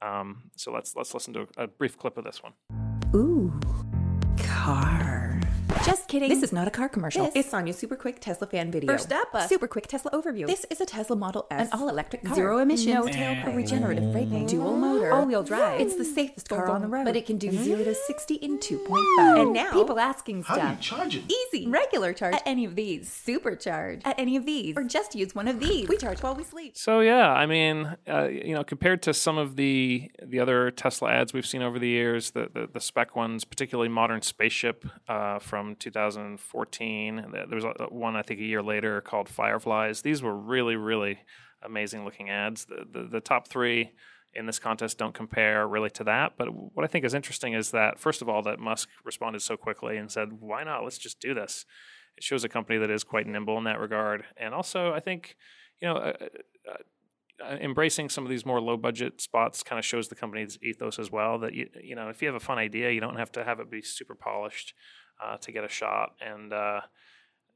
Um, 0.00 0.50
so 0.56 0.72
let's 0.72 0.94
let's 0.96 1.12
listen 1.14 1.34
to 1.34 1.48
a, 1.56 1.64
a 1.64 1.66
brief 1.66 1.98
clip 1.98 2.16
of 2.18 2.24
this 2.24 2.42
one. 2.42 2.52
Ooh, 3.14 3.58
car. 4.38 4.97
Just 5.88 6.06
kidding. 6.08 6.28
This 6.28 6.42
is 6.42 6.52
not 6.52 6.68
a 6.68 6.70
car 6.70 6.88
commercial. 6.88 7.24
This- 7.26 7.34
it's 7.36 7.50
Sonia's 7.50 7.78
super 7.78 7.96
quick 7.96 8.20
Tesla 8.20 8.46
fan 8.46 8.70
video. 8.70 8.92
First 8.92 9.12
up, 9.12 9.28
a 9.32 9.48
super 9.48 9.66
quick 9.66 9.86
Tesla 9.86 10.10
overview. 10.10 10.46
This 10.46 10.66
is 10.70 10.80
a 10.80 10.86
Tesla 10.86 11.16
Model 11.16 11.46
S, 11.50 11.68
An 11.72 11.80
all-electric 11.80 12.24
car. 12.24 12.34
zero 12.34 12.58
emissions, 12.58 12.94
no 12.94 13.02
tailpipe, 13.06 13.56
regenerative 13.56 14.12
braking, 14.12 14.46
dual 14.46 14.76
motor, 14.76 15.12
All-wheel 15.12 15.42
drive. 15.42 15.80
It's 15.80 15.96
the 15.96 16.04
safest 16.04 16.48
car 16.50 16.68
on 16.68 16.82
the 16.82 16.88
road, 16.88 17.04
but 17.06 17.16
it 17.16 17.24
can 17.26 17.38
do 17.38 17.50
zero 17.50 17.84
to 17.84 17.94
sixty 17.94 18.34
in 18.34 18.58
two 18.60 18.78
point 18.78 19.06
five. 19.16 19.36
point 19.36 19.40
And 19.46 19.52
now 19.54 19.72
people 19.72 19.98
asking 19.98 20.42
How 20.42 20.54
do 20.56 20.60
you 20.60 20.66
stuff. 20.68 20.80
charge 20.80 21.16
it? 21.16 21.22
Easy. 21.32 21.66
Regular 21.68 22.12
charge. 22.12 22.34
At 22.34 22.42
any 22.44 22.64
of 22.66 22.76
these. 22.76 23.08
Supercharge. 23.08 24.02
At 24.04 24.18
any 24.18 24.36
of 24.36 24.44
these. 24.44 24.76
Or 24.76 24.84
just 24.84 25.14
use 25.14 25.34
one 25.34 25.48
of 25.48 25.58
these. 25.60 25.88
We 25.88 25.96
charge 25.96 26.22
while 26.22 26.34
we 26.34 26.44
sleep. 26.44 26.76
So 26.76 27.00
yeah, 27.00 27.32
I 27.32 27.46
mean, 27.46 27.96
uh, 28.06 28.24
you 28.24 28.54
know, 28.54 28.62
compared 28.64 29.02
to 29.02 29.14
some 29.14 29.38
of 29.38 29.56
the 29.56 30.10
the 30.22 30.38
other 30.40 30.70
Tesla 30.70 31.10
ads 31.10 31.32
we've 31.32 31.46
seen 31.46 31.62
over 31.62 31.78
the 31.78 31.88
years, 31.88 32.32
the 32.32 32.50
the, 32.52 32.68
the 32.70 32.80
spec 32.80 33.16
ones, 33.16 33.44
particularly 33.44 33.88
Modern 33.88 34.20
Spaceship 34.22 34.84
uh, 35.08 35.38
from 35.38 35.76
2014. 35.78 37.26
There 37.32 37.46
was 37.50 37.64
one 37.90 38.16
I 38.16 38.22
think 38.22 38.40
a 38.40 38.44
year 38.44 38.62
later 38.62 39.00
called 39.00 39.28
Fireflies. 39.28 40.02
These 40.02 40.22
were 40.22 40.36
really 40.36 40.76
really 40.76 41.20
amazing 41.62 42.04
looking 42.04 42.30
ads. 42.30 42.66
The 42.66 42.84
the, 42.90 43.08
the 43.08 43.20
top 43.20 43.48
three 43.48 43.92
in 44.34 44.46
this 44.46 44.58
contest 44.58 44.98
don't 44.98 45.14
compare 45.14 45.66
really 45.66 45.90
to 45.90 46.04
that. 46.04 46.34
But 46.36 46.48
what 46.52 46.84
I 46.84 46.86
think 46.86 47.04
is 47.04 47.14
interesting 47.14 47.54
is 47.54 47.70
that 47.70 47.98
first 47.98 48.22
of 48.22 48.28
all, 48.28 48.42
that 48.42 48.58
Musk 48.58 48.88
responded 49.04 49.42
so 49.42 49.56
quickly 49.56 49.96
and 49.96 50.10
said, 50.10 50.40
"Why 50.40 50.64
not? 50.64 50.84
Let's 50.84 50.98
just 50.98 51.20
do 51.20 51.34
this." 51.34 51.64
It 52.16 52.24
shows 52.24 52.44
a 52.44 52.48
company 52.48 52.78
that 52.78 52.90
is 52.90 53.04
quite 53.04 53.26
nimble 53.26 53.58
in 53.58 53.64
that 53.64 53.80
regard, 53.80 54.24
and 54.36 54.54
also 54.54 54.92
I 54.92 55.00
think 55.00 55.36
you 55.80 55.88
know. 55.88 55.96
Uh, 55.96 56.12
uh, 56.68 56.76
uh, 57.40 57.54
embracing 57.60 58.08
some 58.08 58.24
of 58.24 58.30
these 58.30 58.44
more 58.44 58.60
low 58.60 58.76
budget 58.76 59.20
spots 59.20 59.62
kind 59.62 59.78
of 59.78 59.84
shows 59.84 60.08
the 60.08 60.16
company's 60.16 60.58
ethos 60.60 60.98
as 60.98 61.12
well 61.12 61.38
that 61.38 61.54
you 61.54 61.68
you 61.80 61.94
know 61.94 62.08
if 62.08 62.20
you 62.20 62.26
have 62.26 62.34
a 62.34 62.40
fun 62.40 62.58
idea 62.58 62.90
you 62.90 63.00
don't 63.00 63.14
have 63.14 63.30
to 63.30 63.44
have 63.44 63.60
it 63.60 63.70
be 63.70 63.80
super 63.80 64.16
polished 64.16 64.74
uh, 65.20 65.36
to 65.38 65.52
get 65.52 65.64
a 65.64 65.68
shot 65.68 66.14
and 66.20 66.52
uh, 66.52 66.80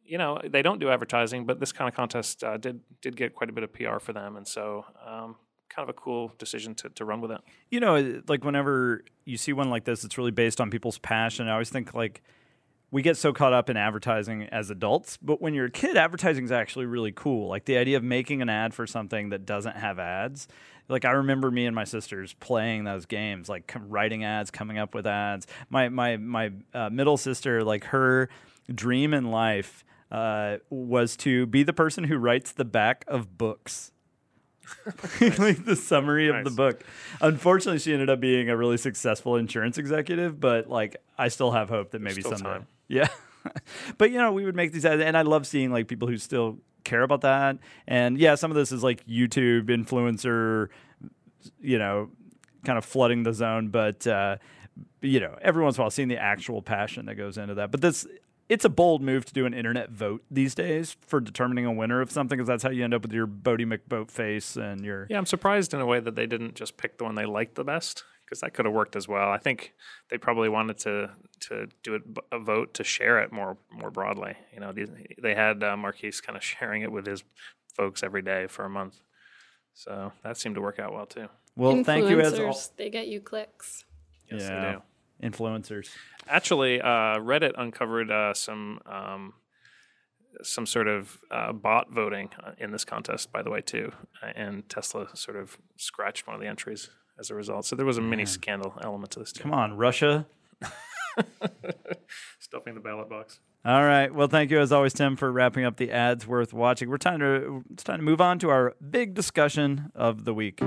you 0.04 0.18
know 0.18 0.40
they 0.44 0.62
don't 0.62 0.80
do 0.80 0.90
advertising 0.90 1.46
but 1.46 1.60
this 1.60 1.72
kind 1.72 1.88
of 1.88 1.94
contest 1.94 2.42
uh, 2.44 2.56
did 2.56 2.80
did 3.00 3.16
get 3.16 3.34
quite 3.34 3.50
a 3.50 3.52
bit 3.52 3.64
of 3.64 3.72
PR 3.72 3.98
for 3.98 4.12
them 4.12 4.36
and 4.36 4.46
so 4.46 4.84
um, 5.06 5.36
kind 5.68 5.88
of 5.88 5.94
a 5.94 5.98
cool 5.98 6.32
decision 6.38 6.74
to, 6.74 6.88
to 6.90 7.04
run 7.04 7.20
with 7.20 7.30
it 7.30 7.40
You 7.70 7.80
know, 7.80 8.20
like 8.28 8.44
whenever 8.44 9.04
you 9.24 9.36
see 9.36 9.52
one 9.52 9.70
like 9.70 9.84
this, 9.84 10.04
it's 10.04 10.18
really 10.18 10.30
based 10.30 10.60
on 10.60 10.70
people's 10.70 10.98
passion. 10.98 11.48
I 11.48 11.52
always 11.52 11.70
think 11.70 11.94
like 11.94 12.22
we 12.90 13.00
get 13.00 13.16
so 13.16 13.32
caught 13.32 13.54
up 13.54 13.70
in 13.70 13.76
advertising 13.76 14.44
as 14.44 14.68
adults, 14.68 15.16
but 15.22 15.40
when 15.40 15.54
you're 15.54 15.66
a 15.66 15.70
kid, 15.70 15.96
advertising 15.96 16.44
is 16.44 16.52
actually 16.52 16.84
really 16.84 17.12
cool. 17.12 17.48
Like 17.48 17.64
the 17.64 17.78
idea 17.78 17.96
of 17.96 18.04
making 18.04 18.42
an 18.42 18.50
ad 18.50 18.74
for 18.74 18.86
something 18.86 19.30
that 19.30 19.46
doesn't 19.46 19.76
have 19.76 19.98
ads. 19.98 20.46
Like 20.88 21.04
I 21.04 21.12
remember 21.12 21.50
me 21.50 21.66
and 21.66 21.74
my 21.74 21.84
sisters 21.84 22.34
playing 22.34 22.84
those 22.84 23.06
games, 23.06 23.48
like 23.48 23.72
writing 23.88 24.24
ads, 24.24 24.50
coming 24.50 24.78
up 24.78 24.94
with 24.94 25.06
ads. 25.06 25.46
My 25.70 25.88
my 25.88 26.16
my 26.16 26.52
uh, 26.74 26.90
middle 26.90 27.16
sister, 27.16 27.64
like 27.64 27.84
her 27.84 28.28
dream 28.72 29.14
in 29.14 29.30
life 29.30 29.84
uh, 30.10 30.58
was 30.70 31.16
to 31.18 31.46
be 31.46 31.62
the 31.62 31.72
person 31.72 32.04
who 32.04 32.18
writes 32.18 32.52
the 32.52 32.64
back 32.64 33.04
of 33.08 33.38
books. 33.38 33.92
like 35.20 35.64
the 35.64 35.76
summary 35.76 36.28
of 36.28 36.44
the 36.44 36.50
book. 36.50 36.84
Unfortunately, 37.20 37.78
she 37.78 37.92
ended 37.92 38.08
up 38.08 38.20
being 38.20 38.48
a 38.48 38.56
really 38.56 38.76
successful 38.76 39.36
insurance 39.36 39.78
executive, 39.78 40.38
but 40.38 40.68
like 40.68 40.96
I 41.18 41.28
still 41.28 41.50
have 41.50 41.68
hope 41.68 41.90
that 41.90 42.00
maybe 42.00 42.22
someday. 42.22 42.42
time. 42.42 42.66
Yeah. 42.88 43.08
but 43.98 44.10
you 44.10 44.18
know, 44.18 44.32
we 44.32 44.44
would 44.44 44.54
make 44.54 44.72
these 44.72 44.84
ads 44.84 45.02
and 45.02 45.16
I 45.16 45.22
love 45.22 45.46
seeing 45.46 45.70
like 45.70 45.88
people 45.88 46.08
who 46.08 46.16
still 46.16 46.58
care 46.84 47.02
about 47.02 47.22
that. 47.22 47.58
And 47.86 48.18
yeah, 48.18 48.34
some 48.34 48.50
of 48.50 48.56
this 48.56 48.72
is 48.72 48.82
like 48.82 49.06
YouTube 49.06 49.66
influencer, 49.66 50.68
you 51.60 51.78
know, 51.78 52.10
kind 52.64 52.78
of 52.78 52.84
flooding 52.84 53.22
the 53.22 53.32
zone, 53.32 53.68
but 53.68 54.06
uh 54.06 54.36
you 55.02 55.20
know, 55.20 55.36
every 55.42 55.62
once 55.62 55.76
in 55.76 55.80
a 55.80 55.82
while 55.82 55.90
seeing 55.90 56.08
the 56.08 56.16
actual 56.16 56.62
passion 56.62 57.06
that 57.06 57.16
goes 57.16 57.36
into 57.36 57.54
that. 57.54 57.70
But 57.70 57.80
this 57.80 58.06
it's 58.48 58.64
a 58.64 58.68
bold 58.68 59.02
move 59.02 59.24
to 59.24 59.32
do 59.32 59.46
an 59.46 59.54
internet 59.54 59.90
vote 59.90 60.22
these 60.30 60.54
days 60.54 60.96
for 61.00 61.20
determining 61.20 61.64
a 61.64 61.72
winner 61.72 62.00
of 62.00 62.10
something 62.10 62.36
because 62.36 62.48
that's 62.48 62.62
how 62.62 62.70
you 62.70 62.84
end 62.84 62.92
up 62.92 63.02
with 63.02 63.12
your 63.12 63.26
Boaty 63.26 63.66
McBoat 63.66 64.10
face 64.10 64.56
and 64.56 64.84
your 64.84 65.06
yeah 65.08 65.18
I'm 65.18 65.26
surprised 65.26 65.72
in 65.72 65.80
a 65.80 65.86
way 65.86 66.00
that 66.00 66.16
they 66.16 66.26
didn't 66.26 66.54
just 66.54 66.76
pick 66.76 66.98
the 66.98 67.04
one 67.04 67.14
they 67.14 67.24
liked 67.24 67.54
the 67.54 67.64
best 67.64 68.04
because 68.32 68.40
that 68.40 68.54
could 68.54 68.64
have 68.64 68.74
worked 68.74 68.96
as 68.96 69.06
well 69.06 69.30
I 69.30 69.38
think 69.38 69.74
they 70.08 70.18
probably 70.18 70.48
wanted 70.48 70.78
to 70.78 71.10
to 71.48 71.68
do 71.82 71.94
it, 71.94 72.02
a 72.30 72.38
vote 72.38 72.74
to 72.74 72.84
share 72.84 73.20
it 73.20 73.32
more 73.32 73.58
more 73.70 73.90
broadly 73.90 74.34
you 74.52 74.60
know 74.60 74.72
these, 74.72 74.88
they 75.22 75.34
had 75.34 75.62
uh, 75.62 75.76
Marques 75.76 76.20
kind 76.20 76.36
of 76.36 76.42
sharing 76.52 76.82
it 76.82 76.90
with 76.90 77.06
his 77.06 77.24
folks 77.74 78.02
every 78.02 78.22
day 78.22 78.46
for 78.46 78.64
a 78.64 78.70
month 78.70 79.00
so 79.74 80.12
that 80.22 80.36
seemed 80.36 80.54
to 80.54 80.60
work 80.60 80.78
out 80.78 80.92
well 80.92 81.06
too 81.06 81.28
Well, 81.56 81.84
thank 81.84 82.08
you 82.08 82.20
as 82.20 82.38
all. 82.38 82.46
Influencers, 82.54 82.70
they 82.76 82.90
get 82.90 83.08
you 83.08 83.20
clicks. 83.20 83.84
Yes, 84.30 84.42
they 84.42 84.54
yeah. 84.54 84.76
do. 85.20 85.28
Influencers. 85.28 85.90
Actually, 86.26 86.80
uh, 86.80 87.18
Reddit 87.20 87.52
uncovered 87.58 88.10
uh, 88.10 88.32
some 88.34 88.80
um, 88.86 89.34
some 90.42 90.66
sort 90.66 90.88
of 90.88 91.18
uh, 91.30 91.52
bot 91.52 91.90
voting 91.90 92.30
uh, 92.42 92.52
in 92.58 92.70
this 92.72 92.84
contest, 92.84 93.32
by 93.32 93.42
the 93.42 93.50
way, 93.50 93.60
too, 93.60 93.92
Uh, 94.22 94.32
and 94.34 94.68
Tesla 94.68 95.14
sort 95.14 95.36
of 95.36 95.58
scratched 95.76 96.26
one 96.26 96.34
of 96.34 96.40
the 96.40 96.48
entries 96.48 96.90
as 97.22 97.30
a 97.30 97.34
result. 97.34 97.64
So 97.64 97.76
there 97.76 97.86
was 97.86 97.98
a 97.98 98.02
mini 98.02 98.26
scandal 98.26 98.74
element 98.82 99.12
to 99.12 99.20
this 99.20 99.32
too. 99.32 99.44
Come 99.44 99.54
on, 99.54 99.76
Russia. 99.76 100.26
stuffing 102.40 102.74
the 102.74 102.80
ballot 102.80 103.08
box. 103.08 103.38
All 103.64 103.84
right. 103.84 104.12
Well, 104.12 104.26
thank 104.26 104.50
you 104.50 104.58
as 104.58 104.72
always, 104.72 104.92
Tim, 104.92 105.14
for 105.14 105.30
wrapping 105.30 105.64
up 105.64 105.76
the 105.76 105.92
ads 105.92 106.26
worth 106.26 106.52
watching. 106.52 106.90
We're 106.90 106.98
time 106.98 107.20
to 107.20 107.62
it's 107.72 107.84
time 107.84 107.98
to 107.98 108.02
move 108.02 108.20
on 108.20 108.40
to 108.40 108.50
our 108.50 108.74
big 108.90 109.14
discussion 109.14 109.92
of 109.94 110.24
the 110.24 110.34
week. 110.34 110.60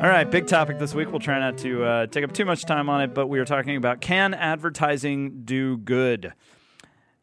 All 0.00 0.08
right, 0.08 0.30
big 0.30 0.46
topic 0.46 0.78
this 0.78 0.94
week. 0.94 1.10
We'll 1.10 1.20
try 1.20 1.38
not 1.38 1.58
to 1.58 1.84
uh, 1.84 2.06
take 2.06 2.24
up 2.24 2.32
too 2.32 2.44
much 2.44 2.64
time 2.64 2.88
on 2.88 3.00
it, 3.00 3.14
but 3.14 3.28
we 3.28 3.38
are 3.38 3.44
talking 3.44 3.76
about 3.76 4.00
can 4.00 4.34
advertising 4.34 5.42
do 5.44 5.76
good? 5.76 6.32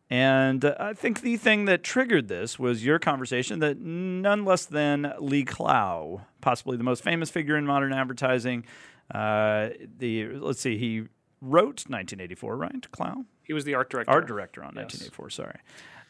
And 0.10 0.63
uh, 0.63 0.76
I 0.80 0.94
think 0.94 1.22
the 1.22 1.36
thing 1.38 1.65
that 1.65 1.84
triggered 1.84 2.28
this 2.28 2.60
was 2.60 2.86
your 2.86 3.00
conversation 3.00 3.60
that 3.60 3.80
none 3.80 4.46
less 4.46 4.65
than 4.65 5.13
Lee 5.20 5.44
Clow, 5.44 6.22
possibly 6.41 6.78
the 6.78 6.84
most 6.84 7.04
famous 7.04 7.30
figure 7.32 7.58
in 7.58 7.65
modern 7.65 7.91
advertising. 7.91 8.65
Uh, 9.13 9.70
the 9.98 10.28
let's 10.28 10.62
see, 10.62 10.78
he 10.78 11.04
wrote 11.41 11.86
1984, 11.88 12.56
right? 12.58 12.91
Clow, 12.91 13.26
He 13.44 13.54
was 13.54 13.65
the 13.65 13.74
art 13.76 13.89
director. 13.89 14.12
art 14.12 14.28
director 14.28 14.62
on 14.63 14.74
Yes. 14.76 14.94
1984. 15.02 15.30
Sorry, 15.32 15.60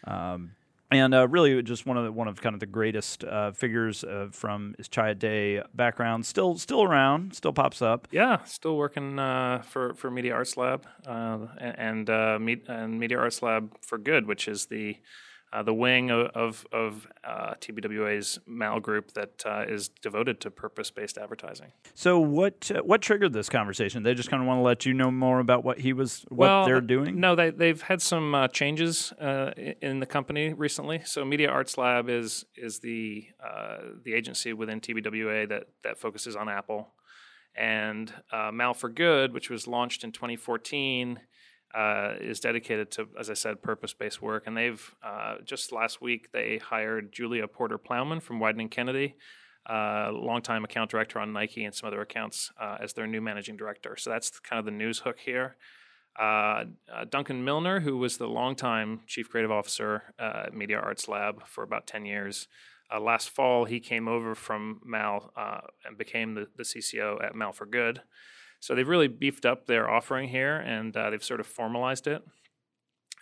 um, 0.06 0.52
and 0.92 1.14
uh, 1.14 1.28
really 1.28 1.62
just 1.64 1.86
one 1.86 1.98
of 1.98 2.04
the, 2.06 2.12
one 2.12 2.28
of 2.28 2.42
kind 2.42 2.54
of 2.54 2.60
the 2.60 2.66
greatest 2.66 3.24
uh, 3.24 3.52
figures 3.52 4.04
uh, 4.04 4.28
from 4.32 4.76
his 4.78 4.88
Chiat 4.88 5.20
Day 5.20 5.62
background. 5.74 6.26
Still 6.26 6.58
still 6.58 6.84
around, 6.84 7.36
still 7.36 7.54
pops 7.54 7.82
up. 7.82 8.08
Yeah, 8.12 8.44
still 8.44 8.78
working 8.78 9.20
uh, 9.20 9.62
for 9.64 9.94
for 9.96 10.12
Media 10.12 10.34
Arts 10.34 10.58
Lab 10.58 10.86
uh, 11.06 11.48
and 11.60 12.10
uh, 12.10 12.38
Me- 12.40 12.64
and 12.68 13.00
Media 13.00 13.18
Arts 13.20 13.42
Lab 13.42 13.72
for 13.82 13.98
Good, 13.98 14.28
which 14.28 14.48
is 14.48 14.68
the 14.68 14.98
uh, 15.56 15.64
the 15.64 15.74
wing 15.74 16.12
of 16.12 16.28
of, 16.36 16.68
of 16.72 17.08
uh, 17.24 17.54
TBWA's 17.62 18.40
Mal 18.46 18.80
group 18.80 19.14
that 19.14 19.44
uh, 19.46 19.64
is 19.68 19.88
devoted 19.88 20.42
to 20.42 20.52
purpose 20.52 20.92
based 20.92 21.18
advertising. 21.18 21.72
So 21.94 22.20
what 22.20 22.70
uh, 22.76 22.82
what 22.82 23.02
triggered 23.02 23.32
this 23.32 23.48
conversation? 23.48 24.04
They 24.04 24.14
just 24.14 24.30
kind 24.30 24.44
of 24.44 24.48
want 24.48 24.60
to 24.60 24.64
let 24.64 24.86
you 24.86 24.94
know 24.94 25.12
more 25.12 25.40
about 25.40 25.64
what 25.64 25.80
he 25.80 25.94
was, 25.94 26.26
what 26.28 26.38
well, 26.38 26.66
they're 26.66 26.82
doing. 26.82 27.20
No, 27.20 27.36
they 27.36 27.52
they've 27.52 27.82
had 27.82 28.02
some 28.02 28.36
uh, 28.36 28.48
changes 28.50 29.14
uh, 29.14 29.52
in 29.82 30.02
the 30.02 30.06
company 30.06 30.54
recently. 30.54 31.02
So 31.06 31.24
Media 31.24 31.50
Arts 31.50 31.78
Lab 31.78 32.10
is 32.10 32.46
is 32.58 32.80
the 32.80 33.28
uh, 33.44 33.78
the 34.04 34.14
agency 34.14 34.52
within 34.52 34.82
TBWA 34.82 35.48
that 35.50 35.68
that 35.84 35.98
focuses 35.98 36.36
on 36.36 36.50
Apple, 36.50 36.90
and 37.56 38.14
uh, 38.32 38.52
Mal 38.52 38.74
for 38.74 38.90
Good, 38.90 39.32
which 39.34 39.50
was 39.50 39.68
launched 39.68 40.04
in 40.04 40.12
2014. 40.12 41.22
Uh, 41.76 42.16
is 42.22 42.40
dedicated 42.40 42.90
to, 42.90 43.06
as 43.20 43.30
I 43.30 43.34
said, 43.34 43.62
purpose-based 43.62 44.22
work, 44.22 44.48
and 44.48 44.56
they've 44.56 44.96
uh, 45.04 45.36
just 45.44 45.74
last 45.74 46.02
week 46.02 46.32
they 46.32 46.58
hired 46.58 47.12
Julia 47.12 47.50
Porter 47.50 47.78
Plowman 47.78 48.22
from 48.22 48.40
Wieden 48.40 48.72
Kennedy, 48.72 49.16
uh, 49.70 50.10
longtime 50.14 50.64
account 50.64 50.90
director 50.90 51.20
on 51.20 51.34
Nike 51.34 51.66
and 51.66 51.76
some 51.76 51.88
other 51.88 52.00
accounts, 52.00 52.50
uh, 52.62 52.78
as 52.80 52.94
their 52.94 53.08
new 53.08 53.20
managing 53.20 53.58
director. 53.58 53.98
So 53.98 54.10
that's 54.10 54.40
kind 54.40 54.58
of 54.58 54.64
the 54.64 54.72
news 54.72 55.00
hook 55.00 55.20
here. 55.20 55.58
Uh, 56.18 56.64
uh, 56.94 57.04
Duncan 57.10 57.44
Milner, 57.44 57.82
who 57.82 57.98
was 57.98 58.20
the 58.20 58.28
longtime 58.28 59.02
chief 59.06 59.30
creative 59.30 59.52
officer 59.52 60.14
at 60.18 60.54
Media 60.54 60.78
Arts 60.78 61.10
Lab 61.10 61.46
for 61.46 61.62
about 61.62 61.88
10 61.88 62.06
years. 62.06 62.48
Last 62.98 63.30
fall, 63.30 63.66
he 63.66 63.82
came 63.82 64.08
over 64.08 64.34
from 64.34 64.80
Mal 64.86 65.34
and 65.86 65.98
became 65.98 66.36
the, 66.36 66.48
the 66.56 66.64
CCO 66.64 67.22
at 67.22 67.36
Mal 67.36 67.52
for 67.52 67.66
Good. 67.66 68.02
So 68.60 68.76
they've 68.76 68.88
really 68.88 69.08
beefed 69.08 69.46
up 69.46 69.68
their 69.68 69.90
offering 69.90 70.30
here 70.30 70.56
and 70.56 70.96
uh, 70.96 71.10
they've 71.10 71.24
sort 71.24 71.40
of 71.40 71.48
formalized 71.48 72.08
it. 72.08 72.24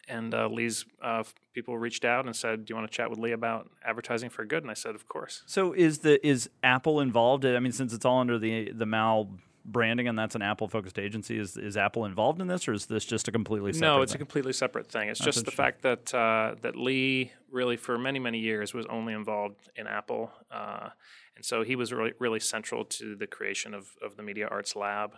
And 0.08 0.34
uh, 0.34 0.48
Lee's 0.48 0.86
uh, 1.02 1.24
people 1.54 1.78
reached 1.78 2.04
out 2.04 2.26
and 2.26 2.36
said, 2.36 2.66
"Do 2.66 2.72
you 2.72 2.76
want 2.76 2.92
to 2.92 2.96
chat 2.96 3.10
with 3.10 3.20
Lee 3.20 3.32
about 3.32 3.70
advertising 3.86 4.30
for 4.30 4.44
good?" 4.44 4.62
And 4.62 4.70
I 4.70 4.74
said, 4.74 4.96
"Of 4.96 5.08
course." 5.08 5.44
So 5.46 5.72
is 5.72 6.00
the 6.00 6.26
is 6.28 6.50
Apple 6.62 7.00
involved? 7.00 7.46
I 7.46 7.58
mean, 7.60 7.72
since 7.72 7.94
it's 7.94 8.04
all 8.04 8.20
under 8.20 8.38
the 8.38 8.72
the 8.74 8.86
Mal 8.86 9.30
branding 9.66 10.08
and 10.08 10.20
that's 10.20 10.36
an 10.36 10.42
Apple 10.42 10.68
focused 10.68 11.00
agency, 11.00 11.38
is 11.38 11.58
is 11.58 11.78
Apple 11.78 12.06
involved 12.06 12.42
in 12.42 12.48
this, 12.48 12.68
or 12.68 12.74
is 12.74 12.86
this 12.88 13.06
just 13.06 13.28
a 13.28 13.32
completely 13.32 13.74
separate 13.74 13.88
No, 13.88 14.02
it's 14.02 14.14
a 14.14 14.18
completely 14.18 14.54
separate 14.54 14.88
thing. 14.92 15.10
It's 15.10 15.20
That's 15.20 15.36
just 15.36 15.46
the 15.46 15.52
fact 15.52 15.84
that 15.84 16.14
uh, 16.14 16.56
that 16.62 16.76
Lee 16.76 17.32
really 17.52 17.78
for 17.78 17.98
many 17.98 18.20
many 18.20 18.40
years 18.40 18.74
was 18.74 18.86
only 18.88 19.14
involved 19.14 19.70
in 19.76 19.88
Apple, 19.88 20.32
uh, 20.52 20.90
and 21.36 21.46
so 21.46 21.64
he 21.64 21.76
was 21.76 21.92
really 21.92 22.14
really 22.20 22.40
central 22.40 22.86
to 22.86 23.16
the 23.16 23.28
creation 23.28 23.74
of 23.74 23.88
of 24.02 24.18
the 24.18 24.24
Media 24.24 24.48
Arts 24.48 24.76
Lab. 24.76 25.12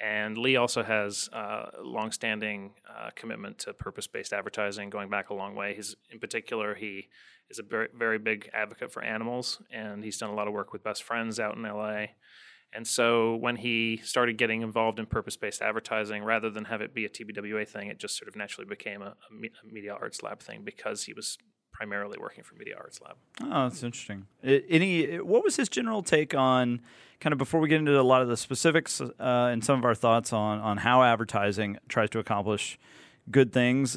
And 0.00 0.38
Lee 0.38 0.56
also 0.56 0.82
has 0.82 1.28
uh, 1.30 1.66
longstanding 1.84 2.72
uh, 2.88 3.10
commitment 3.14 3.58
to 3.60 3.74
purpose-based 3.74 4.32
advertising, 4.32 4.88
going 4.88 5.10
back 5.10 5.28
a 5.28 5.34
long 5.34 5.54
way. 5.54 5.74
He's, 5.74 5.94
in 6.10 6.18
particular, 6.18 6.74
he 6.74 7.08
is 7.50 7.58
a 7.58 7.62
very, 7.62 7.88
very 7.94 8.18
big 8.18 8.48
advocate 8.54 8.90
for 8.90 9.04
animals, 9.04 9.60
and 9.70 10.02
he's 10.02 10.16
done 10.16 10.30
a 10.30 10.34
lot 10.34 10.48
of 10.48 10.54
work 10.54 10.72
with 10.72 10.82
Best 10.82 11.02
Friends 11.02 11.38
out 11.38 11.54
in 11.54 11.64
LA. 11.64 12.06
And 12.72 12.86
so 12.86 13.34
when 13.34 13.56
he 13.56 13.98
started 13.98 14.38
getting 14.38 14.62
involved 14.62 14.98
in 14.98 15.06
purpose-based 15.06 15.60
advertising, 15.60 16.24
rather 16.24 16.48
than 16.48 16.64
have 16.66 16.80
it 16.80 16.94
be 16.94 17.04
a 17.04 17.08
TBWA 17.08 17.68
thing, 17.68 17.88
it 17.88 17.98
just 17.98 18.16
sort 18.16 18.28
of 18.28 18.36
naturally 18.36 18.66
became 18.66 19.02
a, 19.02 19.16
a 19.30 19.70
Media 19.70 19.92
Arts 19.92 20.22
Lab 20.22 20.40
thing 20.40 20.62
because 20.64 21.04
he 21.04 21.12
was 21.12 21.36
primarily 21.80 22.18
working 22.20 22.44
for 22.44 22.56
Media 22.56 22.74
Arts 22.76 23.00
Lab. 23.00 23.16
Oh, 23.42 23.62
that's 23.66 23.82
interesting. 23.82 24.26
Any, 24.44 25.16
what 25.16 25.42
was 25.42 25.56
his 25.56 25.70
general 25.70 26.02
take 26.02 26.34
on 26.34 26.82
kind 27.20 27.32
of 27.32 27.38
before 27.38 27.58
we 27.58 27.70
get 27.70 27.78
into 27.78 27.98
a 27.98 28.02
lot 28.02 28.20
of 28.20 28.28
the 28.28 28.36
specifics 28.36 29.00
uh, 29.00 29.12
and 29.18 29.64
some 29.64 29.78
of 29.78 29.84
our 29.86 29.94
thoughts 29.94 30.30
on 30.30 30.58
on 30.58 30.78
how 30.78 31.02
advertising 31.02 31.78
tries 31.88 32.10
to 32.10 32.18
accomplish 32.18 32.78
good 33.30 33.50
things? 33.50 33.96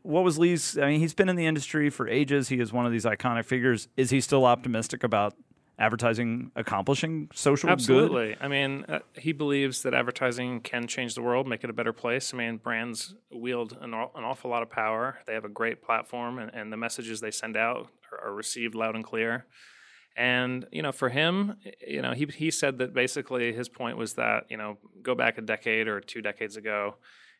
What 0.00 0.24
was 0.24 0.38
Lee's? 0.38 0.78
I 0.78 0.88
mean, 0.88 1.00
he's 1.00 1.12
been 1.12 1.28
in 1.28 1.36
the 1.36 1.44
industry 1.44 1.90
for 1.90 2.08
ages. 2.08 2.48
He 2.48 2.60
is 2.60 2.72
one 2.72 2.86
of 2.86 2.92
these 2.92 3.04
iconic 3.04 3.44
figures. 3.44 3.88
Is 3.98 4.08
he 4.08 4.22
still 4.22 4.46
optimistic 4.46 5.04
about 5.04 5.34
advertising 5.78 6.50
accomplishing 6.56 7.28
social 7.32 7.70
Absolutely. 7.70 8.30
good? 8.30 8.38
I 8.40 8.48
mean, 8.48 8.84
uh, 8.88 8.98
he 9.14 9.32
believes 9.32 9.82
that 9.82 9.94
advertising 9.94 10.60
can 10.60 10.86
change 10.88 11.14
the 11.14 11.22
world, 11.22 11.46
make 11.46 11.62
it 11.62 11.70
a 11.70 11.72
better 11.72 11.92
place. 11.92 12.34
I 12.34 12.36
mean, 12.36 12.56
brands 12.56 13.14
wield 13.30 13.76
an, 13.80 13.94
an 13.94 14.24
awful 14.24 14.50
lot 14.50 14.62
of 14.62 14.70
power. 14.70 15.18
They 15.26 15.34
have 15.34 15.44
a 15.44 15.48
great 15.48 15.82
platform, 15.82 16.38
and, 16.38 16.52
and 16.52 16.72
the 16.72 16.76
messages 16.76 17.20
they 17.20 17.30
send 17.30 17.56
out 17.56 17.88
are, 18.12 18.28
are, 18.28 18.34
received 18.34 18.74
loud 18.74 18.96
and 18.96 19.04
clear. 19.04 19.46
And 20.16 20.66
you 20.72 20.82
know, 20.82 20.90
for 20.90 21.10
him, 21.10 21.56
you 21.86 22.02
know, 22.02 22.12
he 22.12 22.26
he 22.26 22.50
said 22.50 22.78
that 22.78 22.92
basically 22.92 23.52
his 23.52 23.68
point 23.68 23.96
was 23.96 24.14
that 24.14 24.46
you 24.50 24.56
know, 24.56 24.78
go 25.00 25.14
back 25.14 25.38
a 25.38 25.42
decade 25.42 25.86
or 25.86 26.00
two 26.00 26.22
decades 26.22 26.56
ago, 26.56 26.96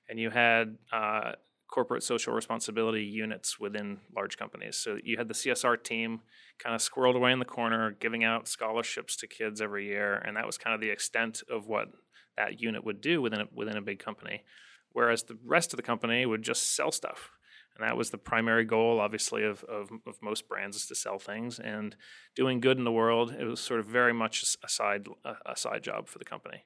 and 0.08 0.20
you 0.20 0.30
had 0.30 0.76
uh, 0.92 1.32
corporate 1.68 2.02
social 2.02 2.32
responsibility 2.32 3.04
units 3.04 3.60
within 3.60 3.98
large 4.14 4.36
companies. 4.36 4.76
So 4.76 4.98
you 5.02 5.18
had 5.18 5.28
the 5.28 5.34
CSR 5.34 5.82
team 5.82 6.20
kind 6.58 6.74
of 6.74 6.80
squirreled 6.80 7.14
away 7.14 7.30
in 7.32 7.38
the 7.38 7.44
corner, 7.44 7.90
giving 7.90 8.24
out 8.24 8.48
scholarships 8.48 9.16
to 9.16 9.26
kids 9.26 9.60
every 9.60 9.86
year, 9.86 10.14
and 10.14 10.36
that 10.36 10.46
was 10.46 10.58
kind 10.58 10.74
of 10.74 10.80
the 10.80 10.90
extent 10.90 11.42
of 11.50 11.68
what 11.68 11.88
that 12.36 12.60
unit 12.60 12.84
would 12.84 13.00
do 13.00 13.20
within 13.20 13.42
a, 13.42 13.48
within 13.54 13.76
a 13.76 13.82
big 13.82 13.98
company. 13.98 14.44
Whereas 14.92 15.24
the 15.24 15.38
rest 15.44 15.72
of 15.72 15.76
the 15.76 15.82
company 15.82 16.24
would 16.24 16.42
just 16.42 16.74
sell 16.74 16.90
stuff. 16.90 17.30
And 17.76 17.86
that 17.86 17.96
was 17.96 18.10
the 18.10 18.18
primary 18.18 18.64
goal, 18.64 18.98
obviously, 18.98 19.44
of, 19.44 19.62
of, 19.64 19.90
of 20.06 20.20
most 20.20 20.48
brands 20.48 20.76
is 20.76 20.86
to 20.86 20.96
sell 20.96 21.18
things. 21.18 21.60
And 21.60 21.94
doing 22.34 22.60
good 22.60 22.76
in 22.76 22.84
the 22.84 22.90
world, 22.90 23.32
it 23.38 23.44
was 23.44 23.60
sort 23.60 23.78
of 23.78 23.86
very 23.86 24.12
much 24.12 24.56
a 24.64 24.68
side, 24.68 25.06
a 25.46 25.54
side 25.54 25.84
job 25.84 26.08
for 26.08 26.18
the 26.18 26.24
company. 26.24 26.64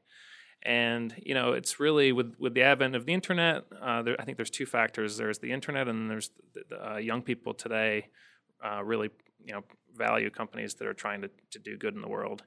And 0.64 1.14
you 1.20 1.34
know, 1.34 1.52
it's 1.52 1.80
really 1.80 2.12
with 2.12 2.34
with 2.38 2.54
the 2.54 2.62
advent 2.62 2.94
of 2.94 3.04
the 3.04 3.12
internet. 3.12 3.64
Uh, 3.80 4.02
there, 4.02 4.16
I 4.20 4.24
think 4.24 4.36
there's 4.36 4.50
two 4.50 4.66
factors. 4.66 5.16
There's 5.16 5.38
the 5.38 5.52
internet, 5.52 5.88
and 5.88 6.08
there's 6.08 6.30
the, 6.54 6.62
the, 6.68 6.92
uh, 6.92 6.96
young 6.98 7.22
people 7.22 7.52
today 7.52 8.08
uh, 8.64 8.82
really 8.84 9.10
you 9.44 9.52
know 9.52 9.64
value 9.96 10.30
companies 10.30 10.74
that 10.74 10.86
are 10.86 10.94
trying 10.94 11.22
to 11.22 11.30
to 11.50 11.58
do 11.58 11.76
good 11.76 11.94
in 11.94 12.00
the 12.00 12.08
world. 12.08 12.44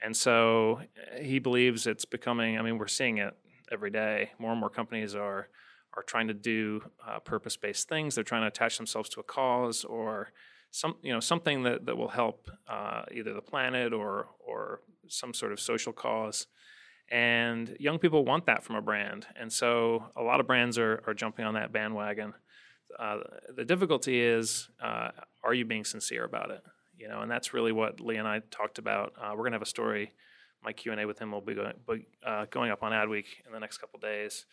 And 0.00 0.16
so 0.16 0.80
uh, 0.80 1.20
he 1.20 1.38
believes 1.38 1.86
it's 1.86 2.04
becoming. 2.04 2.58
I 2.58 2.62
mean, 2.62 2.78
we're 2.78 2.86
seeing 2.86 3.18
it 3.18 3.34
every 3.70 3.90
day. 3.90 4.30
More 4.38 4.52
and 4.52 4.60
more 4.60 4.70
companies 4.70 5.14
are 5.14 5.48
are 5.96 6.02
trying 6.02 6.28
to 6.28 6.34
do 6.34 6.82
uh, 7.06 7.18
purpose 7.18 7.56
based 7.56 7.88
things. 7.88 8.14
They're 8.14 8.24
trying 8.24 8.42
to 8.42 8.48
attach 8.48 8.76
themselves 8.76 9.08
to 9.10 9.20
a 9.20 9.24
cause 9.24 9.84
or 9.84 10.32
some 10.70 10.96
you 11.02 11.12
know 11.12 11.20
something 11.20 11.62
that 11.64 11.86
that 11.86 11.96
will 11.96 12.08
help 12.08 12.50
uh, 12.68 13.02
either 13.12 13.34
the 13.34 13.42
planet 13.42 13.92
or 13.92 14.28
or 14.38 14.80
some 15.08 15.34
sort 15.34 15.52
of 15.52 15.60
social 15.60 15.92
cause. 15.92 16.46
And 17.10 17.74
young 17.80 17.98
people 17.98 18.24
want 18.24 18.46
that 18.46 18.62
from 18.62 18.76
a 18.76 18.82
brand. 18.82 19.26
And 19.38 19.52
so 19.52 20.04
a 20.16 20.22
lot 20.22 20.40
of 20.40 20.46
brands 20.46 20.78
are, 20.78 21.02
are 21.06 21.14
jumping 21.14 21.44
on 21.44 21.54
that 21.54 21.72
bandwagon. 21.72 22.34
Uh, 22.98 23.18
the 23.54 23.64
difficulty 23.64 24.20
is, 24.20 24.68
uh, 24.82 25.10
are 25.42 25.54
you 25.54 25.64
being 25.64 25.84
sincere 25.84 26.24
about 26.24 26.50
it? 26.50 26.62
You 26.96 27.08
know, 27.08 27.20
and 27.20 27.30
that's 27.30 27.54
really 27.54 27.72
what 27.72 28.00
Lee 28.00 28.16
and 28.16 28.26
I 28.26 28.40
talked 28.50 28.78
about. 28.78 29.12
Uh, 29.20 29.32
we're 29.36 29.44
gonna 29.44 29.54
have 29.54 29.62
a 29.62 29.66
story. 29.66 30.12
My 30.62 30.72
Q 30.72 30.92
and 30.92 31.00
A 31.00 31.06
with 31.06 31.18
him 31.18 31.30
will 31.30 31.40
be 31.40 31.54
going, 31.54 32.04
uh, 32.26 32.46
going 32.50 32.70
up 32.70 32.82
on 32.82 32.92
Adweek 32.92 33.26
in 33.46 33.52
the 33.52 33.60
next 33.60 33.78
couple 33.78 34.00
days. 34.00 34.46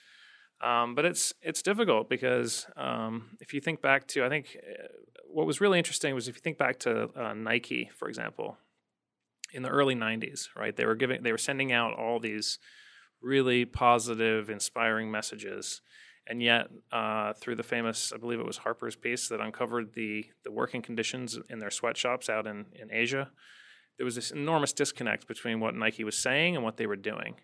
Um, 0.62 0.96
but 0.96 1.06
it's 1.06 1.34
it's 1.42 1.62
difficult 1.62 2.10
because 2.10 2.68
um, 2.78 3.38
if 3.42 3.54
you 3.54 3.60
think 3.60 3.82
back 3.82 4.08
to, 4.10 4.24
I 4.24 4.30
think 4.30 4.56
uh, 4.58 4.88
what 5.28 5.46
was 5.46 5.60
really 5.60 5.78
interesting 5.78 6.16
was 6.16 6.28
if 6.28 6.36
you 6.36 6.42
think 6.42 6.58
back 6.58 6.80
to 6.80 7.10
uh, 7.16 7.34
Nike, 7.34 7.90
for 7.98 8.08
example, 8.08 8.58
in 9.54 9.64
the 9.64 9.70
early 9.70 9.96
90s, 9.96 10.48
right? 10.56 10.76
They 10.76 10.86
were 10.86 10.96
giving 10.96 11.24
they 11.24 11.32
were 11.32 11.38
sending 11.38 11.72
out 11.72 11.94
all 11.94 12.20
these 12.20 12.60
really 13.22 13.66
positive, 13.66 14.50
inspiring 14.50 15.12
messages. 15.12 15.82
And 16.28 16.42
yet, 16.42 16.68
uh, 16.92 17.34
through 17.34 17.56
the 17.56 17.64
famous, 17.64 18.12
I 18.14 18.18
believe 18.18 18.40
it 18.40 18.46
was 18.46 18.58
Harper's 18.58 18.96
piece 18.96 19.30
that 19.30 19.40
uncovered 19.40 19.94
the, 19.94 20.26
the 20.44 20.52
working 20.52 20.82
conditions 20.82 21.38
in 21.50 21.60
their 21.60 21.70
sweatshops 21.70 22.30
out 22.30 22.48
in, 22.48 22.66
in 22.74 22.92
Asia, 22.92 23.30
there 23.98 24.06
was 24.06 24.16
this 24.16 24.32
enormous 24.32 24.74
disconnect 24.74 25.28
between 25.28 25.60
what 25.60 25.76
Nike 25.76 26.04
was 26.04 26.18
saying 26.18 26.56
and 26.56 26.64
what 26.64 26.78
they 26.78 26.88
were 26.88 26.96
doing. 26.96 27.36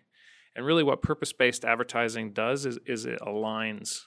And 0.54 0.66
really, 0.66 0.82
what 0.82 1.00
purpose 1.00 1.32
based 1.32 1.64
advertising 1.64 2.32
does 2.32 2.66
is, 2.66 2.78
is 2.84 3.06
it 3.06 3.20
aligns 3.20 4.02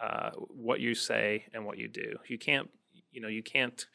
uh, 0.00 0.30
what 0.34 0.80
you 0.80 0.94
say 0.94 1.46
and 1.54 1.64
what 1.64 1.78
you 1.78 1.88
do. 1.88 2.16
You 2.28 2.38
can't, 2.38 2.68
you 3.12 3.20
know, 3.20 3.28
you 3.28 3.42
can't 3.42 3.86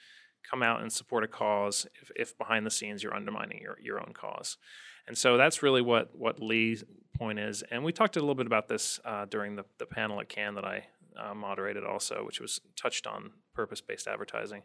come 0.49 0.63
out 0.63 0.81
and 0.81 0.91
support 0.91 1.23
a 1.23 1.27
cause 1.27 1.87
if, 2.01 2.11
if 2.15 2.37
behind 2.37 2.65
the 2.65 2.71
scenes 2.71 3.03
you're 3.03 3.15
undermining 3.15 3.61
your, 3.61 3.77
your 3.81 3.99
own 3.99 4.13
cause. 4.13 4.57
And 5.07 5.17
so 5.17 5.37
that's 5.37 5.61
really 5.61 5.81
what, 5.81 6.15
what 6.15 6.41
Lee's 6.41 6.83
point 7.17 7.39
is. 7.39 7.63
And 7.71 7.83
we 7.83 7.91
talked 7.91 8.17
a 8.17 8.19
little 8.19 8.35
bit 8.35 8.47
about 8.47 8.67
this 8.67 8.99
uh, 9.05 9.25
during 9.25 9.55
the, 9.55 9.65
the 9.77 9.85
panel 9.85 10.19
at 10.19 10.29
Cannes 10.29 10.55
that 10.55 10.65
I 10.65 10.87
uh, 11.17 11.33
moderated 11.33 11.83
also, 11.83 12.25
which 12.25 12.41
was 12.41 12.59
touched 12.75 13.07
on 13.07 13.31
purpose 13.53 13.81
based 13.81 14.07
advertising. 14.07 14.63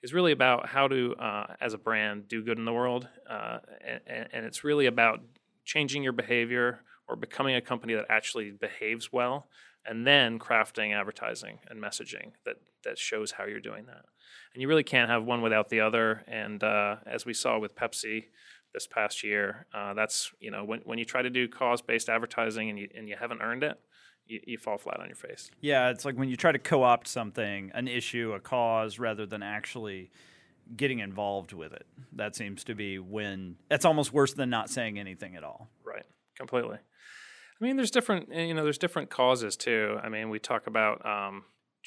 Is 0.00 0.14
really 0.14 0.30
about 0.30 0.68
how 0.68 0.86
to, 0.86 1.16
uh, 1.16 1.54
as 1.60 1.74
a 1.74 1.78
brand, 1.78 2.28
do 2.28 2.44
good 2.44 2.56
in 2.56 2.64
the 2.64 2.72
world. 2.72 3.08
Uh, 3.28 3.58
and, 4.06 4.28
and 4.32 4.46
it's 4.46 4.62
really 4.62 4.86
about 4.86 5.20
changing 5.64 6.04
your 6.04 6.12
behavior 6.12 6.82
or 7.08 7.16
becoming 7.16 7.56
a 7.56 7.60
company 7.60 7.94
that 7.94 8.06
actually 8.08 8.52
behaves 8.52 9.12
well 9.12 9.48
and 9.88 10.06
then 10.06 10.38
crafting 10.38 10.94
advertising 10.94 11.58
and 11.68 11.82
messaging 11.82 12.32
that 12.44 12.56
that 12.84 12.98
shows 12.98 13.32
how 13.32 13.44
you're 13.44 13.60
doing 13.60 13.86
that 13.86 14.04
and 14.52 14.62
you 14.62 14.68
really 14.68 14.84
can't 14.84 15.10
have 15.10 15.24
one 15.24 15.42
without 15.42 15.68
the 15.68 15.80
other. 15.80 16.24
And 16.26 16.62
uh, 16.62 16.96
as 17.06 17.24
we 17.26 17.34
saw 17.34 17.58
with 17.58 17.74
Pepsi 17.74 18.24
this 18.74 18.86
past 18.86 19.22
year, 19.22 19.66
uh, 19.74 19.94
that's 19.94 20.32
you 20.40 20.50
know 20.50 20.64
when 20.64 20.80
when 20.80 20.98
you 20.98 21.04
try 21.04 21.22
to 21.22 21.30
do 21.30 21.48
cause 21.48 21.82
based 21.82 22.08
advertising 22.08 22.68
and 22.68 22.78
you 22.78 22.88
and 22.96 23.08
you 23.08 23.16
haven't 23.18 23.40
earned 23.40 23.62
it. 23.62 23.78
You, 24.26 24.40
you, 24.46 24.58
fall 24.58 24.76
flat 24.76 25.00
on 25.00 25.06
your 25.06 25.16
face. 25.16 25.50
Yeah, 25.62 25.88
it's 25.88 26.04
like 26.04 26.16
when 26.16 26.28
you 26.28 26.36
try 26.36 26.52
to 26.52 26.58
co 26.58 26.82
opt 26.82 27.08
something, 27.08 27.70
an 27.72 27.88
issue, 27.88 28.34
a 28.34 28.40
cause, 28.40 28.98
rather 28.98 29.24
than 29.24 29.42
actually 29.42 30.10
getting 30.76 30.98
involved 30.98 31.54
with 31.54 31.72
it. 31.72 31.86
That 32.12 32.36
seems 32.36 32.62
to 32.64 32.74
be 32.74 32.98
when 32.98 33.56
that's 33.70 33.86
almost 33.86 34.12
worse 34.12 34.34
than 34.34 34.50
not 34.50 34.68
saying 34.68 34.98
anything 34.98 35.34
at 35.34 35.44
all. 35.44 35.70
Right, 35.82 36.04
completely. 36.36 36.76
I 37.60 37.64
mean, 37.64 37.76
there's 37.76 37.90
different, 37.90 38.32
you 38.32 38.54
know, 38.54 38.62
there's 38.62 38.78
different 38.78 39.10
causes 39.10 39.56
too. 39.56 39.98
I 40.02 40.08
mean, 40.08 40.30
we 40.30 40.38
talk 40.38 40.66
about 40.66 41.04
um, 41.04 41.44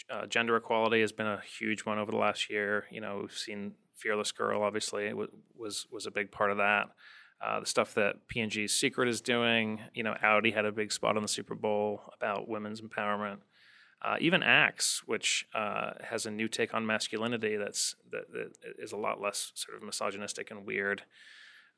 uh, 0.10 0.26
gender 0.26 0.56
equality 0.58 1.02
has 1.02 1.12
been 1.12 1.28
a 1.28 1.42
huge 1.60 1.86
one 1.86 1.98
over 1.98 2.12
the 2.12 2.18
last 2.18 2.50
year. 2.50 2.86
You 2.92 3.02
know, 3.02 3.20
we've 3.22 3.32
seen 3.32 3.74
Fearless 3.96 4.32
Girl, 4.32 4.64
obviously, 4.64 5.14
was 5.14 5.88
was 5.92 6.06
a 6.06 6.12
big 6.12 6.32
part 6.32 6.52
of 6.52 6.58
that. 6.58 6.88
Uh, 7.44 7.60
the 7.60 7.66
stuff 7.66 7.96
that 7.96 8.28
P&G's 8.28 8.76
Secret 8.76 9.10
is 9.10 9.20
doing, 9.20 9.80
you 9.96 10.04
know, 10.04 10.16
Audi 10.22 10.52
had 10.52 10.66
a 10.66 10.72
big 10.72 10.92
spot 10.92 11.16
on 11.18 11.24
the 11.24 11.28
Super 11.28 11.56
Bowl 11.56 12.02
about 12.14 12.48
women's 12.48 12.82
empowerment. 12.82 13.38
Uh, 14.04 14.16
even 14.20 14.44
Axe, 14.44 15.02
which 15.06 15.48
uh, 15.56 15.92
has 16.04 16.26
a 16.26 16.32
new 16.32 16.48
take 16.48 16.74
on 16.74 16.86
masculinity 16.86 17.56
that's 17.56 17.96
that, 18.12 18.32
that 18.32 18.52
is 18.80 18.92
a 18.92 18.98
lot 18.98 19.22
less 19.22 19.52
sort 19.56 19.78
of 19.78 19.84
misogynistic 19.84 20.52
and 20.52 20.66
weird. 20.66 21.04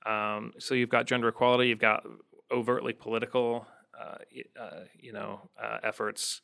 Um, 0.06 0.54
so 0.58 0.74
you've 0.74 0.90
got 0.90 1.06
gender 1.06 1.30
equality, 1.30 1.70
you've 1.70 1.80
got 1.80 2.04
overtly 2.52 2.94
political, 2.94 3.66
you 5.00 5.14
know, 5.14 5.50
uh, 5.62 5.78
efforts. 5.84 6.42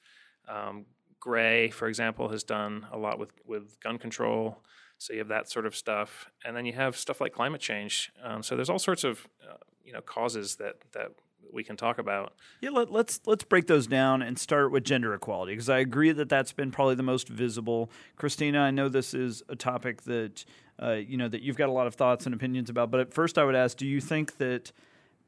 Um, 0.47 0.85
Grey, 1.19 1.69
for 1.69 1.87
example, 1.87 2.29
has 2.29 2.43
done 2.43 2.87
a 2.91 2.97
lot 2.97 3.19
with, 3.19 3.31
with 3.45 3.79
gun 3.81 3.97
control. 3.97 4.59
So 4.97 5.13
you 5.13 5.19
have 5.19 5.27
that 5.29 5.49
sort 5.49 5.65
of 5.65 5.75
stuff, 5.75 6.29
and 6.45 6.55
then 6.55 6.65
you 6.65 6.73
have 6.73 6.97
stuff 6.97 7.21
like 7.21 7.33
climate 7.33 7.61
change. 7.61 8.11
Um, 8.23 8.43
so 8.43 8.55
there's 8.55 8.69
all 8.69 8.79
sorts 8.79 9.03
of 9.03 9.27
uh, 9.49 9.55
you 9.83 9.93
know 9.93 10.01
causes 10.01 10.57
that 10.57 10.75
that 10.91 11.11
we 11.53 11.63
can 11.63 11.77
talk 11.77 11.99
about. 11.99 12.33
Yeah, 12.61 12.71
let, 12.71 12.89
us 12.89 12.93
let's, 12.93 13.19
let's 13.25 13.43
break 13.43 13.67
those 13.67 13.87
down 13.87 14.21
and 14.21 14.37
start 14.37 14.71
with 14.71 14.83
gender 14.83 15.13
equality 15.13 15.53
because 15.53 15.69
I 15.69 15.79
agree 15.79 16.11
that 16.11 16.27
that's 16.27 16.51
been 16.51 16.69
probably 16.69 16.95
the 16.95 17.03
most 17.03 17.29
visible. 17.29 17.89
Kristina, 18.17 18.59
I 18.59 18.71
know 18.71 18.89
this 18.89 19.13
is 19.13 19.41
a 19.47 19.55
topic 19.55 20.03
that 20.03 20.43
uh, 20.81 20.93
you 20.93 21.17
know 21.17 21.27
that 21.27 21.41
you've 21.41 21.57
got 21.57 21.69
a 21.69 21.73
lot 21.73 21.87
of 21.87 21.95
thoughts 21.95 22.25
and 22.25 22.35
opinions 22.35 22.69
about. 22.69 22.91
But 22.91 22.99
at 22.99 23.13
first, 23.13 23.37
I 23.37 23.45
would 23.45 23.55
ask: 23.55 23.77
Do 23.77 23.87
you 23.87 24.01
think 24.01 24.37
that 24.37 24.71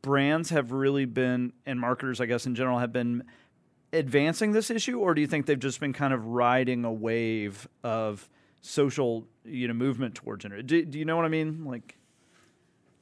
brands 0.01 0.49
have 0.49 0.71
really 0.71 1.05
been, 1.05 1.53
and 1.65 1.79
marketers, 1.79 2.19
I 2.21 2.25
guess 2.25 2.45
in 2.45 2.55
general, 2.55 2.79
have 2.79 2.91
been 2.93 3.23
advancing 3.93 4.51
this 4.51 4.69
issue, 4.69 4.99
or 4.99 5.13
do 5.13 5.21
you 5.21 5.27
think 5.27 5.45
they've 5.45 5.59
just 5.59 5.79
been 5.79 5.93
kind 5.93 6.13
of 6.13 6.25
riding 6.25 6.85
a 6.85 6.91
wave 6.91 7.67
of 7.83 8.29
social, 8.61 9.27
you 9.43 9.67
know, 9.67 9.73
movement 9.73 10.15
towards 10.15 10.43
gender? 10.43 10.61
Do, 10.61 10.83
do 10.85 10.97
you 10.97 11.05
know 11.05 11.15
what 11.15 11.25
I 11.25 11.29
mean? 11.29 11.65
Like, 11.65 11.97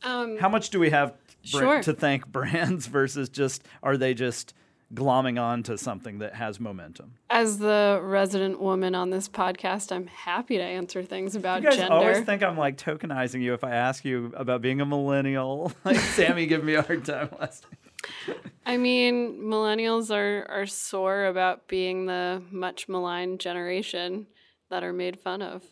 um, 0.03 0.37
how 0.37 0.49
much 0.49 0.69
do 0.69 0.79
we 0.79 0.89
have 0.89 1.13
Sure. 1.41 1.81
to 1.83 1.93
thank 1.93 2.27
brands 2.31 2.87
versus 2.87 3.29
just 3.29 3.63
are 3.81 3.95
they 3.97 4.13
just 4.13 4.53
glomming 4.93 5.41
on 5.41 5.63
to 5.63 5.77
something 5.77 6.19
that 6.19 6.35
has 6.35 6.59
momentum? 6.59 7.13
As 7.29 7.59
the 7.59 7.99
resident 8.03 8.59
woman 8.59 8.95
on 8.95 9.09
this 9.09 9.29
podcast, 9.29 9.91
I'm 9.91 10.07
happy 10.07 10.57
to 10.57 10.63
answer 10.63 11.03
things 11.03 11.35
about 11.35 11.61
You 11.61 11.69
guys 11.69 11.77
gender. 11.77 11.93
always 11.93 12.21
think 12.21 12.43
I'm 12.43 12.57
like 12.57 12.77
tokenizing 12.77 13.41
you 13.41 13.53
if 13.53 13.63
I 13.63 13.71
ask 13.71 14.03
you 14.03 14.33
about 14.35 14.61
being 14.61 14.81
a 14.81 14.85
millennial. 14.85 15.71
like 15.83 15.97
Sammy 15.97 16.45
gave 16.47 16.63
me 16.63 16.75
a 16.75 16.81
hard 16.81 17.05
time 17.05 17.29
last 17.39 17.63
time. 17.63 18.35
I 18.65 18.77
mean, 18.77 19.41
millennials 19.41 20.15
are, 20.15 20.45
are 20.49 20.65
sore 20.65 21.25
about 21.25 21.67
being 21.67 22.05
the 22.05 22.41
much 22.49 22.87
maligned 22.87 23.39
generation 23.39 24.27
that 24.69 24.83
are 24.83 24.93
made 24.93 25.19
fun 25.19 25.41
of. 25.41 25.63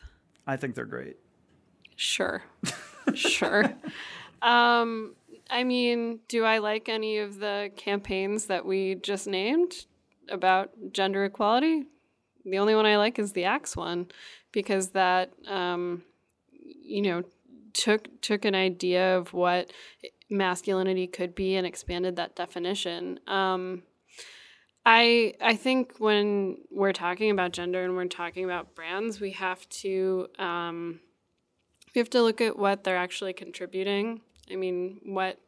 I 0.45 0.57
think 0.57 0.75
they're 0.75 0.85
great. 0.85 1.17
Sure. 1.95 2.43
sure. 3.13 3.73
Um, 4.39 5.15
I 5.49 5.63
mean, 5.63 6.19
do 6.27 6.43
I 6.43 6.57
like 6.57 6.89
any 6.89 7.19
of 7.19 7.39
the 7.39 7.71
campaigns 7.75 8.45
that 8.45 8.65
we 8.65 8.95
just 8.95 9.27
named 9.27 9.85
about 10.29 10.71
gender 10.91 11.25
equality? 11.25 11.85
The 12.45 12.57
only 12.57 12.75
one 12.75 12.85
I 12.85 12.97
like 12.97 13.19
is 13.19 13.33
the 13.33 13.45
Axe 13.45 13.75
one 13.75 14.07
because 14.51 14.89
that, 14.89 15.31
um, 15.47 16.03
you 16.51 17.01
know, 17.01 17.23
took 17.73 18.21
took 18.21 18.45
an 18.45 18.55
idea 18.55 19.17
of 19.17 19.33
what 19.33 19.71
masculinity 20.29 21.07
could 21.07 21.35
be 21.35 21.55
and 21.55 21.65
expanded 21.65 22.15
that 22.15 22.35
definition. 22.35 23.19
Um, 23.27 23.83
I 24.85 25.33
I 25.41 25.55
think 25.55 25.95
when 25.99 26.59
we're 26.71 26.93
talking 26.93 27.29
about 27.29 27.51
gender 27.51 27.83
and 27.83 27.95
we're 27.95 28.05
talking 28.05 28.45
about 28.45 28.75
brands, 28.75 29.19
we 29.19 29.31
have 29.31 29.67
to 29.69 30.27
um, 30.39 31.01
we 31.93 31.99
have 31.99 32.09
to 32.11 32.21
look 32.21 32.41
at 32.41 32.57
what 32.57 32.83
they're 32.83 32.97
actually 32.97 33.33
contributing. 33.33 34.21
I 34.51 34.55
mean, 34.55 34.99
what 35.03 35.39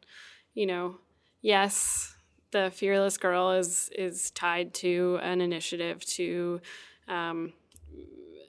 you 0.54 0.66
know, 0.66 0.96
yes, 1.42 2.14
the 2.50 2.70
fearless 2.74 3.16
girl 3.18 3.52
is 3.52 3.90
is 3.96 4.30
tied 4.30 4.74
to 4.74 5.18
an 5.22 5.40
initiative 5.40 6.04
to, 6.04 6.60
um, 7.08 7.52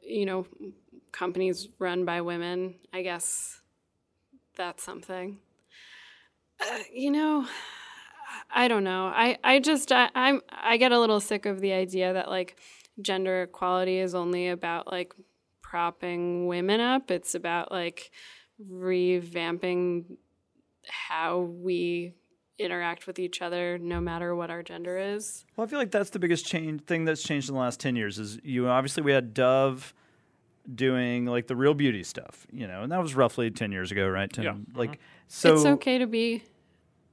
you 0.04 0.26
know, 0.26 0.46
companies 1.12 1.68
run 1.80 2.06
by 2.06 2.22
women. 2.22 2.76
I 2.94 3.02
guess 3.02 3.62
that's 4.56 4.84
something. 4.84 5.38
Uh, 6.60 6.80
you 6.94 7.12
know, 7.12 7.48
I 8.54 8.68
don't 8.68 8.84
know. 8.84 9.06
I 9.08 9.38
I 9.44 9.60
just 9.60 9.92
I, 9.92 10.10
I'm 10.16 10.42
I 10.50 10.78
get 10.78 10.92
a 10.92 11.00
little 11.00 11.20
sick 11.20 11.46
of 11.46 11.62
the 11.62 11.74
idea 11.74 12.14
that 12.14 12.30
like 12.30 12.60
gender 13.02 13.44
equality 13.44 14.00
is 14.00 14.14
only 14.14 14.50
about 14.50 14.92
like 14.92 15.14
propping 15.62 16.48
women 16.48 16.82
up. 16.82 17.10
It's 17.12 17.36
about 17.36 17.72
like 17.72 18.12
revamping 18.70 20.18
how 20.88 21.40
we 21.40 22.14
interact 22.60 23.08
with 23.08 23.18
each 23.20 23.42
other 23.42 23.78
no 23.80 24.00
matter 24.00 24.36
what 24.36 24.50
our 24.52 24.62
gender 24.64 24.98
is. 24.98 25.46
Well, 25.56 25.66
I 25.66 25.70
feel 25.70 25.80
like 25.80 25.92
that's 25.92 26.12
the 26.12 26.20
biggest 26.20 26.46
change 26.46 26.84
thing 26.84 27.06
that's 27.06 27.24
changed 27.24 27.50
in 27.50 27.56
the 27.56 27.62
last 27.62 27.80
10 27.80 27.96
years 27.96 28.20
is 28.20 28.40
you 28.44 28.68
obviously 28.68 29.02
we 29.04 29.12
had 29.12 29.34
Dove 29.34 29.94
doing 30.74 31.26
like 31.26 31.48
the 31.48 31.56
real 31.56 31.74
beauty 31.74 32.04
stuff, 32.04 32.46
you 32.52 32.68
know, 32.68 32.84
and 32.84 32.92
that 32.92 33.02
was 33.02 33.16
roughly 33.16 33.50
10 33.50 33.72
years 33.72 33.92
ago, 33.92 34.08
right? 34.08 34.32
10, 34.32 34.44
Yeah. 34.44 34.56
Like 34.76 34.90
uh-huh. 34.92 34.98
so 35.28 35.54
it's 35.56 35.66
okay 35.66 35.98
to 35.98 36.06
be 36.08 36.44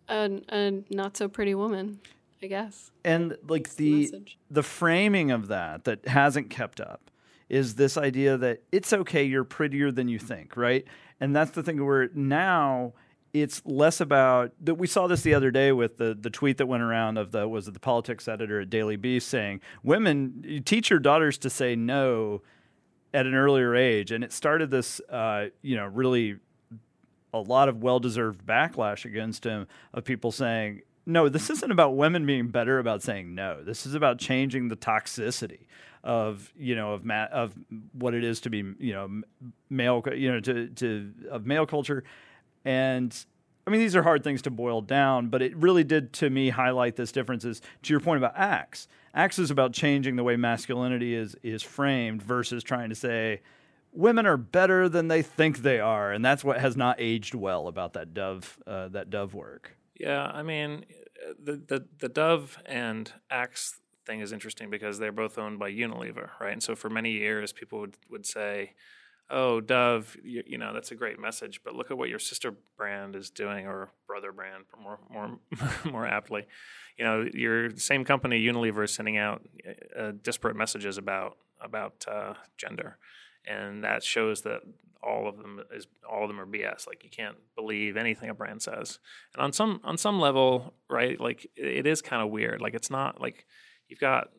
a, 0.08 0.40
a 0.50 0.82
not 0.90 1.16
so 1.16 1.28
pretty 1.28 1.54
woman, 1.54 1.98
I 2.42 2.46
guess. 2.46 2.90
and 3.04 3.36
like 3.46 3.74
the 3.76 4.02
message. 4.02 4.38
the 4.50 4.62
framing 4.62 5.30
of 5.30 5.48
that 5.48 5.84
that 5.84 6.06
hasn't 6.06 6.50
kept 6.50 6.80
up 6.80 7.10
is 7.48 7.76
this 7.76 7.96
idea 7.96 8.36
that 8.36 8.62
it's 8.70 8.92
okay 8.92 9.24
you're 9.24 9.44
prettier 9.44 9.90
than 9.90 10.08
you 10.08 10.18
think 10.18 10.56
right 10.56 10.84
and 11.20 11.34
that's 11.34 11.52
the 11.52 11.62
thing 11.62 11.82
where 11.84 12.10
now 12.14 12.92
it's 13.32 13.62
less 13.64 14.00
about 14.00 14.52
that 14.60 14.76
we 14.76 14.86
saw 14.86 15.06
this 15.06 15.22
the 15.22 15.34
other 15.34 15.50
day 15.50 15.72
with 15.72 15.96
the 15.98 16.16
the 16.18 16.30
tweet 16.30 16.58
that 16.58 16.66
went 16.66 16.82
around 16.82 17.18
of 17.18 17.32
the 17.32 17.46
was 17.46 17.68
it 17.68 17.74
the 17.74 17.80
politics 17.80 18.26
editor 18.28 18.60
at 18.60 18.70
Daily 18.70 18.96
Beast 18.96 19.28
saying 19.28 19.60
women 19.82 20.44
you 20.46 20.60
teach 20.60 20.90
your 20.90 20.98
daughters 20.98 21.38
to 21.38 21.50
say 21.50 21.76
no 21.76 22.42
at 23.14 23.26
an 23.26 23.34
earlier 23.34 23.74
age. 23.74 24.10
And 24.10 24.22
it 24.22 24.32
started 24.32 24.70
this 24.70 25.00
uh, 25.10 25.46
you 25.62 25.76
know 25.76 25.86
really 25.86 26.36
a 27.34 27.40
lot 27.40 27.68
of 27.68 27.82
well-deserved 27.82 28.46
backlash 28.46 29.04
against 29.04 29.44
him 29.44 29.66
of 29.92 30.04
people 30.04 30.32
saying 30.32 30.80
no 31.04 31.28
this 31.28 31.50
isn't 31.50 31.70
about 31.70 31.96
women 31.96 32.24
being 32.24 32.48
better 32.48 32.78
about 32.78 33.02
saying 33.02 33.34
no. 33.34 33.62
This 33.62 33.84
is 33.86 33.94
about 33.94 34.18
changing 34.18 34.68
the 34.68 34.76
toxicity 34.76 35.66
of 36.04 36.52
you 36.58 36.74
know 36.74 36.92
of 36.92 37.04
ma- 37.04 37.26
of 37.26 37.54
what 37.92 38.14
it 38.14 38.24
is 38.24 38.40
to 38.40 38.50
be 38.50 38.58
you 38.78 38.92
know 38.92 39.22
male 39.68 40.02
you 40.14 40.32
know 40.32 40.40
to 40.40 40.68
to 40.68 41.12
of 41.30 41.44
male 41.44 41.66
culture 41.66 42.04
and 42.68 43.24
I 43.66 43.70
mean 43.70 43.80
these 43.80 43.96
are 43.96 44.02
hard 44.02 44.24
things 44.24 44.42
to 44.42 44.50
boil 44.50 44.80
down 44.80 45.28
but 45.28 45.42
it 45.42 45.56
really 45.56 45.84
did 45.84 46.12
to 46.14 46.30
me 46.30 46.50
highlight 46.50 46.96
this 46.96 47.12
difference 47.12 47.44
is 47.44 47.60
to 47.82 47.92
your 47.92 48.00
point 48.00 48.18
about 48.18 48.36
Axe 48.36 48.88
Axe 49.14 49.38
is 49.38 49.50
about 49.50 49.72
changing 49.72 50.16
the 50.16 50.24
way 50.24 50.36
masculinity 50.36 51.14
is 51.14 51.36
is 51.42 51.62
framed 51.62 52.22
versus 52.22 52.62
trying 52.62 52.88
to 52.88 52.94
say 52.94 53.40
women 53.92 54.26
are 54.26 54.36
better 54.36 54.88
than 54.88 55.08
they 55.08 55.22
think 55.22 55.58
they 55.58 55.80
are, 55.80 56.12
and 56.12 56.24
that's 56.24 56.44
what 56.44 56.58
has 56.58 56.76
not 56.76 56.96
aged 56.98 57.34
well 57.34 57.68
about 57.68 57.94
that 57.94 58.14
Dove 58.14 58.58
uh, 58.66 58.88
that 58.88 59.10
Dove 59.10 59.34
work. 59.34 59.76
Yeah, 59.98 60.24
I 60.24 60.42
mean, 60.42 60.84
the 61.42 61.52
the 61.52 61.86
the 61.98 62.08
Dove 62.08 62.58
and 62.66 63.12
Axe 63.30 63.80
thing 64.06 64.20
is 64.20 64.32
interesting 64.32 64.70
because 64.70 64.98
they're 64.98 65.12
both 65.12 65.38
owned 65.38 65.58
by 65.58 65.70
Unilever, 65.70 66.30
right? 66.40 66.52
And 66.52 66.62
so 66.62 66.74
for 66.74 66.88
many 66.88 67.12
years, 67.12 67.52
people 67.52 67.80
would 67.80 67.96
would 68.08 68.26
say, 68.26 68.74
"Oh, 69.30 69.60
Dove, 69.60 70.16
you, 70.22 70.42
you 70.46 70.58
know 70.58 70.72
that's 70.72 70.90
a 70.90 70.94
great 70.94 71.18
message, 71.18 71.60
but 71.64 71.74
look 71.74 71.90
at 71.90 71.98
what 71.98 72.08
your 72.08 72.18
sister 72.18 72.54
brand 72.76 73.16
is 73.16 73.30
doing, 73.30 73.66
or 73.66 73.90
brother 74.06 74.32
brand, 74.32 74.64
more 74.82 74.98
more 75.10 75.38
more 75.90 76.06
aptly." 76.06 76.46
You 76.96 77.04
know, 77.04 77.28
your 77.32 77.70
same 77.76 78.04
company, 78.04 78.44
Unilever, 78.44 78.84
is 78.84 78.92
sending 78.92 79.16
out 79.16 79.42
uh, 79.96 80.12
disparate 80.22 80.56
messages 80.56 80.98
about 80.98 81.36
about 81.60 82.04
uh, 82.08 82.34
gender, 82.56 82.98
and 83.46 83.84
that 83.84 84.02
shows 84.02 84.42
that 84.42 84.62
all 85.02 85.28
of 85.28 85.36
them 85.36 85.60
is 85.72 85.86
all 86.08 86.22
of 86.22 86.28
them 86.28 86.40
are 86.40 86.46
BS. 86.46 86.86
Like 86.86 87.04
you 87.04 87.10
can't 87.10 87.36
believe 87.56 87.96
anything 87.96 88.30
a 88.30 88.34
brand 88.34 88.62
says. 88.62 88.98
And 89.34 89.42
on 89.42 89.52
some 89.52 89.80
on 89.84 89.96
some 89.96 90.18
level, 90.18 90.74
right? 90.88 91.20
Like 91.20 91.50
it 91.56 91.86
is 91.86 92.02
kind 92.02 92.22
of 92.22 92.30
weird. 92.30 92.60
Like 92.60 92.74
it's 92.74 92.90
not 92.90 93.20
like 93.20 93.46
you've 93.88 94.00
got 94.00 94.30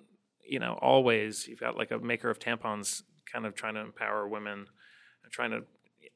you 0.45 0.59
know 0.59 0.77
always 0.81 1.47
you've 1.47 1.59
got 1.59 1.77
like 1.77 1.91
a 1.91 1.99
maker 1.99 2.29
of 2.29 2.39
tampons 2.39 3.03
kind 3.31 3.45
of 3.45 3.55
trying 3.55 3.75
to 3.75 3.81
empower 3.81 4.27
women, 4.27 4.67
trying 5.31 5.51
to 5.51 5.63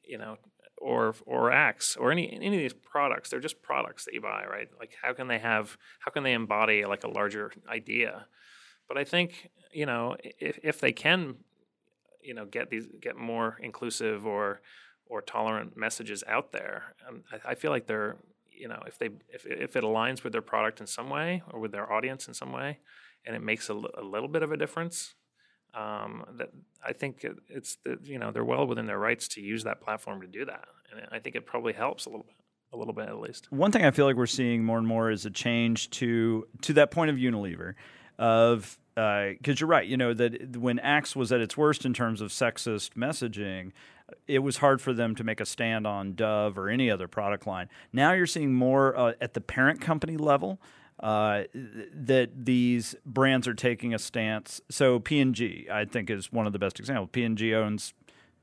you 0.04 0.18
know 0.18 0.36
or 0.78 1.14
or 1.26 1.50
Axe 1.50 1.96
or 1.96 2.10
any 2.10 2.32
any 2.32 2.48
of 2.56 2.62
these 2.62 2.74
products. 2.74 3.30
They're 3.30 3.40
just 3.40 3.62
products 3.62 4.04
that 4.04 4.14
you 4.14 4.20
buy, 4.20 4.44
right? 4.50 4.68
Like 4.78 4.94
how 5.02 5.12
can 5.12 5.28
they 5.28 5.38
have 5.38 5.76
how 6.00 6.10
can 6.10 6.22
they 6.22 6.32
embody 6.32 6.84
like 6.84 7.04
a 7.04 7.08
larger 7.08 7.52
idea? 7.68 8.26
But 8.88 8.98
I 8.98 9.04
think 9.04 9.50
you 9.72 9.86
know 9.86 10.16
if 10.22 10.58
if 10.62 10.80
they 10.80 10.92
can 10.92 11.36
you 12.22 12.34
know 12.34 12.46
get 12.46 12.70
these 12.70 12.86
get 13.00 13.16
more 13.16 13.58
inclusive 13.62 14.26
or 14.26 14.60
or 15.06 15.20
tolerant 15.20 15.76
messages 15.76 16.24
out 16.26 16.52
there. 16.52 16.94
Um, 17.06 17.22
I, 17.30 17.50
I 17.50 17.54
feel 17.54 17.70
like 17.70 17.86
they're 17.86 18.16
you 18.50 18.68
know 18.68 18.82
if 18.86 18.98
they 18.98 19.10
if 19.28 19.46
if 19.46 19.76
it 19.76 19.84
aligns 19.84 20.24
with 20.24 20.32
their 20.32 20.42
product 20.42 20.80
in 20.80 20.86
some 20.86 21.10
way 21.10 21.42
or 21.50 21.60
with 21.60 21.72
their 21.72 21.90
audience 21.92 22.26
in 22.28 22.34
some 22.34 22.52
way, 22.52 22.78
and 23.24 23.36
it 23.36 23.42
makes 23.42 23.68
a, 23.68 23.74
li- 23.74 23.90
a 23.96 24.02
little 24.02 24.28
bit 24.28 24.42
of 24.42 24.52
a 24.52 24.56
difference. 24.56 25.14
Um, 25.76 26.24
that 26.36 26.50
I 26.84 26.92
think 26.92 27.26
it's 27.48 27.78
you 28.02 28.18
know 28.18 28.30
they're 28.30 28.44
well 28.44 28.66
within 28.66 28.86
their 28.86 28.98
rights 28.98 29.28
to 29.28 29.40
use 29.40 29.64
that 29.64 29.80
platform 29.80 30.20
to 30.20 30.26
do 30.26 30.44
that, 30.44 30.66
and 30.92 31.06
I 31.10 31.18
think 31.18 31.34
it 31.34 31.46
probably 31.46 31.72
helps 31.72 32.06
a 32.06 32.10
little 32.10 32.24
bit, 32.24 32.36
a 32.72 32.76
little 32.76 32.94
bit 32.94 33.08
at 33.08 33.18
least. 33.18 33.50
One 33.50 33.72
thing 33.72 33.84
I 33.84 33.90
feel 33.90 34.06
like 34.06 34.16
we're 34.16 34.26
seeing 34.26 34.64
more 34.64 34.78
and 34.78 34.86
more 34.86 35.10
is 35.10 35.26
a 35.26 35.30
change 35.30 35.90
to 35.90 36.46
to 36.62 36.72
that 36.74 36.90
point 36.90 37.10
of 37.10 37.16
Unilever, 37.16 37.74
of 38.18 38.78
because 38.94 39.60
you're 39.60 39.68
right, 39.68 39.86
you 39.86 39.96
know 39.96 40.14
that 40.14 40.56
when 40.56 40.78
Axe 40.78 41.16
was 41.16 41.32
at 41.32 41.40
its 41.40 41.56
worst 41.56 41.84
in 41.84 41.92
terms 41.92 42.20
of 42.20 42.30
sexist 42.30 42.90
messaging, 42.90 43.72
it 44.28 44.40
was 44.40 44.58
hard 44.58 44.80
for 44.80 44.92
them 44.92 45.14
to 45.16 45.24
make 45.24 45.40
a 45.40 45.46
stand 45.46 45.86
on 45.86 46.14
Dove 46.14 46.56
or 46.56 46.68
any 46.68 46.90
other 46.90 47.08
product 47.08 47.46
line. 47.46 47.68
Now 47.92 48.12
you're 48.12 48.26
seeing 48.26 48.54
more 48.54 48.96
uh, 48.96 49.12
at 49.20 49.34
the 49.34 49.40
parent 49.40 49.80
company 49.80 50.16
level 50.16 50.60
uh, 51.00 51.42
th- 51.52 51.88
that 51.92 52.44
these 52.44 52.94
brands 53.04 53.48
are 53.48 53.54
taking 53.54 53.94
a 53.94 53.98
stance. 53.98 54.60
So 54.70 54.98
P&G, 54.98 55.68
I 55.70 55.84
think, 55.84 56.10
is 56.10 56.32
one 56.32 56.46
of 56.46 56.52
the 56.52 56.58
best 56.58 56.78
examples. 56.78 57.10
P&G 57.12 57.54
owns 57.54 57.94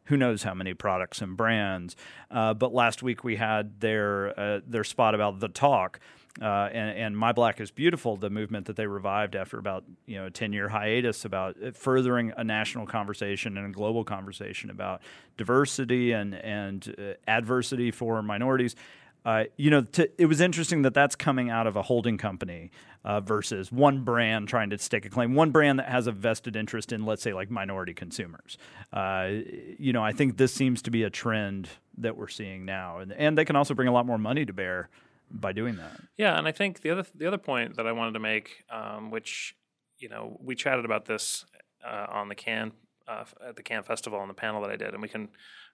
who 0.06 0.18
knows 0.18 0.44
how 0.44 0.54
many 0.54 0.74
products 0.74 1.22
and 1.22 1.38
brands. 1.38 1.96
Uh, 2.30 2.54
but 2.54 2.74
last 2.74 3.02
week 3.04 3.24
we 3.24 3.38
had 3.38 3.80
their 3.80 4.38
uh, 4.40 4.60
their 4.68 4.84
spot 4.84 5.16
about 5.16 5.40
the 5.40 5.48
talk. 5.48 6.00
Uh, 6.42 6.70
and, 6.72 6.98
and 6.98 7.18
my 7.18 7.34
black 7.34 7.60
is 7.60 7.72
beautiful 7.72 8.16
the 8.16 8.30
movement 8.30 8.66
that 8.66 8.78
they 8.78 8.88
revived 8.88 9.36
after 9.36 9.58
about 9.60 9.84
you 10.06 10.16
know 10.16 10.28
a 10.28 10.32
10 10.32 10.54
year 10.54 10.70
hiatus 10.70 11.26
about 11.26 11.58
furthering 11.74 12.32
a 12.38 12.44
national 12.44 12.86
conversation 12.86 13.58
and 13.58 13.68
a 13.68 13.70
global 13.70 14.06
conversation 14.06 14.70
about 14.70 15.02
diversity 15.36 16.14
and 16.14 16.34
and 16.36 16.96
uh, 16.98 17.14
adversity 17.30 17.92
for 17.92 18.22
minorities 18.22 18.78
uh, 19.26 19.44
you 19.56 19.70
know, 19.70 19.82
to, 19.82 20.10
it 20.22 20.26
was 20.26 20.42
interesting 20.42 20.82
that 20.82 20.94
that's 20.94 21.16
coming 21.16 21.50
out 21.50 21.68
of 21.68 21.76
a 21.76 21.84
holding 21.84 22.18
company 22.18 22.72
uh, 23.04 23.20
versus 23.22 23.72
one 23.72 24.04
brand 24.04 24.48
trying 24.48 24.70
to 24.70 24.78
stake 24.78 25.06
a 25.06 25.10
claim, 25.10 25.36
one 25.36 25.52
brand 25.52 25.80
that 25.80 25.90
has 25.90 26.08
a 26.08 26.12
vested 26.12 26.56
interest 26.56 26.92
in, 26.92 27.06
let's 27.06 27.22
say, 27.22 27.34
like 27.34 27.50
minority 27.50 27.94
consumers. 27.94 28.58
Uh, 28.92 29.30
you 29.78 29.94
know, 29.94 30.04
I 30.04 30.12
think 30.12 30.38
this 30.38 30.54
seems 30.54 30.82
to 30.84 30.92
be 30.92 31.04
a 31.04 31.10
trend 31.10 31.70
that 31.98 32.18
we're 32.18 32.28
seeing 32.28 32.66
now, 32.66 33.00
and 33.00 33.12
and 33.14 33.38
they 33.38 33.46
can 33.46 33.56
also 33.56 33.74
bring 33.74 33.88
a 33.88 33.92
lot 33.92 34.06
more 34.06 34.18
money 34.18 34.46
to 34.46 34.54
bear 34.54 34.90
by 35.30 35.54
doing 35.54 35.76
that. 35.78 36.00
Yeah, 36.18 36.38
and 36.38 36.48
I 36.48 36.52
think 36.52 36.82
the 36.82 36.90
other 36.90 37.06
the 37.16 37.28
other 37.28 37.38
point 37.38 37.78
that 37.78 37.86
I 37.86 37.92
wanted 37.92 38.14
to 38.14 38.20
make, 38.20 38.64
um, 38.70 39.12
which 39.12 39.56
you 40.00 40.10
know 40.10 40.38
we 40.42 40.56
chatted 40.56 40.86
about 40.86 41.06
this 41.06 41.46
uh, 41.86 42.08
on 42.10 42.30
the 42.30 42.36
Cannes 42.36 42.72
uh, 43.12 43.50
at 43.50 43.56
the 43.56 43.64
Cannes 43.64 43.84
Festival 43.84 44.20
on 44.20 44.28
the 44.28 44.34
panel 44.34 44.62
that 44.62 44.72
I 44.72 44.76
did, 44.76 44.94
and 44.94 45.02
we 45.02 45.10
can. 45.10 45.30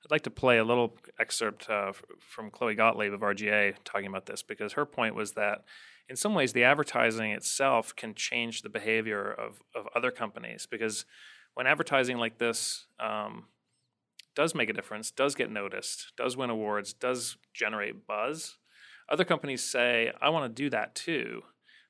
I'd 0.05 0.11
like 0.11 0.23
to 0.23 0.29
play 0.29 0.57
a 0.59 0.63
little 0.63 0.95
excerpt 1.19 1.69
uh, 1.69 1.91
from 2.19 2.51
Chloe 2.51 2.75
Gottlieb 2.75 3.13
of 3.13 3.21
RGA 3.21 3.75
talking 3.83 4.07
about 4.07 4.25
this 4.25 4.43
because 4.43 4.73
her 4.73 4.85
point 4.85 5.15
was 5.15 5.33
that 5.33 5.63
in 6.07 6.15
some 6.15 6.33
ways 6.35 6.53
the 6.53 6.63
advertising 6.63 7.31
itself 7.31 7.95
can 7.95 8.13
change 8.13 8.61
the 8.61 8.69
behavior 8.69 9.31
of 9.31 9.61
of 9.75 9.87
other 9.95 10.11
companies 10.11 10.67
because 10.69 11.05
when 11.55 11.65
advertising 11.65 12.17
like 12.17 12.37
this 12.37 12.85
um, 12.99 13.45
does 14.35 14.53
make 14.53 14.69
a 14.69 14.73
difference, 14.73 15.09
does 15.09 15.33
get 15.33 15.51
noticed, 15.51 16.13
does 16.15 16.37
win 16.37 16.51
awards, 16.51 16.93
does 16.93 17.37
generate 17.55 18.05
buzz, 18.05 18.57
other 19.09 19.23
companies 19.23 19.63
say, 19.63 20.11
I 20.21 20.29
want 20.29 20.55
to 20.55 20.63
do 20.63 20.69
that 20.69 20.93
too. 20.93 21.43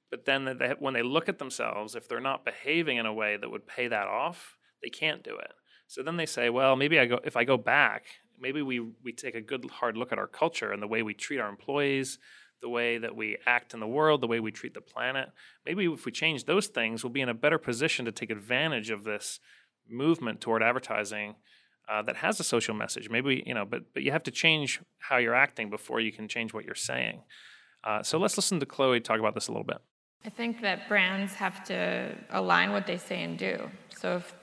But 0.10 0.26
then 0.26 0.46
they, 0.46 0.74
when 0.80 0.94
they 0.94 1.02
look 1.02 1.28
at 1.28 1.40
themselves, 1.40 1.96
if 1.96 2.08
they're 2.08 2.22
not 2.22 2.46
behaving 2.46 2.98
in 2.98 3.06
a 3.06 3.14
way 3.14 3.36
that 3.36 3.52
would 3.52 3.68
pay 3.68 3.88
that 3.90 4.08
off, 4.08 4.57
they 4.82 4.90
can't 4.90 5.24
do 5.24 5.38
it. 5.38 5.52
So 5.88 6.04
then 6.04 6.18
they 6.18 6.26
say, 6.26 6.50
well, 6.50 6.76
maybe 6.76 7.00
I 7.00 7.06
go 7.06 7.20
if 7.24 7.38
I 7.38 7.44
go 7.44 7.58
back, 7.58 8.06
maybe 8.40 8.62
we 8.62 8.80
we 8.80 9.12
take 9.14 9.36
a 9.36 9.42
good 9.42 9.70
hard 9.70 9.98
look 9.98 10.12
at 10.12 10.20
our 10.20 10.28
culture 10.28 10.72
and 10.72 10.82
the 10.82 10.88
way 10.88 11.02
we 11.02 11.14
treat 11.14 11.40
our 11.40 11.50
employees, 11.50 12.20
the 12.62 12.70
way 12.70 12.98
that 12.98 13.16
we 13.16 13.38
act 13.46 13.74
in 13.74 13.80
the 13.80 13.88
world, 13.88 14.22
the 14.22 14.28
way 14.28 14.40
we 14.40 14.52
treat 14.52 14.74
the 14.74 14.82
planet. 14.82 15.30
Maybe 15.66 15.86
if 15.86 16.06
we 16.06 16.12
change 16.12 16.46
those 16.46 16.68
things, 16.68 17.04
we'll 17.04 17.14
be 17.14 17.22
in 17.22 17.30
a 17.30 17.34
better 17.34 17.58
position 17.58 18.06
to 18.06 18.12
take 18.12 18.30
advantage 18.30 18.90
of 18.90 19.04
this 19.04 19.40
movement 19.90 20.42
toward 20.42 20.62
advertising 20.62 21.36
uh, 21.90 22.02
that 22.02 22.18
has 22.18 22.40
a 22.40 22.44
social 22.44 22.76
message. 22.76 23.10
Maybe 23.10 23.44
you 23.46 23.54
know, 23.54 23.66
but 23.66 23.94
but 23.94 24.04
you 24.04 24.12
have 24.12 24.24
to 24.24 24.32
change 24.32 24.82
how 25.00 25.18
you're 25.18 25.36
acting 25.36 25.70
before 25.70 26.00
you 26.00 26.12
can 26.12 26.28
change 26.28 26.54
what 26.54 26.66
you're 26.66 26.76
saying. 26.76 27.24
Uh, 27.84 28.04
so 28.04 28.18
let's 28.18 28.36
listen 28.38 28.60
to 28.60 28.66
Chloe 28.66 29.00
talk 29.00 29.20
about 29.20 29.36
this 29.36 29.48
a 29.48 29.52
little 29.52 29.64
bit. 29.64 29.78
I 30.26 30.30
think 30.30 30.62
that 30.62 30.90
brands 30.90 31.34
have 31.36 31.64
to 31.66 32.16
align 32.32 32.72
what 32.72 32.86
they 32.86 32.98
say 32.98 33.24
and 33.24 33.38
do. 33.38 33.70
So 33.96 34.18
if 34.18 34.34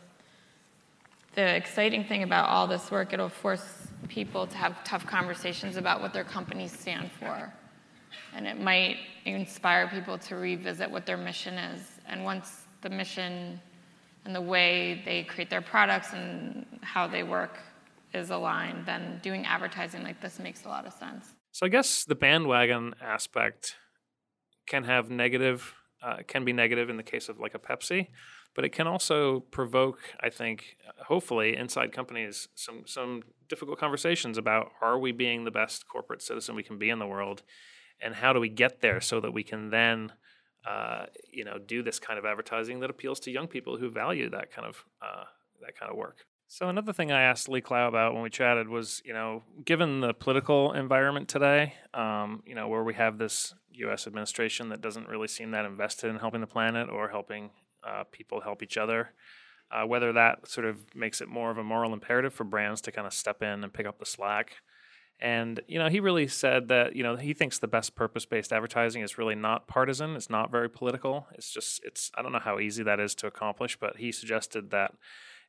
the 1.35 1.57
exciting 1.57 2.05
thing 2.05 2.23
about 2.23 2.49
all 2.49 2.67
this 2.67 2.91
work, 2.91 3.13
it'll 3.13 3.29
force 3.29 3.65
people 4.09 4.47
to 4.47 4.57
have 4.57 4.83
tough 4.85 5.07
conversations 5.07 5.77
about 5.77 6.01
what 6.01 6.13
their 6.13 6.25
companies 6.25 6.73
stand 6.73 7.11
for. 7.19 7.53
And 8.35 8.47
it 8.47 8.61
might 8.61 8.97
inspire 9.25 9.89
people 9.89 10.19
to 10.19 10.37
revisit 10.37 10.91
what 10.91 11.07
their 11.07 11.17
mission 11.17 11.55
is. 11.55 11.81
And 12.07 12.25
once 12.25 12.67
the 12.83 12.91
mission 12.91 13.61
and 14.25 14.35
the 14.35 14.41
way 14.41 15.03
they 15.05 15.25
create 15.25 15.51
their 15.51 15.63
products 15.63 16.13
and 16.13 16.67
how 16.83 17.07
they 17.07 17.23
work 17.23 17.59
is 18.13 18.31
aligned, 18.31 18.87
then 18.87 19.21
doing 19.23 19.45
advertising 19.47 20.03
like 20.03 20.21
this 20.21 20.39
makes 20.39 20.65
a 20.65 20.69
lot 20.69 20.87
of 20.87 20.93
sense. 20.93 21.27
So 21.53 21.67
I 21.67 21.69
guess 21.69 22.05
the 22.05 22.15
bandwagon 22.15 22.95
aspect 23.01 23.77
can 24.67 24.85
have 24.85 25.11
negative, 25.11 25.75
uh, 26.03 26.19
can 26.27 26.45
be 26.45 26.53
negative 26.53 26.91
in 26.91 26.97
the 26.97 27.03
case 27.03 27.29
of 27.29 27.39
like 27.39 27.55
a 27.55 27.59
Pepsi, 27.59 28.09
but 28.55 28.65
it 28.65 28.71
can 28.71 28.87
also 28.87 29.41
provoke, 29.41 29.99
I 30.21 30.31
think, 30.31 30.77
hopefully 31.07 31.57
inside 31.57 31.93
companies 31.93 32.49
some 32.55 32.83
some 32.87 33.23
difficult 33.49 33.79
conversations 33.79 34.39
about 34.39 34.73
are 34.81 34.99
we 34.99 35.13
being 35.13 35.45
the 35.45 35.51
best 35.51 35.89
corporate 35.89 36.23
citizen 36.23 36.55
we 36.55 36.63
can 36.63 36.79
be 36.79 36.91
in 36.91 36.99
the 36.99 37.07
world, 37.07 37.43
and 38.01 38.15
how 38.15 38.33
do 38.33 38.41
we 38.41 38.49
get 38.49 38.81
there 38.81 39.01
so 39.01 39.21
that 39.21 39.33
we 39.33 39.43
can 39.43 39.71
then 39.71 40.13
uh, 40.67 41.05
you 41.31 41.45
know, 41.45 41.59
do 41.59 41.83
this 41.83 41.99
kind 41.99 42.19
of 42.19 42.25
advertising 42.25 42.81
that 42.81 42.91
appeals 42.91 43.21
to 43.21 43.31
young 43.31 43.47
people 43.47 43.77
who 43.77 43.91
value 43.91 44.31
that 44.31 44.51
kind 44.51 44.67
of 44.67 44.85
uh, 45.03 45.25
that 45.61 45.79
kind 45.79 45.91
of 45.91 45.97
work. 45.97 46.27
So 46.47 46.69
another 46.69 46.93
thing 46.93 47.11
I 47.11 47.23
asked 47.23 47.49
Lee 47.49 47.61
Clow 47.61 47.89
about 47.89 48.15
when 48.15 48.23
we 48.23 48.31
chatted 48.31 48.69
was, 48.69 49.03
you 49.05 49.13
know, 49.13 49.43
given 49.65 50.01
the 50.01 50.15
political 50.15 50.73
environment 50.73 51.29
today, 51.29 51.75
um, 51.93 52.43
you 52.47 52.55
know, 52.55 52.69
where 52.69 52.85
we 52.85 52.95
have 52.95 53.19
this 53.19 53.55
U.S. 53.73 54.07
administration 54.07 54.69
that 54.69 54.81
doesn't 54.81 55.09
really 55.09 55.29
seem 55.29 55.51
that 55.51 55.65
invested 55.65 56.09
in 56.09 56.17
helping 56.17 56.41
the 56.41 56.47
planet 56.47 56.89
or 56.89 57.09
helping 57.09 57.51
uh, 57.87 58.05
people 58.11 58.41
help 58.41 58.63
each 58.63 58.77
other, 58.77 59.11
uh, 59.71 59.85
whether 59.85 60.13
that 60.13 60.49
sort 60.49 60.67
of 60.67 60.95
makes 60.95 61.21
it 61.21 61.29
more 61.29 61.51
of 61.51 61.59
a 61.59 61.65
moral 61.65 61.93
imperative 61.93 62.33
for 62.33 62.45
brands 62.45 62.81
to 62.83 62.93
kind 62.93 63.07
of 63.07 63.13
step 63.13 63.43
in 63.43 63.65
and 63.65 63.73
pick 63.73 63.87
up 63.87 63.99
the 63.99 64.07
slack 64.07 64.57
and 65.21 65.61
you 65.69 65.79
know, 65.79 65.89
he 65.89 66.01
really 66.01 66.27
said 66.27 66.69
that 66.69 66.97
you 66.97 67.03
know 67.03 67.17
he 67.17 67.35
thinks 67.35 67.59
the 67.59 67.69
best 67.69 67.95
purpose-based 67.95 68.53
advertising 68.53 69.03
is 69.03 69.17
really 69.17 69.35
not 69.35 69.69
partisan. 69.69 70.17
It's 70.17 70.31
not 70.31 70.51
very 70.51 70.69
political. 70.69 71.27
It's 71.33 71.51
just 71.51 71.81
it's 71.85 72.11
I 72.15 72.23
don't 72.23 72.33
know 72.33 72.41
how 72.41 72.59
easy 72.59 72.83
that 72.83 73.01
is 73.01 73.15
to 73.17 73.27
accomplish, 73.27 73.79
but 73.79 73.97
he 73.97 74.13
suggested 74.13 74.71
that 74.71 74.93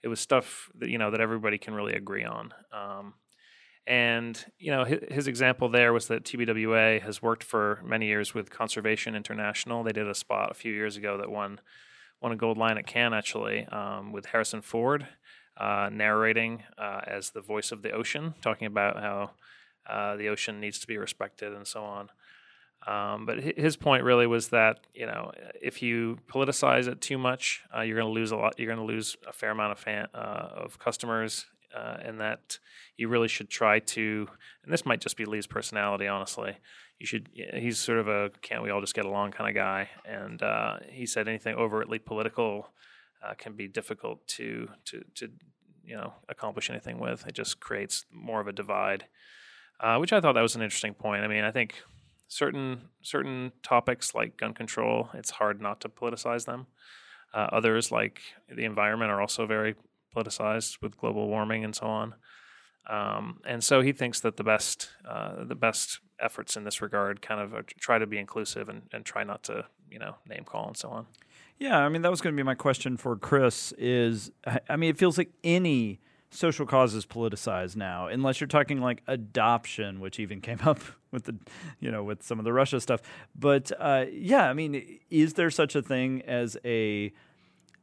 it 0.03 0.07
was 0.07 0.19
stuff 0.19 0.69
that 0.75 0.89
you 0.89 0.97
know 0.97 1.11
that 1.11 1.19
everybody 1.19 1.57
can 1.57 1.73
really 1.73 1.93
agree 1.93 2.23
on. 2.23 2.53
Um, 2.71 3.15
and 3.87 4.45
you 4.57 4.71
know 4.71 4.83
his, 4.83 4.99
his, 5.09 5.27
example 5.27 5.69
there 5.69 5.93
was 5.93 6.07
that 6.07 6.23
TBWA 6.23 7.01
has 7.01 7.21
worked 7.21 7.43
for 7.43 7.81
many 7.83 8.07
years 8.07 8.33
with 8.33 8.49
Conservation 8.49 9.15
International. 9.15 9.83
They 9.83 9.91
did 9.91 10.07
a 10.07 10.15
spot 10.15 10.51
a 10.51 10.55
few 10.55 10.73
years 10.73 10.95
ago 10.95 11.17
that 11.17 11.29
won 11.29 11.59
won 12.21 12.31
a 12.31 12.35
gold 12.35 12.57
Lion 12.57 12.77
at 12.77 12.87
Cannes 12.87 13.13
actually 13.13 13.65
um, 13.67 14.11
with 14.11 14.27
Harrison 14.27 14.61
Ford 14.61 15.07
uh, 15.57 15.89
narrating 15.91 16.63
uh, 16.77 17.01
as 17.07 17.31
the 17.31 17.41
voice 17.41 17.71
of 17.71 17.81
the 17.81 17.91
ocean, 17.91 18.33
talking 18.41 18.67
about 18.67 18.97
how 18.97 19.31
uh, 19.89 20.15
the 20.15 20.29
ocean 20.29 20.59
needs 20.59 20.79
to 20.79 20.87
be 20.87 20.97
respected 20.97 21.53
and 21.53 21.67
so 21.67 21.83
on. 21.83 22.09
Um, 22.87 23.25
but 23.25 23.39
his 23.39 23.77
point 23.77 24.03
really 24.03 24.27
was 24.27 24.49
that 24.49 24.79
you 24.93 25.07
know 25.07 25.31
if 25.59 25.81
you 25.81 26.19
politicize 26.31 26.87
it 26.87 27.01
too 27.01 27.17
much, 27.17 27.63
uh, 27.75 27.81
you're 27.81 27.97
going 27.97 28.13
to 28.13 28.19
lose 28.19 28.31
a 28.31 28.35
lot. 28.35 28.59
You're 28.59 28.73
going 28.73 28.85
to 28.85 28.93
lose 28.93 29.17
a 29.27 29.33
fair 29.33 29.51
amount 29.51 29.71
of 29.71 29.79
fan, 29.79 30.07
uh, 30.13 30.49
of 30.55 30.77
customers, 30.77 31.47
uh, 31.75 31.97
and 32.01 32.19
that 32.21 32.59
you 32.97 33.07
really 33.07 33.27
should 33.27 33.49
try 33.49 33.79
to. 33.79 34.27
And 34.63 34.71
this 34.71 34.85
might 34.85 35.01
just 35.01 35.17
be 35.17 35.25
Lee's 35.25 35.47
personality, 35.47 36.07
honestly. 36.07 36.57
You 36.99 37.05
should. 37.05 37.29
He's 37.53 37.77
sort 37.77 37.99
of 37.99 38.07
a 38.07 38.31
can't 38.41 38.63
we 38.63 38.69
all 38.69 38.81
just 38.81 38.95
get 38.95 39.05
along 39.05 39.31
kind 39.31 39.49
of 39.49 39.55
guy, 39.55 39.89
and 40.05 40.41
uh, 40.41 40.77
he 40.89 41.05
said 41.05 41.27
anything 41.27 41.55
overtly 41.55 41.99
political 41.99 42.69
uh, 43.23 43.33
can 43.33 43.53
be 43.53 43.67
difficult 43.67 44.25
to 44.27 44.69
to 44.85 45.03
to 45.15 45.29
you 45.83 45.95
know 45.95 46.13
accomplish 46.29 46.69
anything 46.69 46.99
with. 46.99 47.27
It 47.27 47.33
just 47.33 47.59
creates 47.59 48.05
more 48.11 48.39
of 48.39 48.47
a 48.47 48.53
divide 48.53 49.05
uh, 49.79 49.97
which 49.97 50.13
I 50.13 50.21
thought 50.21 50.33
that 50.33 50.41
was 50.41 50.55
an 50.55 50.61
interesting 50.61 50.93
point. 50.93 51.23
I 51.23 51.27
mean, 51.27 51.43
I 51.43 51.51
think 51.51 51.75
certain 52.27 52.89
certain 53.01 53.51
topics 53.63 54.15
like 54.15 54.37
gun 54.37 54.53
control, 54.53 55.09
it's 55.13 55.31
hard 55.31 55.61
not 55.61 55.81
to 55.81 55.89
politicize 55.89 56.45
them. 56.45 56.67
Uh, 57.33 57.47
others 57.51 57.91
like 57.91 58.21
the 58.49 58.63
environment 58.63 59.11
are 59.11 59.19
also 59.19 59.45
very 59.45 59.75
politicized 60.15 60.81
with 60.81 60.97
global 60.97 61.27
warming 61.27 61.65
and 61.65 61.75
so 61.75 61.85
on. 61.85 62.15
Um, 62.87 63.39
and 63.45 63.63
so 63.63 63.81
he 63.81 63.91
thinks 63.91 64.19
that 64.21 64.37
the 64.37 64.43
best 64.43 64.89
uh, 65.07 65.43
the 65.43 65.55
best 65.55 65.99
efforts 66.19 66.55
in 66.55 66.63
this 66.63 66.81
regard 66.81 67.21
kind 67.21 67.41
of 67.41 67.65
try 67.79 67.97
to 67.97 68.05
be 68.05 68.17
inclusive 68.17 68.69
and, 68.69 68.83
and 68.93 69.03
try 69.03 69.23
not 69.23 69.43
to 69.43 69.65
you 69.89 69.99
know 69.99 70.15
name 70.27 70.43
call 70.45 70.67
and 70.67 70.77
so 70.77 70.89
on. 70.89 71.07
Yeah, 71.57 71.77
I 71.79 71.89
mean 71.89 72.01
that 72.03 72.11
was 72.11 72.21
going 72.21 72.35
to 72.35 72.37
be 72.37 72.43
my 72.43 72.55
question 72.55 72.97
for 72.97 73.15
Chris. 73.15 73.73
Is 73.77 74.31
I 74.69 74.75
mean 74.75 74.89
it 74.89 74.97
feels 74.97 75.17
like 75.17 75.31
any 75.43 75.99
social 76.35 76.65
causes 76.65 77.05
politicized 77.05 77.75
now, 77.75 78.07
unless 78.07 78.39
you're 78.39 78.47
talking 78.47 78.81
like 78.81 79.01
adoption, 79.07 79.99
which 79.99 80.19
even 80.19 80.41
came 80.41 80.59
up 80.63 80.79
with 81.11 81.23
the, 81.25 81.35
you 81.79 81.89
know, 81.89 82.03
with 82.03 82.21
some 82.23 82.39
of 82.39 82.45
the 82.45 82.53
Russia 82.53 82.79
stuff. 82.79 83.01
But 83.35 83.71
uh, 83.79 84.05
yeah, 84.11 84.49
I 84.49 84.53
mean, 84.53 84.99
is 85.09 85.33
there 85.33 85.49
such 85.49 85.75
a 85.75 85.81
thing 85.81 86.21
as 86.23 86.57
a 86.65 87.13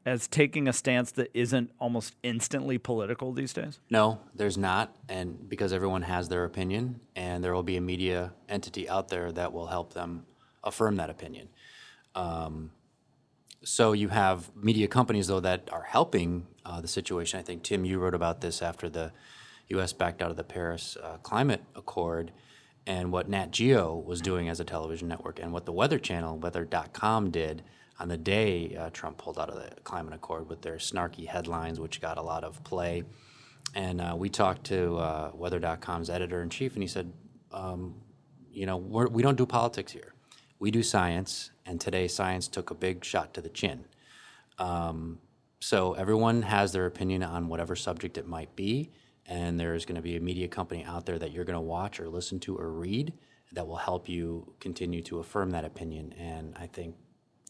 as 0.04 0.26
taking 0.26 0.66
a 0.66 0.72
stance 0.72 1.12
that 1.12 1.30
isn't 1.34 1.70
almost 1.78 2.14
instantly 2.22 2.78
political 2.78 3.32
these 3.32 3.52
days? 3.52 3.78
No, 3.90 4.20
there's 4.34 4.58
not, 4.58 4.94
and 5.08 5.48
because 5.48 5.72
everyone 5.72 6.02
has 6.02 6.28
their 6.28 6.44
opinion, 6.44 7.00
and 7.14 7.42
there 7.42 7.54
will 7.54 7.62
be 7.62 7.76
a 7.76 7.80
media 7.80 8.32
entity 8.48 8.88
out 8.88 9.08
there 9.08 9.30
that 9.32 9.52
will 9.52 9.66
help 9.66 9.94
them 9.94 10.26
affirm 10.64 10.96
that 10.96 11.10
opinion. 11.10 11.48
Um, 12.14 12.72
so 13.64 13.92
you 13.92 14.08
have 14.08 14.50
media 14.56 14.88
companies 14.88 15.28
though 15.28 15.40
that 15.40 15.68
are 15.72 15.84
helping 15.84 16.46
uh, 16.64 16.80
the 16.80 16.88
situation. 16.88 17.38
I 17.38 17.42
think 17.42 17.62
Tim, 17.62 17.84
you 17.84 17.98
wrote 17.98 18.14
about 18.14 18.40
this 18.40 18.60
after 18.60 18.88
the 18.88 19.12
U.S. 19.68 19.92
backed 19.92 20.20
out 20.20 20.30
of 20.30 20.36
the 20.36 20.44
Paris 20.44 20.96
uh, 21.02 21.18
Climate 21.18 21.62
Accord, 21.74 22.32
and 22.86 23.12
what 23.12 23.28
Nat 23.28 23.52
Geo 23.52 23.96
was 23.96 24.20
doing 24.20 24.48
as 24.48 24.58
a 24.58 24.64
television 24.64 25.06
network, 25.06 25.38
and 25.38 25.52
what 25.52 25.64
the 25.64 25.72
Weather 25.72 25.98
Channel, 25.98 26.38
Weather.com, 26.38 27.30
did 27.30 27.62
on 28.02 28.08
the 28.08 28.18
day 28.18 28.76
uh, 28.76 28.90
Trump 28.90 29.16
pulled 29.16 29.38
out 29.38 29.48
of 29.48 29.54
the 29.54 29.70
Climate 29.82 30.12
Accord 30.12 30.48
with 30.48 30.60
their 30.60 30.74
snarky 30.74 31.24
headlines, 31.24 31.78
which 31.78 32.00
got 32.00 32.18
a 32.18 32.22
lot 32.22 32.42
of 32.42 32.62
play. 32.64 33.04
And 33.76 34.00
uh, 34.00 34.14
we 34.18 34.28
talked 34.28 34.64
to 34.64 34.96
uh, 34.96 35.30
Weather.com's 35.34 36.10
editor 36.10 36.42
in 36.42 36.50
chief, 36.50 36.74
and 36.74 36.82
he 36.82 36.88
said, 36.88 37.12
um, 37.52 37.94
"You 38.50 38.66
know, 38.66 38.76
we're, 38.76 39.06
we 39.06 39.22
do 39.22 39.28
not 39.28 39.36
do 39.36 39.46
politics 39.46 39.92
here." 39.92 40.14
We 40.58 40.72
do 40.72 40.82
science, 40.82 41.52
and 41.64 41.80
today 41.80 42.08
science 42.08 42.48
took 42.48 42.70
a 42.70 42.74
big 42.74 43.04
shot 43.04 43.34
to 43.34 43.40
the 43.40 43.48
chin. 43.48 43.84
Um, 44.58 45.20
so 45.60 45.94
everyone 45.94 46.42
has 46.42 46.72
their 46.72 46.86
opinion 46.86 47.22
on 47.22 47.48
whatever 47.48 47.76
subject 47.76 48.18
it 48.18 48.26
might 48.26 48.54
be, 48.56 48.90
and 49.26 49.58
there's 49.60 49.84
going 49.84 49.96
to 49.96 50.02
be 50.02 50.16
a 50.16 50.20
media 50.20 50.48
company 50.48 50.84
out 50.84 51.06
there 51.06 51.18
that 51.20 51.30
you're 51.30 51.44
going 51.44 51.54
to 51.54 51.60
watch 51.60 52.00
or 52.00 52.08
listen 52.08 52.40
to 52.40 52.56
or 52.56 52.68
read 52.68 53.12
that 53.52 53.66
will 53.66 53.76
help 53.76 54.08
you 54.08 54.54
continue 54.58 55.02
to 55.02 55.20
affirm 55.20 55.50
that 55.52 55.64
opinion. 55.64 56.12
And 56.18 56.54
I 56.58 56.66
think 56.66 56.96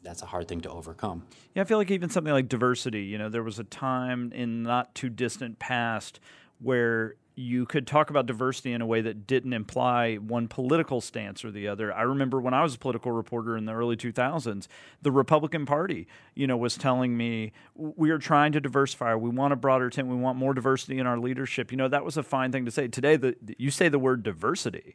that's 0.02 0.22
a 0.22 0.26
hard 0.26 0.48
thing 0.48 0.60
to 0.62 0.70
overcome. 0.70 1.24
Yeah, 1.54 1.62
I 1.62 1.64
feel 1.64 1.78
like 1.78 1.90
even 1.90 2.10
something 2.10 2.32
like 2.32 2.48
diversity, 2.48 3.04
you 3.04 3.18
know, 3.18 3.28
there 3.28 3.42
was 3.42 3.58
a 3.58 3.64
time 3.64 4.32
in 4.32 4.62
not 4.62 4.94
too 4.94 5.08
distant 5.08 5.58
past 5.58 6.20
where 6.58 7.16
you 7.34 7.64
could 7.64 7.86
talk 7.86 8.10
about 8.10 8.26
diversity 8.26 8.72
in 8.72 8.82
a 8.82 8.86
way 8.86 9.00
that 9.00 9.26
didn't 9.26 9.52
imply 9.52 10.16
one 10.16 10.48
political 10.48 11.00
stance 11.00 11.44
or 11.44 11.50
the 11.50 11.66
other. 11.66 11.92
I 11.92 12.02
remember 12.02 12.40
when 12.40 12.52
I 12.52 12.62
was 12.62 12.74
a 12.74 12.78
political 12.78 13.10
reporter 13.10 13.56
in 13.56 13.64
the 13.64 13.72
early 13.72 13.96
2000s, 13.96 14.66
the 15.00 15.10
Republican 15.10 15.64
Party, 15.64 16.06
you 16.34 16.46
know, 16.46 16.56
was 16.56 16.76
telling 16.76 17.16
me 17.16 17.52
we 17.74 18.10
are 18.10 18.18
trying 18.18 18.52
to 18.52 18.60
diversify. 18.60 19.14
We 19.14 19.30
want 19.30 19.52
a 19.52 19.56
broader 19.56 19.88
tent. 19.88 20.08
We 20.08 20.16
want 20.16 20.36
more 20.36 20.52
diversity 20.52 20.98
in 20.98 21.06
our 21.06 21.18
leadership. 21.18 21.70
You 21.70 21.78
know, 21.78 21.88
that 21.88 22.04
was 22.04 22.16
a 22.16 22.22
fine 22.22 22.52
thing 22.52 22.66
to 22.66 22.70
say. 22.70 22.86
Today, 22.88 23.16
the, 23.16 23.34
you 23.56 23.70
say 23.70 23.88
the 23.88 23.98
word 23.98 24.22
diversity, 24.22 24.94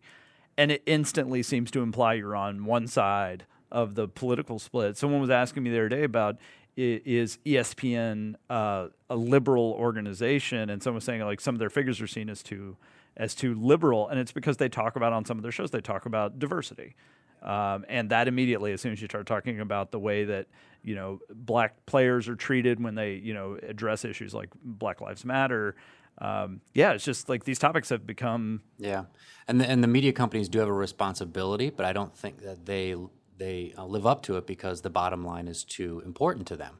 and 0.57 0.71
it 0.71 0.83
instantly 0.85 1.41
seems 1.41 1.71
to 1.71 1.81
imply 1.81 2.13
you're 2.13 2.35
on 2.35 2.65
one 2.65 2.87
side 2.87 3.45
of 3.71 3.95
the 3.95 4.07
political 4.07 4.59
split. 4.59 4.97
Someone 4.97 5.21
was 5.21 5.29
asking 5.29 5.63
me 5.63 5.69
the 5.69 5.77
other 5.77 5.89
day 5.89 6.03
about 6.03 6.37
is 6.77 7.39
ESPN 7.45 8.35
uh, 8.49 8.87
a 9.09 9.15
liberal 9.15 9.75
organization? 9.79 10.69
And 10.69 10.81
someone 10.81 10.95
was 10.95 11.03
saying 11.03 11.21
like 11.21 11.41
some 11.41 11.55
of 11.55 11.59
their 11.59 11.69
figures 11.69 11.99
are 12.01 12.07
seen 12.07 12.29
as 12.29 12.43
too 12.43 12.77
as 13.15 13.33
too 13.33 13.55
liberal, 13.55 14.07
and 14.09 14.19
it's 14.19 14.31
because 14.31 14.57
they 14.57 14.69
talk 14.69 14.95
about 14.95 15.11
on 15.11 15.25
some 15.25 15.37
of 15.37 15.43
their 15.43 15.51
shows 15.51 15.71
they 15.71 15.81
talk 15.81 16.05
about 16.05 16.37
diversity, 16.37 16.95
um, 17.41 17.83
and 17.89 18.11
that 18.11 18.27
immediately 18.27 18.71
as 18.73 18.81
soon 18.81 18.93
as 18.93 19.01
you 19.01 19.07
start 19.07 19.25
talking 19.25 19.59
about 19.59 19.91
the 19.91 19.99
way 19.99 20.23
that 20.25 20.45
you 20.83 20.93
know 20.93 21.19
black 21.33 21.83
players 21.87 22.29
are 22.29 22.35
treated 22.35 22.81
when 22.81 22.93
they 22.93 23.13
you 23.13 23.33
know 23.33 23.57
address 23.67 24.05
issues 24.05 24.33
like 24.33 24.49
Black 24.63 25.01
Lives 25.01 25.25
Matter. 25.25 25.75
Um, 26.19 26.61
yeah, 26.73 26.93
it's 26.93 27.03
just 27.03 27.27
like 27.27 27.43
these 27.43 27.59
topics 27.59 27.89
have 27.89 28.05
become. 28.05 28.61
Yeah, 28.77 29.05
and 29.47 29.59
the, 29.59 29.67
and 29.67 29.83
the 29.83 29.87
media 29.87 30.13
companies 30.13 30.47
do 30.47 30.59
have 30.59 30.67
a 30.67 30.73
responsibility, 30.73 31.71
but 31.71 31.87
I 31.87 31.93
don't 31.93 32.15
think 32.15 32.43
that 32.43 32.67
they 32.67 32.95
they 33.37 33.73
uh, 33.77 33.85
live 33.85 34.05
up 34.05 34.23
to 34.23 34.37
it 34.37 34.47
because 34.47 34.81
the 34.81 34.89
bottom 34.89 35.25
line 35.25 35.47
is 35.47 35.63
too 35.63 36.01
important 36.05 36.47
to 36.47 36.55
them. 36.55 36.79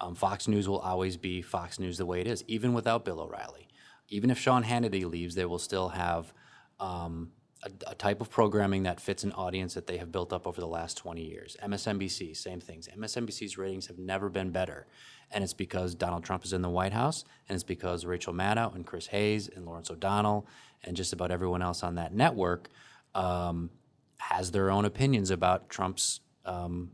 Um, 0.00 0.14
Fox 0.14 0.46
News 0.46 0.68
will 0.68 0.78
always 0.78 1.16
be 1.16 1.42
Fox 1.42 1.78
News 1.78 1.98
the 1.98 2.06
way 2.06 2.20
it 2.20 2.26
is, 2.26 2.44
even 2.46 2.74
without 2.74 3.04
Bill 3.04 3.20
O'Reilly. 3.20 3.68
Even 4.08 4.30
if 4.30 4.38
Sean 4.38 4.64
Hannity 4.64 5.08
leaves, 5.10 5.34
they 5.34 5.46
will 5.46 5.58
still 5.58 5.88
have 5.88 6.32
um, 6.78 7.30
a, 7.64 7.70
a, 7.90 7.94
type 7.94 8.20
of 8.20 8.30
programming 8.30 8.82
that 8.84 9.00
fits 9.00 9.24
an 9.24 9.32
audience 9.32 9.74
that 9.74 9.86
they 9.86 9.96
have 9.96 10.12
built 10.12 10.32
up 10.32 10.46
over 10.46 10.60
the 10.60 10.66
last 10.66 10.98
20 10.98 11.22
years. 11.22 11.56
MSNBC, 11.62 12.36
same 12.36 12.60
things. 12.60 12.88
MSNBC's 12.96 13.56
ratings 13.56 13.86
have 13.86 13.98
never 13.98 14.28
been 14.28 14.50
better. 14.50 14.86
And 15.32 15.42
it's 15.42 15.54
because 15.54 15.94
Donald 15.94 16.22
Trump 16.22 16.44
is 16.44 16.52
in 16.52 16.62
the 16.62 16.68
White 16.68 16.92
House, 16.92 17.24
and 17.48 17.56
it's 17.56 17.64
because 17.64 18.04
Rachel 18.04 18.32
Maddow 18.32 18.74
and 18.74 18.86
Chris 18.86 19.08
Hayes 19.08 19.48
and 19.48 19.64
Lawrence 19.64 19.90
O'Donnell 19.90 20.46
and 20.84 20.96
just 20.96 21.12
about 21.12 21.30
everyone 21.30 21.62
else 21.62 21.82
on 21.82 21.96
that 21.96 22.14
network 22.14 22.68
um, 23.14 23.70
has 24.18 24.50
their 24.50 24.70
own 24.70 24.84
opinions 24.84 25.30
about 25.30 25.68
Trump's 25.68 26.20
um, 26.44 26.92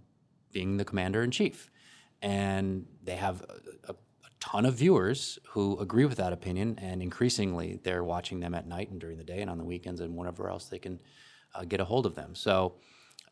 being 0.53 0.77
the 0.77 0.85
commander 0.85 1.23
in 1.23 1.31
chief. 1.31 1.71
And 2.21 2.87
they 3.03 3.17
have 3.17 3.43
a, 3.43 3.93
a, 3.93 3.95
ton 4.39 4.67
of 4.67 4.75
viewers 4.75 5.39
who 5.51 5.79
agree 5.79 6.05
with 6.05 6.19
that 6.19 6.33
opinion, 6.33 6.77
and 6.83 7.01
increasingly 7.01 7.79
they're 7.85 8.03
watching 8.03 8.41
them 8.41 8.55
at 8.55 8.67
night 8.67 8.91
and 8.91 9.01
during 9.01 9.17
the 9.17 9.23
day 9.23 9.41
and 9.41 9.49
on 9.49 9.57
the 9.57 9.65
weekends 9.65 10.01
and 10.01 10.17
whenever 10.17 10.49
else 10.49 10.65
they 10.65 10.81
can 10.81 11.01
uh, 11.55 11.65
get 11.65 11.81
a 11.81 11.85
hold 11.85 12.07
of 12.07 12.17
them. 12.17 12.35
So, 12.35 12.75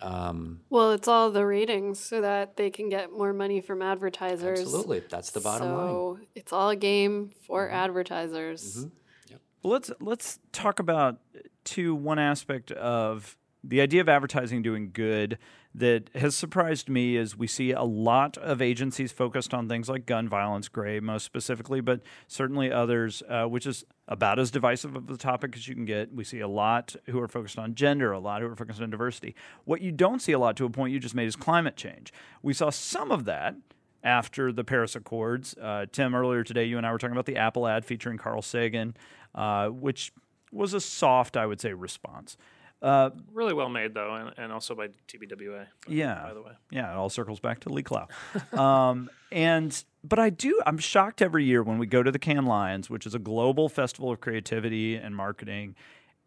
um, 0.01 0.61
well, 0.71 0.93
it's 0.93 1.09
all 1.09 1.33
the 1.33 1.45
ratings 1.45 1.99
so 1.99 2.21
that 2.21 2.57
they 2.57 2.71
can 2.71 2.89
get 2.89 3.11
more 3.11 3.33
money 3.33 3.61
from 3.61 3.83
advertisers. 3.83 4.61
Absolutely, 4.61 5.03
that's 5.11 5.31
the 5.31 5.41
bottom 5.41 5.69
so 5.69 5.75
line. 5.75 5.89
So 5.89 6.19
it's 6.37 6.53
all 6.53 6.71
a 6.71 6.77
game 6.77 7.33
for 7.45 7.67
mm-hmm. 7.67 7.75
advertisers. 7.75 8.77
Mm-hmm. 8.77 8.89
Yep. 9.31 9.41
Well, 9.63 9.73
let's 9.73 9.91
let's 10.01 10.39
talk 10.53 10.79
about 10.79 11.19
to 11.65 11.95
one 11.95 12.21
aspect 12.21 12.71
of 12.71 13.37
the 13.63 13.81
idea 13.81 14.01
of 14.01 14.09
advertising 14.09 14.63
doing 14.63 14.91
good 14.93 15.39
that 15.75 16.11
has 16.15 16.35
surprised 16.35 16.89
me 16.89 17.17
is 17.17 17.37
we 17.37 17.47
see 17.47 17.71
a 17.71 17.83
lot 17.83 18.37
of 18.39 18.61
agencies 18.61 19.13
focused 19.13 19.55
on 19.55 19.69
things 19.69 19.89
like 19.89 20.07
gun 20.07 20.29
violence, 20.29 20.69
Grey 20.69 20.99
most 20.99 21.25
specifically, 21.25 21.81
but 21.81 22.01
certainly 22.27 22.73
others, 22.73 23.23
uh, 23.29 23.45
which 23.45 23.67
is 23.67 23.85
about 24.09 24.39
as 24.39 24.51
divisive 24.51 24.97
of 24.97 25.09
a 25.09 25.17
topic 25.17 25.55
as 25.55 25.69
you 25.69 25.75
can 25.75 25.85
get. 25.85 26.13
We 26.13 26.25
see 26.25 26.41
a 26.41 26.49
lot 26.49 26.97
who 27.07 27.21
are 27.21 27.29
focused 27.29 27.59
on 27.59 27.75
gender, 27.75 28.11
a 28.11 28.19
lot 28.19 28.43
who 28.43 28.49
are 28.49 28.57
focused 28.57 28.81
on 28.81 28.91
diversity. 28.91 29.37
What 29.65 29.81
you 29.81 29.93
don't 29.93 30.21
see 30.21 30.33
a 30.33 30.39
lot 30.39 30.57
to 30.57 30.65
a 30.65 30.71
point 30.71 30.93
you 30.93 30.99
just 30.99 31.15
made 31.15 31.29
is 31.29 31.37
climate 31.37 31.77
change. 31.77 32.13
We 32.43 32.53
saw 32.53 32.71
some 32.71 33.13
of 33.13 33.25
that 33.27 33.55
after 34.03 34.51
the 34.51 34.65
Paris 34.65 34.97
Accords. 34.97 35.55
Uh, 35.61 35.87
Tim, 35.93 36.15
earlier 36.15 36.43
today, 36.43 36.65
you 36.65 36.79
and 36.79 36.87
I 36.87 36.91
were 36.91 36.99
talking 36.99 37.13
about 37.13 37.27
the 37.27 37.37
Apple 37.37 37.69
ad 37.69 37.85
featuring 37.85 38.19
Carl 38.19 38.43
Sagan, 38.43 38.97
uh, 39.35 39.69
which 39.69 40.13
was 40.51 40.75
a 40.75 40.81
soft, 40.81 41.37
I 41.37 41.47
would 41.47 41.61
say, 41.61 41.73
response. 41.75 42.37
Uh, 42.83 43.11
really 43.33 43.53
well 43.53 43.69
made 43.69 43.93
though, 43.93 44.15
and, 44.15 44.33
and 44.39 44.53
also 44.53 44.75
by 44.75 44.89
TBWA. 45.09 45.67
Yeah. 45.87 46.23
By 46.23 46.35
the 46.35 46.43
way. 46.43 46.53
Yeah, 46.71 46.91
it 46.91 46.97
all 46.97 47.11
circles 47.11 47.39
back 47.39 47.61
to 47.61 47.69
Lee 47.69 47.83
Clow. 47.83 48.09
um, 48.53 49.11
and 49.31 49.85
but 50.03 50.19
I 50.19 50.31
do. 50.31 50.61
I'm 50.65 50.79
shocked 50.79 51.21
every 51.21 51.45
year 51.45 51.63
when 51.63 51.79
we 51.79 51.87
go 51.87 52.03
to 52.03 52.11
the 52.11 52.19
Cannes 52.19 52.47
Lions, 52.47 52.89
which 52.89 53.07
is 53.07 53.15
a 53.15 53.19
global 53.19 53.69
festival 53.69 54.11
of 54.11 54.21
creativity 54.21 54.97
and 54.97 55.15
marketing, 55.15 55.75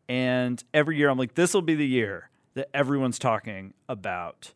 and 0.07 0.63
every 0.73 0.97
year 0.97 1.09
I'm 1.09 1.17
like, 1.17 1.33
this 1.33 1.53
will 1.53 1.63
be 1.63 1.75
the 1.75 1.87
year 1.87 2.29
that 2.53 2.69
everyone's 2.73 3.17
talking 3.17 3.73
about 3.89 4.53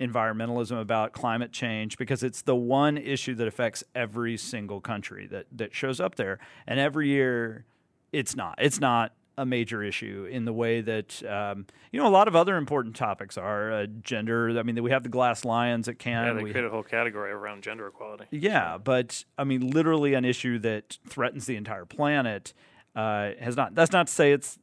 environmentalism, 0.00 0.80
about 0.80 1.12
climate 1.12 1.52
change, 1.52 1.98
because 1.98 2.24
it's 2.24 2.42
the 2.42 2.56
one 2.56 2.96
issue 2.98 3.34
that 3.36 3.46
affects 3.46 3.84
every 3.94 4.36
single 4.36 4.80
country 4.80 5.28
that 5.28 5.46
that 5.52 5.72
shows 5.72 6.00
up 6.00 6.16
there, 6.16 6.40
and 6.66 6.80
every 6.80 7.08
year 7.08 7.64
it's 8.12 8.34
not. 8.34 8.56
It's 8.58 8.80
not 8.80 9.12
a 9.38 9.46
major 9.46 9.82
issue 9.82 10.28
in 10.30 10.44
the 10.44 10.52
way 10.52 10.80
that 10.80 11.22
um, 11.24 11.64
you 11.92 12.00
know 12.00 12.06
a 12.06 12.10
lot 12.10 12.28
of 12.28 12.36
other 12.36 12.56
important 12.56 12.96
topics 12.96 13.38
are 13.38 13.72
uh, 13.72 13.86
gender. 14.02 14.58
I 14.58 14.62
mean, 14.64 14.82
we 14.82 14.90
have 14.90 15.04
the 15.04 15.08
glass 15.08 15.44
lions 15.44 15.88
at 15.88 15.98
Cannes. 15.98 16.26
Yeah, 16.26 16.32
they 16.34 16.42
we, 16.42 16.50
create 16.50 16.66
a 16.66 16.70
whole 16.70 16.82
category 16.82 17.30
around 17.30 17.62
gender 17.62 17.86
equality. 17.86 18.24
Yeah, 18.30 18.76
but 18.76 19.24
I 19.38 19.44
mean, 19.44 19.70
literally 19.70 20.14
an 20.14 20.24
issue 20.24 20.58
that 20.58 20.98
threatens 21.08 21.46
the 21.46 21.56
entire 21.56 21.84
planet 21.84 22.52
uh, 22.94 23.30
has 23.40 23.56
not. 23.56 23.74
That's 23.74 23.92
not 23.92 24.08
to 24.08 24.12
say 24.12 24.32
it's 24.32 24.58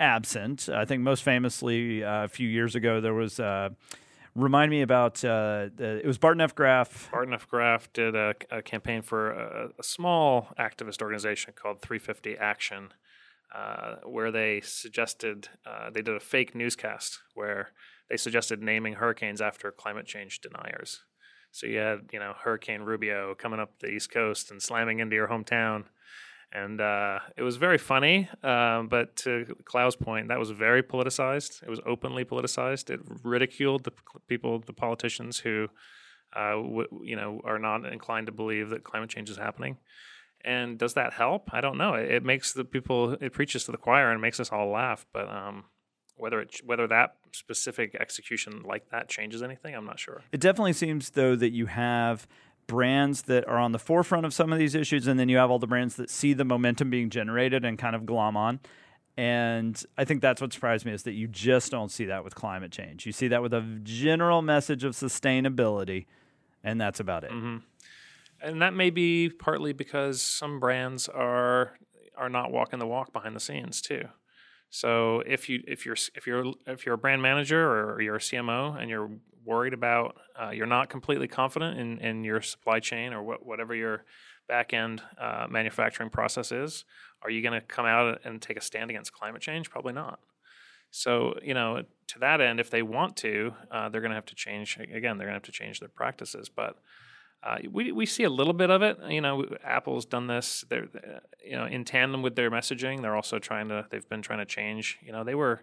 absent. 0.00 0.68
I 0.68 0.86
think 0.86 1.02
most 1.02 1.22
famously 1.22 2.02
uh, 2.02 2.24
a 2.24 2.28
few 2.28 2.48
years 2.48 2.74
ago 2.74 3.00
there 3.00 3.14
was. 3.14 3.38
Uh, 3.38 3.70
remind 4.34 4.70
me 4.70 4.82
about 4.82 5.24
uh, 5.24 5.68
it 5.78 6.06
was 6.06 6.18
Barton 6.18 6.40
F. 6.40 6.54
Graf. 6.54 7.08
Barton 7.12 7.34
F. 7.34 7.48
Graf 7.48 7.92
did 7.92 8.14
a, 8.14 8.34
a 8.50 8.62
campaign 8.62 9.02
for 9.02 9.30
a, 9.30 9.68
a, 9.78 9.82
small 9.82 10.48
activist 10.58 11.02
organization 11.02 11.52
called 11.54 11.80
350 11.80 12.36
Action, 12.38 12.92
uh, 13.54 13.96
where 14.04 14.32
they 14.32 14.60
suggested 14.60 15.48
uh, 15.64 15.90
they 15.90 16.02
did 16.02 16.16
a 16.16 16.20
fake 16.20 16.54
newscast 16.54 17.20
where 17.34 17.70
they 18.10 18.16
suggested 18.16 18.60
naming 18.62 18.94
hurricanes 18.94 19.40
after 19.40 19.70
climate 19.70 20.06
change 20.06 20.40
deniers. 20.40 21.02
So 21.52 21.68
you 21.68 21.78
had 21.78 22.08
you 22.12 22.18
know 22.18 22.34
Hurricane 22.42 22.82
Rubio 22.82 23.34
coming 23.36 23.60
up 23.60 23.78
the 23.78 23.88
East 23.88 24.10
Coast 24.10 24.50
and 24.50 24.60
slamming 24.60 24.98
into 24.98 25.14
your 25.14 25.28
hometown, 25.28 25.84
and 26.52 26.80
uh, 26.80 27.20
it 27.36 27.42
was 27.42 27.56
very 27.56 27.78
funny. 27.78 28.28
Um, 28.42 28.88
but 28.88 29.14
to 29.18 29.56
Clow's 29.64 29.94
point, 29.94 30.28
that 30.28 30.38
was 30.38 30.50
very 30.50 30.82
politicized. 30.82 31.62
It 31.62 31.70
was 31.70 31.80
openly 31.86 32.24
politicized. 32.24 32.90
It 32.90 33.00
ridiculed 33.22 33.84
the 33.84 33.92
people, 34.26 34.58
the 34.58 34.72
politicians 34.72 35.38
who, 35.38 35.68
uh, 36.34 36.56
w- 36.56 37.02
you 37.04 37.14
know, 37.14 37.40
are 37.44 37.60
not 37.60 37.86
inclined 37.86 38.26
to 38.26 38.32
believe 38.32 38.70
that 38.70 38.82
climate 38.82 39.10
change 39.10 39.30
is 39.30 39.36
happening. 39.36 39.76
And 40.44 40.78
does 40.78 40.94
that 40.94 41.14
help? 41.14 41.48
I 41.52 41.60
don't 41.60 41.78
know. 41.78 41.94
It, 41.94 42.10
it, 42.10 42.24
makes 42.24 42.52
the 42.52 42.64
people 42.64 43.12
it 43.20 43.32
preaches 43.32 43.64
to 43.64 43.72
the 43.72 43.78
choir 43.78 44.10
and 44.10 44.20
makes 44.20 44.38
us 44.38 44.52
all 44.52 44.68
laugh. 44.68 45.06
But 45.12 45.28
um, 45.28 45.64
whether 46.16 46.40
it 46.40 46.60
whether 46.64 46.86
that 46.86 47.16
specific 47.32 47.96
execution 47.98 48.62
like 48.64 48.90
that 48.90 49.08
changes 49.08 49.42
anything, 49.42 49.74
I'm 49.74 49.86
not 49.86 49.98
sure. 49.98 50.22
It 50.32 50.40
definitely 50.40 50.74
seems 50.74 51.10
though 51.10 51.34
that 51.36 51.52
you 51.52 51.66
have 51.66 52.26
brands 52.66 53.22
that 53.22 53.46
are 53.48 53.58
on 53.58 53.72
the 53.72 53.78
forefront 53.78 54.26
of 54.26 54.32
some 54.34 54.52
of 54.52 54.58
these 54.58 54.74
issues, 54.74 55.06
and 55.06 55.18
then 55.18 55.28
you 55.28 55.36
have 55.38 55.50
all 55.50 55.58
the 55.58 55.66
brands 55.66 55.96
that 55.96 56.10
see 56.10 56.32
the 56.34 56.44
momentum 56.44 56.90
being 56.90 57.10
generated 57.10 57.64
and 57.64 57.78
kind 57.78 57.96
of 57.96 58.06
glom 58.06 58.36
on. 58.36 58.60
And 59.16 59.80
I 59.96 60.04
think 60.04 60.22
that's 60.22 60.40
what 60.40 60.52
surprised 60.52 60.84
me 60.84 60.92
is 60.92 61.04
that 61.04 61.12
you 61.12 61.28
just 61.28 61.70
don't 61.70 61.90
see 61.90 62.06
that 62.06 62.24
with 62.24 62.34
climate 62.34 62.72
change. 62.72 63.06
You 63.06 63.12
see 63.12 63.28
that 63.28 63.42
with 63.42 63.54
a 63.54 63.60
general 63.82 64.42
message 64.42 64.82
of 64.82 64.94
sustainability, 64.94 66.06
and 66.64 66.80
that's 66.80 67.00
about 67.00 67.24
it. 67.24 67.30
Mm-hmm 67.30 67.58
and 68.44 68.62
that 68.62 68.74
may 68.74 68.90
be 68.90 69.28
partly 69.28 69.72
because 69.72 70.20
some 70.20 70.60
brands 70.60 71.08
are 71.08 71.78
are 72.16 72.28
not 72.28 72.52
walking 72.52 72.78
the 72.78 72.86
walk 72.86 73.12
behind 73.12 73.34
the 73.34 73.40
scenes 73.40 73.80
too. 73.80 74.04
So 74.70 75.22
if 75.26 75.48
you 75.48 75.62
if 75.66 75.86
you're 75.86 75.96
if 76.14 76.26
you're 76.26 76.52
if 76.66 76.84
you're 76.84 76.96
a 76.96 76.98
brand 76.98 77.22
manager 77.22 77.70
or 77.70 78.00
you're 78.00 78.16
a 78.16 78.20
CMO 78.20 78.80
and 78.80 78.90
you're 78.90 79.10
worried 79.44 79.72
about 79.72 80.16
uh, 80.40 80.50
you're 80.50 80.66
not 80.66 80.88
completely 80.88 81.28
confident 81.28 81.78
in, 81.78 81.98
in 81.98 82.24
your 82.24 82.40
supply 82.40 82.80
chain 82.80 83.12
or 83.12 83.22
what, 83.22 83.44
whatever 83.44 83.74
your 83.74 84.04
back 84.48 84.72
end 84.72 85.02
uh, 85.18 85.46
manufacturing 85.48 86.10
process 86.10 86.50
is, 86.52 86.84
are 87.22 87.30
you 87.30 87.42
going 87.42 87.58
to 87.58 87.60
come 87.60 87.86
out 87.86 88.20
and 88.24 88.42
take 88.42 88.56
a 88.56 88.60
stand 88.60 88.90
against 88.90 89.12
climate 89.12 89.40
change? 89.40 89.70
Probably 89.70 89.92
not. 89.92 90.18
So 90.90 91.34
you 91.42 91.54
know 91.54 91.82
to 92.08 92.18
that 92.20 92.40
end, 92.40 92.60
if 92.60 92.70
they 92.70 92.82
want 92.82 93.16
to, 93.18 93.54
uh, 93.70 93.88
they're 93.88 94.00
going 94.00 94.10
to 94.10 94.16
have 94.16 94.26
to 94.26 94.34
change 94.34 94.76
again. 94.76 95.18
They're 95.18 95.26
going 95.26 95.40
to 95.40 95.40
have 95.40 95.42
to 95.42 95.52
change 95.52 95.80
their 95.80 95.88
practices, 95.88 96.48
but 96.48 96.78
uh, 97.44 97.58
we 97.70 97.92
we 97.92 98.06
see 98.06 98.22
a 98.22 98.30
little 98.30 98.54
bit 98.54 98.70
of 98.70 98.80
it. 98.80 98.98
You 99.08 99.20
know, 99.20 99.44
Apple's 99.62 100.06
done 100.06 100.28
this. 100.28 100.64
They're 100.70 100.88
you 101.44 101.56
know 101.56 101.66
in 101.66 101.84
tandem 101.84 102.22
with 102.22 102.36
their 102.36 102.50
messaging. 102.50 103.02
They're 103.02 103.14
also 103.14 103.38
trying 103.38 103.68
to. 103.68 103.86
They've 103.90 104.08
been 104.08 104.22
trying 104.22 104.38
to 104.38 104.46
change. 104.46 104.98
You 105.02 105.12
know, 105.12 105.24
they 105.24 105.34
were 105.34 105.62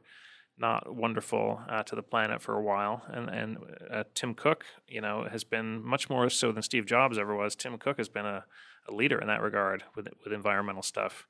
not 0.59 0.95
wonderful 0.95 1.59
uh, 1.67 1.81
to 1.83 1.95
the 1.95 2.03
planet 2.03 2.39
for 2.41 2.53
a 2.53 2.61
while. 2.61 3.01
And 3.09 3.29
and 3.29 3.57
uh, 3.89 4.03
Tim 4.13 4.35
Cook, 4.35 4.65
you 4.87 5.01
know, 5.01 5.27
has 5.31 5.43
been 5.43 5.83
much 5.83 6.07
more 6.07 6.29
so 6.29 6.51
than 6.51 6.61
Steve 6.61 6.85
Jobs 6.85 7.17
ever 7.17 7.35
was. 7.35 7.55
Tim 7.55 7.77
Cook 7.79 7.97
has 7.97 8.09
been 8.09 8.27
a, 8.27 8.45
a 8.87 8.93
leader 8.93 9.19
in 9.19 9.27
that 9.27 9.41
regard 9.41 9.83
with 9.95 10.07
with 10.23 10.33
environmental 10.33 10.83
stuff. 10.83 11.25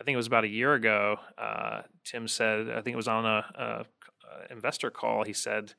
I 0.00 0.02
think 0.02 0.14
it 0.14 0.16
was 0.16 0.26
about 0.26 0.44
a 0.44 0.48
year 0.48 0.74
ago. 0.74 1.18
Uh, 1.38 1.82
Tim 2.02 2.26
said, 2.26 2.70
I 2.70 2.80
think 2.80 2.94
it 2.94 2.96
was 2.96 3.08
on 3.08 3.26
a, 3.26 3.44
a, 3.54 3.62
a 3.62 3.84
investor 4.52 4.90
call. 4.90 5.24
He 5.24 5.34
said, 5.34 5.74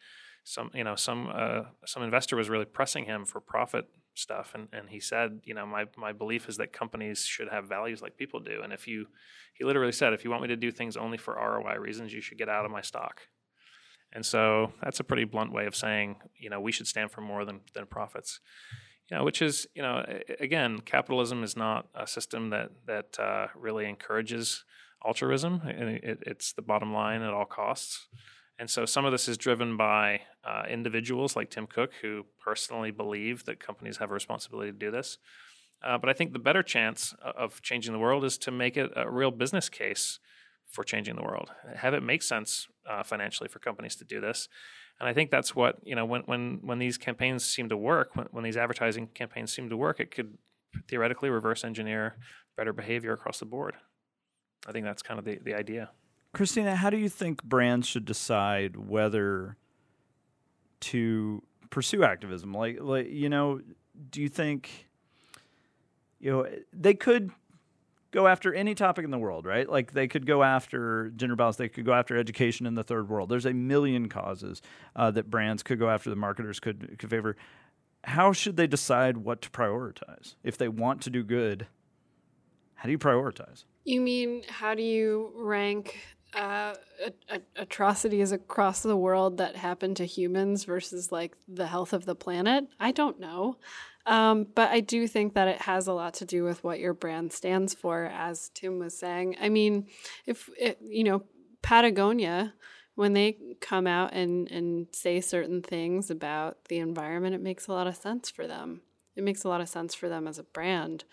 some 0.45 0.71
you 0.74 0.86
know 0.86 0.95
some 0.95 1.30
uh, 1.34 1.63
some 1.86 2.03
investor 2.03 2.38
was 2.38 2.49
really 2.49 2.65
pressing 2.65 3.03
him 3.03 3.26
for 3.26 3.41
profit 3.41 3.89
stuff, 4.14 4.51
and, 4.53 4.68
and 4.72 4.89
he 4.89 4.99
said, 4.99 5.41
you 5.43 5.53
know, 5.53 5.66
my 5.66 5.86
my 5.97 6.11
belief 6.11 6.49
is 6.49 6.57
that 6.57 6.74
companies 6.74 7.26
should 7.26 7.49
have 7.49 7.66
values 7.66 8.01
like 8.01 8.18
people 8.18 8.39
do, 8.39 8.61
and 8.64 8.74
if 8.74 8.88
you, 8.88 9.07
he 9.53 9.64
literally 9.64 9.91
said, 9.91 10.14
if 10.14 10.24
you 10.24 10.30
want 10.30 10.41
me 10.41 10.47
to 10.49 10.55
do 10.55 10.72
things 10.72 10.97
only 10.97 11.18
for 11.18 11.36
ROI 11.36 11.80
reasons, 11.80 12.14
you 12.14 12.22
should 12.22 12.38
get 12.38 12.49
out 12.49 12.66
of 12.66 12.72
my 12.72 12.82
stock. 12.82 13.22
And 14.16 14.24
so 14.24 14.72
that's 14.84 14.99
a 14.99 15.03
pretty 15.03 15.24
blunt 15.24 15.51
way 15.51 15.66
of 15.66 15.76
saying, 15.76 16.18
you 16.38 16.49
know, 16.49 16.61
we 16.61 16.72
should 16.72 16.88
stand 16.88 17.11
for 17.11 17.22
more 17.22 17.45
than 17.45 17.61
than 17.74 17.86
profits 17.88 18.39
you 19.09 19.18
know, 19.18 19.24
which 19.24 19.41
is, 19.41 19.68
you 19.76 19.82
know, 19.82 20.03
again, 20.39 20.80
capitalism 20.80 21.43
is 21.43 21.57
not 21.57 21.88
a 21.95 22.07
system 22.07 22.49
that 22.51 22.72
that 22.86 23.20
uh, 23.20 23.47
really 23.55 23.86
encourages 23.86 24.64
altruism. 25.05 25.61
It, 25.66 26.24
it's 26.26 26.53
the 26.53 26.61
bottom 26.61 26.93
line 26.93 27.22
at 27.22 27.34
all 27.34 27.45
costs. 27.45 28.07
And 28.64 28.70
so 28.70 28.86
some 28.86 29.03
of 29.03 29.11
this 29.11 29.28
is 29.28 29.38
driven 29.38 29.76
by 29.76 30.22
uh, 30.45 30.64
individuals 30.70 31.36
like 31.36 31.49
Tim 31.49 31.68
Cook, 31.68 31.91
who 32.01 32.26
personally 32.41 32.91
believe 32.91 33.43
that 33.43 33.59
companies 33.59 33.97
have 33.97 34.09
a 34.09 34.14
responsibility 34.14 34.72
to 34.72 34.78
do 34.78 34.89
this. 34.89 35.18
Uh, 35.84 35.97
but 35.97 36.09
I 36.09 36.14
think 36.14 36.32
the 36.32 36.39
better 36.39 36.64
chance 36.64 37.14
of 37.22 37.61
changing 37.61 37.91
the 37.91 37.99
world 37.99 38.24
is 38.24 38.38
to 38.38 38.51
make 38.51 38.78
it 38.78 38.89
a 38.95 39.11
real 39.11 39.32
business 39.32 39.68
case 39.68 40.18
for 40.72 40.86
changing 40.86 41.18
the 41.18 41.24
world. 41.24 41.51
Have 41.76 41.93
it 41.93 42.03
make 42.03 42.24
sense 42.24 42.70
uh, 42.89 43.03
financially 43.03 43.49
for 43.49 43.59
companies 43.59 43.97
to 43.97 44.05
do 44.05 44.22
this. 44.22 44.47
And 44.97 45.09
I 45.09 45.14
think 45.14 45.30
that's 45.30 45.53
what 45.53 45.80
you 45.84 45.97
know 45.97 46.05
when 46.05 46.22
when 46.22 46.59
when 46.61 46.80
these 46.80 46.97
campaigns 46.97 47.43
seem 47.43 47.68
to 47.68 47.76
work, 47.76 48.16
when, 48.16 48.28
when 48.32 48.45
these 48.45 48.55
advertising 48.55 49.07
campaigns 49.07 49.51
seem 49.51 49.70
to 49.72 49.76
work, 49.76 49.99
it 49.99 50.09
could 50.09 50.38
theoretically 50.88 51.30
reverse 51.30 51.66
engineer 51.66 52.16
better 52.55 52.72
behavior 52.72 53.11
across 53.11 53.39
the 53.39 53.45
board. 53.45 53.76
I 54.66 54.72
think 54.72 54.86
that's 54.86 55.01
kind 55.01 55.20
of 55.20 55.26
the, 55.26 55.38
the 55.43 55.53
idea. 55.53 55.89
Kristina, 56.34 56.75
how 56.75 56.89
do 56.89 56.97
you 56.97 57.09
think 57.09 57.43
brands 57.43 57.88
should 57.88 58.05
decide 58.05 58.75
whether 58.75 59.55
to 60.81 61.43
pursue 61.69 62.03
activism? 62.03 62.53
Like, 62.53 62.77
like 62.81 63.09
you 63.09 63.29
know, 63.29 63.61
do 64.09 64.21
you 64.21 64.29
think 64.29 64.88
you 66.19 66.31
know 66.31 66.47
they 66.71 66.95
could 66.95 67.31
go 68.13 68.27
after 68.27 68.53
any 68.53 68.75
topic 68.75 69.03
in 69.03 69.11
the 69.11 69.17
world, 69.17 69.45
right? 69.45 69.67
Like 69.69 69.91
they 69.91 70.07
could 70.07 70.25
go 70.25 70.43
after 70.43 71.09
gender 71.15 71.36
balance, 71.36 71.57
they 71.57 71.67
could 71.67 71.86
go 71.86 71.93
after 71.93 72.17
education 72.17 72.65
in 72.65 72.75
the 72.75 72.84
third 72.84 73.09
world. 73.09 73.29
There's 73.29 73.45
a 73.45 73.53
million 73.53 74.07
causes 74.07 74.61
uh, 74.95 75.11
that 75.11 75.29
brands 75.29 75.63
could 75.63 75.79
go 75.79 75.89
after, 75.89 76.09
the 76.09 76.15
marketers 76.15 76.59
could, 76.59 76.97
could 76.99 77.09
favor. 77.09 77.36
How 78.05 78.31
should 78.31 78.55
they 78.55 78.67
decide 78.67 79.17
what 79.17 79.41
to 79.41 79.49
prioritize? 79.49 80.36
If 80.43 80.57
they 80.57 80.67
want 80.67 81.01
to 81.01 81.09
do 81.09 81.23
good, 81.23 81.67
how 82.75 82.86
do 82.86 82.91
you 82.91 82.99
prioritize? 82.99 83.63
You 83.84 84.01
mean 84.01 84.43
how 84.47 84.75
do 84.75 84.84
you 84.84 85.31
rank 85.36 85.97
uh, 86.36 86.75
atrocities 87.55 88.31
across 88.31 88.81
the 88.81 88.97
world 88.97 89.38
that 89.38 89.55
happen 89.55 89.95
to 89.95 90.05
humans 90.05 90.63
versus 90.63 91.11
like 91.11 91.36
the 91.47 91.67
health 91.67 91.93
of 91.93 92.05
the 92.05 92.15
planet? 92.15 92.65
I 92.79 92.91
don't 92.91 93.19
know. 93.19 93.57
Um, 94.05 94.47
but 94.53 94.69
I 94.69 94.81
do 94.81 95.07
think 95.07 95.34
that 95.34 95.47
it 95.47 95.61
has 95.61 95.88
a 95.88 95.93
lot 95.93 96.15
to 96.15 96.25
do 96.25 96.43
with 96.43 96.63
what 96.63 96.79
your 96.79 96.93
brand 96.93 97.31
stands 97.31 97.73
for, 97.73 98.05
as 98.05 98.49
Tim 98.53 98.79
was 98.79 98.97
saying. 98.97 99.38
I 99.41 99.47
mean, 99.49 99.88
if 100.25 100.49
it, 100.59 100.79
you 100.81 101.05
know, 101.05 101.23
Patagonia, 101.61 102.53
when 102.95 103.13
they 103.13 103.38
come 103.61 103.88
out 103.88 104.13
and, 104.13 104.51
and 104.51 104.88
say 104.91 105.21
certain 105.21 105.61
things 105.61 106.11
about 106.11 106.65
the 106.65 106.79
environment, 106.79 107.34
it 107.34 107.41
makes 107.41 107.67
a 107.67 107.71
lot 107.71 107.88
of 107.88 107.95
sense 107.95 108.29
for 108.29 108.45
them. 108.45 108.81
It 109.15 109.23
makes 109.23 109.45
a 109.45 109.47
lot 109.47 109.61
of 109.61 109.69
sense 109.69 109.95
for 109.95 110.09
them 110.09 110.27
as 110.27 110.38
a 110.38 110.43
brand 110.43 111.05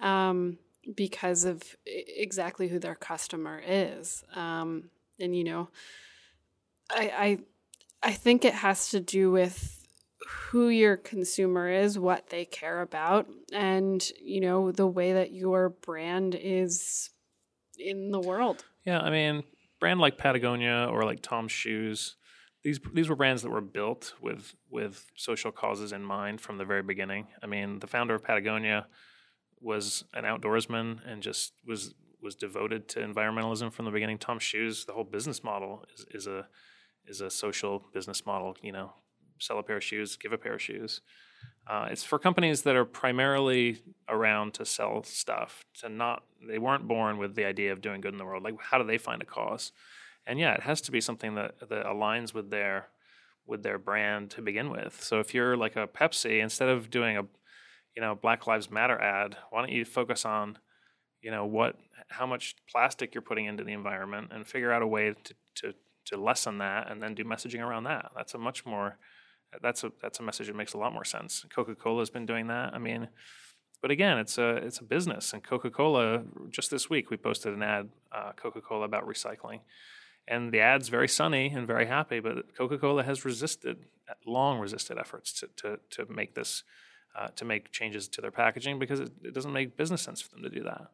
um, 0.00 0.58
because 0.94 1.44
of 1.44 1.62
exactly 1.86 2.68
who 2.68 2.78
their 2.78 2.94
customer 2.94 3.62
is. 3.64 4.24
Um, 4.34 4.90
and, 5.18 5.36
you 5.36 5.44
know, 5.44 5.68
I, 6.90 7.38
I, 8.02 8.08
I 8.10 8.12
think 8.12 8.44
it 8.44 8.54
has 8.54 8.90
to 8.90 9.00
do 9.00 9.30
with 9.30 9.84
who 10.26 10.68
your 10.68 10.96
consumer 10.96 11.68
is, 11.68 11.98
what 11.98 12.28
they 12.28 12.44
care 12.44 12.80
about, 12.80 13.26
and 13.52 14.06
you 14.22 14.40
know 14.40 14.72
the 14.72 14.86
way 14.86 15.12
that 15.12 15.32
your 15.32 15.70
brand 15.70 16.34
is 16.34 17.10
in 17.78 18.10
the 18.10 18.20
world. 18.20 18.64
Yeah, 18.84 19.00
I 19.00 19.10
mean, 19.10 19.44
brand 19.80 20.00
like 20.00 20.18
Patagonia 20.18 20.88
or 20.90 21.04
like 21.04 21.22
Tom's 21.22 21.52
shoes, 21.52 22.16
these 22.62 22.80
these 22.92 23.08
were 23.08 23.16
brands 23.16 23.42
that 23.42 23.50
were 23.50 23.60
built 23.60 24.14
with 24.20 24.54
with 24.70 25.10
social 25.16 25.52
causes 25.52 25.92
in 25.92 26.02
mind 26.02 26.40
from 26.40 26.58
the 26.58 26.64
very 26.64 26.82
beginning. 26.82 27.26
I 27.42 27.46
mean, 27.46 27.80
the 27.80 27.86
founder 27.86 28.14
of 28.14 28.24
Patagonia 28.24 28.86
was 29.64 30.04
an 30.12 30.24
outdoorsman 30.24 31.00
and 31.06 31.22
just 31.22 31.54
was 31.66 31.94
was 32.22 32.34
devoted 32.34 32.88
to 32.88 33.00
environmentalism 33.00 33.72
from 33.72 33.84
the 33.84 33.90
beginning. 33.90 34.18
Tom 34.18 34.38
shoes, 34.38 34.84
the 34.86 34.92
whole 34.92 35.04
business 35.04 35.44
model 35.44 35.84
is, 35.94 36.06
is 36.10 36.26
a 36.26 36.46
is 37.06 37.20
a 37.20 37.30
social 37.30 37.84
business 37.92 38.24
model, 38.24 38.56
you 38.62 38.72
know, 38.72 38.92
sell 39.38 39.58
a 39.58 39.62
pair 39.62 39.76
of 39.76 39.84
shoes, 39.84 40.16
give 40.16 40.32
a 40.32 40.38
pair 40.38 40.54
of 40.54 40.62
shoes. 40.62 41.00
Uh, 41.66 41.88
it's 41.90 42.04
for 42.04 42.18
companies 42.18 42.62
that 42.62 42.76
are 42.76 42.84
primarily 42.84 43.82
around 44.08 44.54
to 44.54 44.64
sell 44.64 45.02
stuff. 45.02 45.64
To 45.80 45.88
not, 45.88 46.22
they 46.46 46.58
weren't 46.58 46.88
born 46.88 47.18
with 47.18 47.34
the 47.34 47.44
idea 47.44 47.72
of 47.72 47.80
doing 47.80 48.00
good 48.00 48.12
in 48.12 48.18
the 48.18 48.24
world. 48.24 48.42
Like, 48.42 48.54
how 48.60 48.78
do 48.78 48.84
they 48.84 48.98
find 48.98 49.22
a 49.22 49.26
cause? 49.26 49.72
And 50.26 50.38
yeah, 50.38 50.54
it 50.54 50.62
has 50.62 50.80
to 50.82 50.90
be 50.90 51.00
something 51.00 51.34
that 51.34 51.58
that 51.68 51.84
aligns 51.84 52.32
with 52.32 52.50
their 52.50 52.88
with 53.46 53.62
their 53.62 53.78
brand 53.78 54.30
to 54.30 54.42
begin 54.42 54.70
with. 54.70 55.02
So 55.02 55.20
if 55.20 55.34
you're 55.34 55.56
like 55.56 55.76
a 55.76 55.86
Pepsi, 55.86 56.42
instead 56.42 56.70
of 56.70 56.90
doing 56.90 57.18
a 57.18 57.24
you 57.96 58.02
know 58.02 58.14
Black 58.14 58.46
Lives 58.46 58.70
Matter 58.70 59.00
ad, 59.00 59.36
why 59.50 59.60
don't 59.60 59.72
you 59.72 59.84
focus 59.84 60.24
on 60.24 60.58
you 61.22 61.30
know 61.30 61.44
what 61.44 61.76
how 62.08 62.26
much 62.26 62.56
plastic 62.70 63.14
you're 63.14 63.22
putting 63.22 63.46
into 63.46 63.64
the 63.64 63.72
environment 63.72 64.28
and 64.32 64.46
figure 64.46 64.72
out 64.72 64.82
a 64.82 64.86
way 64.86 65.14
to 65.24 65.34
to 65.56 65.74
to 66.06 66.16
lessen 66.16 66.58
that 66.58 66.90
and 66.90 67.02
then 67.02 67.14
do 67.14 67.24
messaging 67.24 67.64
around 67.64 67.84
that. 67.84 68.12
That's 68.14 68.34
a 68.34 68.38
much 68.38 68.66
more 68.66 68.98
that's 69.62 69.84
a 69.84 69.92
that's 70.02 70.20
a 70.20 70.22
message 70.22 70.48
that 70.48 70.56
makes 70.56 70.74
a 70.74 70.78
lot 70.78 70.92
more 70.92 71.04
sense. 71.04 71.44
Coca 71.54 71.74
Cola 71.74 72.00
has 72.00 72.10
been 72.10 72.26
doing 72.26 72.48
that. 72.48 72.74
I 72.74 72.78
mean, 72.78 73.08
but 73.80 73.90
again, 73.90 74.18
it's 74.18 74.38
a 74.38 74.56
it's 74.56 74.78
a 74.78 74.84
business, 74.84 75.32
and 75.32 75.42
Coca 75.42 75.70
Cola. 75.70 76.22
Just 76.50 76.70
this 76.70 76.88
week, 76.88 77.10
we 77.10 77.16
posted 77.16 77.54
an 77.54 77.62
ad, 77.62 77.90
uh, 78.12 78.32
Coca 78.32 78.60
Cola 78.60 78.84
about 78.84 79.06
recycling, 79.06 79.60
and 80.26 80.52
the 80.52 80.60
ad's 80.60 80.88
very 80.88 81.08
sunny 81.08 81.52
and 81.54 81.66
very 81.66 81.86
happy. 81.86 82.20
But 82.20 82.56
Coca 82.56 82.78
Cola 82.78 83.02
has 83.02 83.24
resisted, 83.24 83.84
long 84.26 84.58
resisted 84.58 84.98
efforts 84.98 85.32
to 85.40 85.48
to 85.56 85.78
to 85.90 86.12
make 86.12 86.34
this. 86.34 86.64
Uh, 87.16 87.28
to 87.36 87.44
make 87.44 87.70
changes 87.70 88.08
to 88.08 88.20
their 88.20 88.32
packaging 88.32 88.76
because 88.76 88.98
it, 88.98 89.12
it 89.22 89.32
doesn't 89.32 89.52
make 89.52 89.76
business 89.76 90.02
sense 90.02 90.20
for 90.20 90.30
them 90.30 90.42
to 90.42 90.48
do 90.48 90.64
that. 90.64 90.90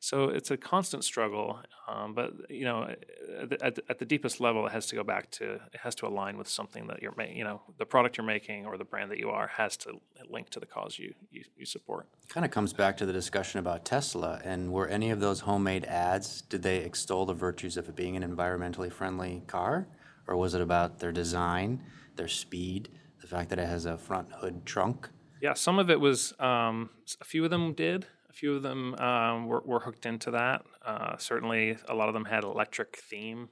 So 0.00 0.28
it's 0.28 0.50
a 0.50 0.56
constant 0.56 1.04
struggle, 1.04 1.58
um, 1.88 2.14
but 2.14 2.32
you 2.48 2.64
know, 2.64 2.94
at 3.38 3.50
the, 3.50 3.82
at 3.88 3.98
the, 3.98 4.04
deepest 4.04 4.40
level, 4.40 4.66
it 4.66 4.72
has 4.72 4.86
to 4.86 4.94
go 4.94 5.02
back 5.02 5.30
to 5.32 5.54
it 5.54 5.80
has 5.82 5.94
to 5.96 6.06
align 6.06 6.38
with 6.38 6.48
something 6.48 6.86
that 6.86 7.02
you're 7.02 7.14
making. 7.16 7.36
You 7.36 7.44
know, 7.44 7.62
the 7.78 7.84
product 7.84 8.16
you're 8.16 8.26
making 8.26 8.64
or 8.64 8.78
the 8.78 8.84
brand 8.84 9.10
that 9.10 9.18
you 9.18 9.30
are 9.30 9.48
has 9.48 9.76
to 9.78 10.00
link 10.30 10.50
to 10.50 10.60
the 10.60 10.66
cause 10.66 10.98
you 10.98 11.14
you, 11.30 11.42
you 11.56 11.66
support. 11.66 12.06
Kind 12.28 12.46
of 12.46 12.52
comes 12.52 12.72
back 12.72 12.96
to 12.98 13.06
the 13.06 13.12
discussion 13.12 13.58
about 13.58 13.84
Tesla, 13.84 14.40
and 14.44 14.72
were 14.72 14.86
any 14.86 15.10
of 15.10 15.20
those 15.20 15.40
homemade 15.40 15.84
ads 15.84 16.42
did 16.42 16.62
they 16.62 16.78
extol 16.78 17.26
the 17.26 17.34
virtues 17.34 17.76
of 17.76 17.88
it 17.88 17.96
being 17.96 18.16
an 18.16 18.22
environmentally 18.22 18.92
friendly 18.92 19.42
car, 19.46 19.88
or 20.26 20.36
was 20.36 20.54
it 20.54 20.60
about 20.60 21.00
their 21.00 21.12
design, 21.12 21.82
their 22.16 22.28
speed, 22.28 22.88
the 23.20 23.26
fact 23.26 23.50
that 23.50 23.58
it 23.58 23.66
has 23.66 23.84
a 23.84 23.98
front 23.98 24.32
hood 24.32 24.64
trunk? 24.64 25.10
Yeah, 25.40 25.54
some 25.54 25.78
of 25.78 25.90
it 25.90 26.00
was. 26.00 26.34
Um, 26.38 26.90
a 27.20 27.24
few 27.24 27.44
of 27.44 27.50
them 27.50 27.72
did 27.72 28.06
A 28.28 28.32
few 28.32 28.56
of 28.56 28.62
them 28.62 28.94
um, 28.96 29.46
were, 29.46 29.62
were, 29.64 29.80
hooked 29.80 30.06
into 30.06 30.30
that. 30.32 30.62
Uh, 30.84 31.16
certainly, 31.16 31.76
a 31.88 31.94
lot 31.94 32.08
of 32.08 32.14
them 32.14 32.24
had 32.24 32.44
electric 32.44 32.96
theme 32.96 33.48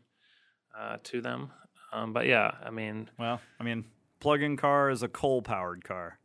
uh, 0.77 0.97
to 1.05 1.21
them. 1.21 1.51
Um, 1.93 2.13
but 2.13 2.27
yeah, 2.27 2.53
I 2.65 2.71
mean, 2.71 3.09
well, 3.19 3.41
I 3.61 3.65
mean, 3.65 3.85
plug-in 4.21 4.57
car 4.57 4.91
is 4.91 5.03
a 5.03 5.09
coal-powered 5.09 5.85
car, 5.85 6.19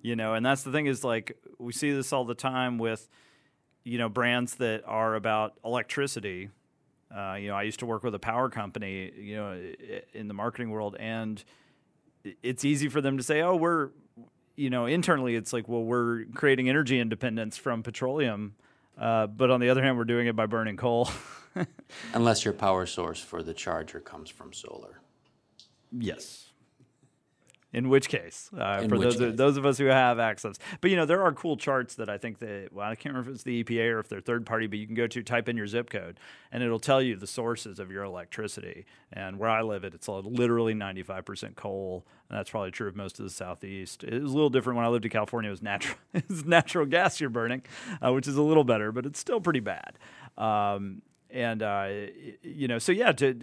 you 0.00 0.16
know, 0.16 0.34
and 0.34 0.46
that's 0.46 0.62
the 0.62 0.70
thing 0.70 0.86
is 0.86 1.02
like 1.02 1.36
we 1.58 1.72
see 1.72 1.90
this 1.92 2.12
all 2.12 2.24
the 2.24 2.34
time 2.34 2.78
with, 2.78 3.08
you 3.84 3.98
know, 3.98 4.08
brands 4.08 4.54
that 4.56 4.82
are 4.86 5.14
about 5.14 5.54
electricity. 5.64 6.50
Uh, 7.14 7.34
you 7.34 7.48
know, 7.48 7.54
I 7.54 7.62
used 7.62 7.80
to 7.80 7.86
work 7.86 8.02
with 8.02 8.14
a 8.14 8.18
power 8.18 8.48
company, 8.48 9.10
you 9.16 9.36
know, 9.36 9.60
in 10.12 10.28
the 10.28 10.34
marketing 10.34 10.70
world, 10.70 10.96
and 11.00 11.42
it's 12.42 12.64
easy 12.64 12.88
for 12.88 13.00
them 13.00 13.16
to 13.16 13.22
say, 13.22 13.40
"Oh, 13.40 13.56
we're 13.56 13.90
you 14.58 14.70
know, 14.70 14.86
internally 14.86 15.36
it's 15.36 15.52
like, 15.52 15.68
well, 15.68 15.84
we're 15.84 16.24
creating 16.34 16.68
energy 16.68 16.98
independence 16.98 17.56
from 17.56 17.82
petroleum, 17.82 18.56
uh, 18.98 19.28
but 19.28 19.50
on 19.50 19.60
the 19.60 19.70
other 19.70 19.82
hand, 19.82 19.96
we're 19.96 20.04
doing 20.04 20.26
it 20.26 20.34
by 20.34 20.46
burning 20.46 20.76
coal. 20.76 21.08
Unless 22.12 22.44
your 22.44 22.54
power 22.54 22.84
source 22.84 23.20
for 23.20 23.42
the 23.42 23.54
charger 23.54 24.00
comes 24.00 24.30
from 24.30 24.52
solar. 24.52 25.00
Yes. 25.92 26.47
In 27.70 27.90
which 27.90 28.08
case, 28.08 28.48
uh, 28.58 28.80
In 28.82 28.88
for 28.88 28.96
which 28.96 29.10
those 29.10 29.18
case. 29.18 29.36
those 29.36 29.56
of 29.58 29.66
us 29.66 29.76
who 29.76 29.84
have 29.86 30.18
access, 30.18 30.56
but 30.80 30.90
you 30.90 30.96
know 30.96 31.04
there 31.04 31.22
are 31.22 31.32
cool 31.32 31.58
charts 31.58 31.96
that 31.96 32.08
I 32.08 32.16
think 32.16 32.38
that 32.38 32.70
well 32.72 32.86
I 32.86 32.94
can't 32.94 33.12
remember 33.12 33.30
if 33.30 33.34
it's 33.34 33.44
the 33.44 33.62
EPA 33.62 33.92
or 33.92 33.98
if 33.98 34.08
they're 34.08 34.22
third 34.22 34.46
party, 34.46 34.66
but 34.66 34.78
you 34.78 34.86
can 34.86 34.94
go 34.94 35.06
to 35.06 35.22
type 35.22 35.50
in 35.50 35.56
your 35.58 35.66
zip 35.66 35.90
code 35.90 36.18
and 36.50 36.62
it'll 36.62 36.78
tell 36.78 37.02
you 37.02 37.14
the 37.14 37.26
sources 37.26 37.78
of 37.78 37.90
your 37.90 38.04
electricity. 38.04 38.86
And 39.12 39.38
where 39.38 39.50
I 39.50 39.60
live, 39.60 39.84
it 39.84 39.92
it's 39.92 40.08
literally 40.08 40.72
ninety 40.72 41.02
five 41.02 41.26
percent 41.26 41.56
coal, 41.56 42.06
and 42.30 42.38
that's 42.38 42.48
probably 42.48 42.70
true 42.70 42.88
of 42.88 42.96
most 42.96 43.18
of 43.18 43.24
the 43.24 43.30
southeast. 43.30 44.02
It 44.02 44.22
was 44.22 44.32
a 44.32 44.34
little 44.34 44.48
different 44.48 44.78
when 44.78 44.86
I 44.86 44.88
lived 44.88 45.04
in 45.04 45.10
California. 45.10 45.48
It 45.48 45.52
was 45.52 45.62
natural 45.62 45.98
it 46.14 46.26
was 46.26 46.46
natural 46.46 46.86
gas 46.86 47.20
you're 47.20 47.28
burning, 47.28 47.62
uh, 48.00 48.14
which 48.14 48.26
is 48.26 48.36
a 48.36 48.42
little 48.42 48.64
better, 48.64 48.92
but 48.92 49.04
it's 49.04 49.18
still 49.20 49.42
pretty 49.42 49.60
bad. 49.60 49.98
Um, 50.38 51.02
and 51.30 51.62
uh, 51.62 51.90
you 52.42 52.66
know, 52.66 52.78
so 52.78 52.92
yeah, 52.92 53.12
to 53.12 53.40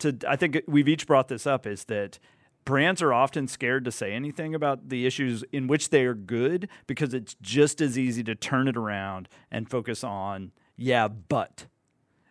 to 0.00 0.18
I 0.28 0.36
think 0.36 0.62
we've 0.66 0.88
each 0.88 1.06
brought 1.06 1.28
this 1.28 1.46
up 1.46 1.66
is 1.66 1.84
that 1.84 2.18
brands 2.64 3.02
are 3.02 3.12
often 3.12 3.46
scared 3.48 3.84
to 3.84 3.92
say 3.92 4.12
anything 4.12 4.54
about 4.54 4.88
the 4.88 5.06
issues 5.06 5.44
in 5.52 5.66
which 5.66 5.90
they 5.90 6.04
are 6.04 6.14
good 6.14 6.68
because 6.86 7.12
it's 7.14 7.36
just 7.40 7.80
as 7.80 7.98
easy 7.98 8.22
to 8.24 8.34
turn 8.34 8.68
it 8.68 8.76
around 8.76 9.28
and 9.50 9.68
focus 9.70 10.02
on 10.04 10.52
yeah, 10.76 11.06
but 11.08 11.66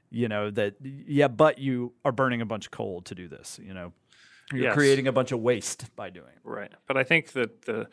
you 0.09 0.27
know 0.27 0.51
that 0.51 0.75
yeah, 0.81 1.27
but 1.29 1.57
you 1.59 1.93
are 2.03 2.11
burning 2.11 2.41
a 2.41 2.45
bunch 2.45 2.65
of 2.65 2.71
coal 2.71 3.01
to 3.01 3.15
do 3.15 3.27
this, 3.27 3.59
you 3.63 3.73
know. 3.73 3.93
You're 4.51 4.63
Yes. 4.65 4.73
creating 4.75 5.07
a 5.07 5.11
bunch 5.13 5.31
of 5.31 5.39
waste 5.39 5.95
by 5.95 6.09
doing 6.09 6.27
it. 6.27 6.39
Right. 6.43 6.71
But 6.87 6.97
I 6.97 7.03
think 7.03 7.31
that 7.31 7.63
the 7.63 7.87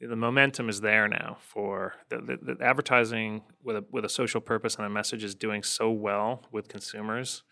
the 0.00 0.16
momentum 0.16 0.68
is 0.68 0.80
there 0.80 1.06
now 1.08 1.36
for 1.40 1.94
the, 2.08 2.16
the, 2.18 2.54
the 2.54 2.64
advertising 2.64 3.42
with 3.62 3.76
a 3.76 3.84
with 3.90 4.04
a 4.04 4.08
social 4.08 4.40
purpose 4.40 4.76
and 4.76 4.86
a 4.86 4.90
message 4.90 5.22
is 5.22 5.34
doing 5.34 5.62
so 5.62 5.90
well 5.90 6.42
with 6.50 6.68
consumers 6.68 7.42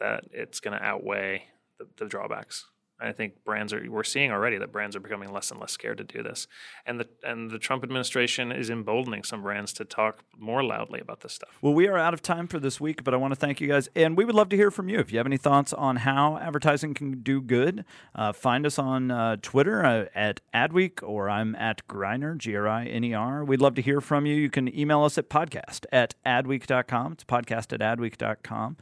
that 0.00 0.24
it's 0.32 0.60
going 0.60 0.76
to 0.76 0.84
outweigh 0.84 1.44
the, 1.78 1.86
the 1.96 2.06
drawbacks. 2.06 2.66
I 2.98 3.12
think 3.12 3.44
brands 3.44 3.72
are 3.72 3.84
we're 3.88 4.04
seeing 4.04 4.30
already 4.30 4.56
that 4.58 4.72
brands 4.72 4.96
are 4.96 5.00
becoming 5.00 5.30
less 5.30 5.50
and 5.50 5.60
less 5.60 5.72
scared 5.72 5.98
to 5.98 6.04
do 6.04 6.22
this. 6.22 6.46
And 6.86 6.98
the 6.98 7.08
and 7.22 7.50
the 7.50 7.58
Trump 7.58 7.82
administration 7.82 8.50
is 8.50 8.70
emboldening 8.70 9.22
some 9.22 9.42
brands 9.42 9.72
to 9.74 9.84
talk 9.84 10.24
more 10.38 10.64
loudly 10.64 11.00
about 11.00 11.20
this 11.20 11.34
stuff. 11.34 11.58
Well, 11.60 11.74
we 11.74 11.88
are 11.88 11.98
out 11.98 12.14
of 12.14 12.22
time 12.22 12.46
for 12.46 12.58
this 12.58 12.80
week, 12.80 13.04
but 13.04 13.12
I 13.12 13.18
want 13.18 13.32
to 13.32 13.36
thank 13.38 13.60
you 13.60 13.68
guys. 13.68 13.88
And 13.94 14.16
we 14.16 14.24
would 14.24 14.34
love 14.34 14.48
to 14.50 14.56
hear 14.56 14.70
from 14.70 14.88
you. 14.88 14.98
If 14.98 15.12
you 15.12 15.18
have 15.18 15.26
any 15.26 15.36
thoughts 15.36 15.72
on 15.72 15.96
how 15.96 16.38
advertising 16.38 16.94
can 16.94 17.22
do 17.22 17.42
good, 17.42 17.84
uh, 18.14 18.32
find 18.32 18.64
us 18.64 18.78
on 18.78 19.10
uh, 19.10 19.36
Twitter 19.42 19.84
uh, 19.84 20.06
at 20.14 20.40
Adweek 20.54 21.02
or 21.02 21.28
I'm 21.28 21.54
at 21.56 21.86
Griner, 21.88 22.36
G 22.38 22.56
R 22.56 22.66
I 22.66 22.86
N 22.86 23.04
E 23.04 23.12
R. 23.12 23.44
We'd 23.44 23.60
love 23.60 23.74
to 23.74 23.82
hear 23.82 24.00
from 24.00 24.24
you. 24.24 24.34
You 24.34 24.50
can 24.50 24.74
email 24.76 25.04
us 25.04 25.18
at 25.18 25.28
podcast 25.28 25.84
at 25.92 26.14
adweek.com. 26.24 27.12
It's 27.12 27.24
podcast 27.24 27.72
at 27.72 27.80
adweek.com. 27.80 28.76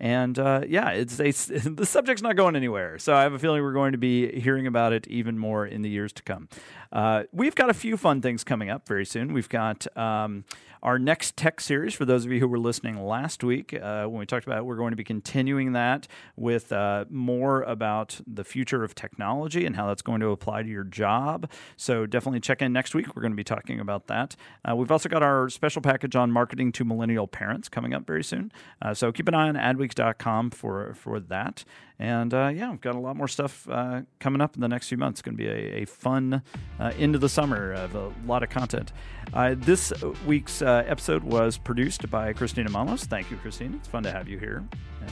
And 0.00 0.38
uh, 0.38 0.62
yeah, 0.66 0.90
it's 0.90 1.20
a, 1.20 1.30
the 1.68 1.86
subject's 1.86 2.22
not 2.22 2.34
going 2.34 2.56
anywhere. 2.56 2.98
So 2.98 3.14
I 3.14 3.22
have 3.22 3.34
a 3.34 3.38
feeling 3.38 3.62
we're 3.62 3.72
going 3.72 3.92
to 3.92 3.98
be 3.98 4.40
hearing 4.40 4.66
about 4.66 4.92
it 4.94 5.06
even 5.08 5.38
more 5.38 5.66
in 5.66 5.82
the 5.82 5.90
years 5.90 6.12
to 6.14 6.22
come. 6.22 6.48
Uh, 6.90 7.24
we've 7.32 7.54
got 7.54 7.70
a 7.70 7.74
few 7.74 7.96
fun 7.96 8.22
things 8.22 8.42
coming 8.42 8.70
up 8.70 8.88
very 8.88 9.04
soon. 9.04 9.32
We've 9.32 9.48
got 9.48 9.86
um, 9.96 10.44
our 10.82 10.98
next 10.98 11.36
tech 11.36 11.60
series. 11.60 11.94
For 11.94 12.04
those 12.04 12.24
of 12.24 12.32
you 12.32 12.40
who 12.40 12.48
were 12.48 12.58
listening 12.58 13.04
last 13.04 13.44
week 13.44 13.74
uh, 13.74 14.06
when 14.06 14.18
we 14.20 14.26
talked 14.26 14.46
about 14.46 14.58
it, 14.58 14.64
we're 14.64 14.76
going 14.76 14.90
to 14.92 14.96
be 14.96 15.04
continuing 15.04 15.72
that 15.72 16.08
with 16.36 16.72
uh, 16.72 17.04
more 17.10 17.62
about 17.62 18.20
the 18.26 18.44
future 18.44 18.82
of 18.82 18.94
technology 18.94 19.66
and 19.66 19.76
how 19.76 19.86
that's 19.86 20.02
going 20.02 20.20
to 20.20 20.28
apply 20.28 20.62
to 20.62 20.68
your 20.68 20.84
job. 20.84 21.50
So 21.76 22.06
definitely 22.06 22.40
check 22.40 22.62
in 22.62 22.72
next 22.72 22.94
week. 22.94 23.14
We're 23.14 23.22
going 23.22 23.32
to 23.32 23.36
be 23.36 23.44
talking 23.44 23.80
about 23.80 24.06
that. 24.06 24.36
Uh, 24.68 24.74
we've 24.74 24.90
also 24.90 25.08
got 25.08 25.22
our 25.22 25.48
special 25.48 25.82
package 25.82 26.16
on 26.16 26.32
marketing 26.32 26.72
to 26.72 26.84
millennial 26.84 27.26
parents 27.26 27.68
coming 27.68 27.92
up 27.92 28.06
very 28.06 28.24
soon. 28.24 28.50
Uh, 28.80 28.94
so 28.94 29.12
keep 29.12 29.28
an 29.28 29.34
eye 29.34 29.48
on 29.48 29.56
adweeks.com 29.94 30.50
for 30.50 30.94
for 30.94 31.20
that. 31.20 31.64
And 31.98 32.32
uh, 32.32 32.50
yeah, 32.54 32.70
we've 32.70 32.80
got 32.80 32.94
a 32.94 32.98
lot 32.98 33.16
more 33.16 33.28
stuff 33.28 33.68
uh, 33.70 34.02
coming 34.20 34.40
up 34.40 34.54
in 34.54 34.62
the 34.62 34.68
next 34.68 34.88
few 34.88 34.96
months. 34.96 35.20
It's 35.20 35.22
going 35.22 35.36
to 35.36 35.42
be 35.42 35.48
a, 35.48 35.82
a 35.82 35.84
fun 35.84 36.42
uh, 36.78 36.92
end 36.98 37.14
of 37.14 37.20
the 37.20 37.28
summer 37.28 37.72
of 37.72 37.94
a 37.94 38.12
lot 38.26 38.42
of 38.42 38.48
content. 38.48 38.92
Uh, 39.34 39.54
this 39.56 39.92
week's 40.26 40.62
uh, 40.62 40.84
episode 40.86 41.22
was 41.22 41.58
produced 41.58 42.10
by 42.10 42.32
Kristina 42.32 42.68
Monllos. 42.68 43.04
Thank 43.04 43.30
you, 43.30 43.36
Christina. 43.36 43.76
It's 43.76 43.88
fun 43.88 44.02
to 44.04 44.10
have 44.10 44.28
you 44.28 44.38
here. 44.38 44.64
And 45.02 45.10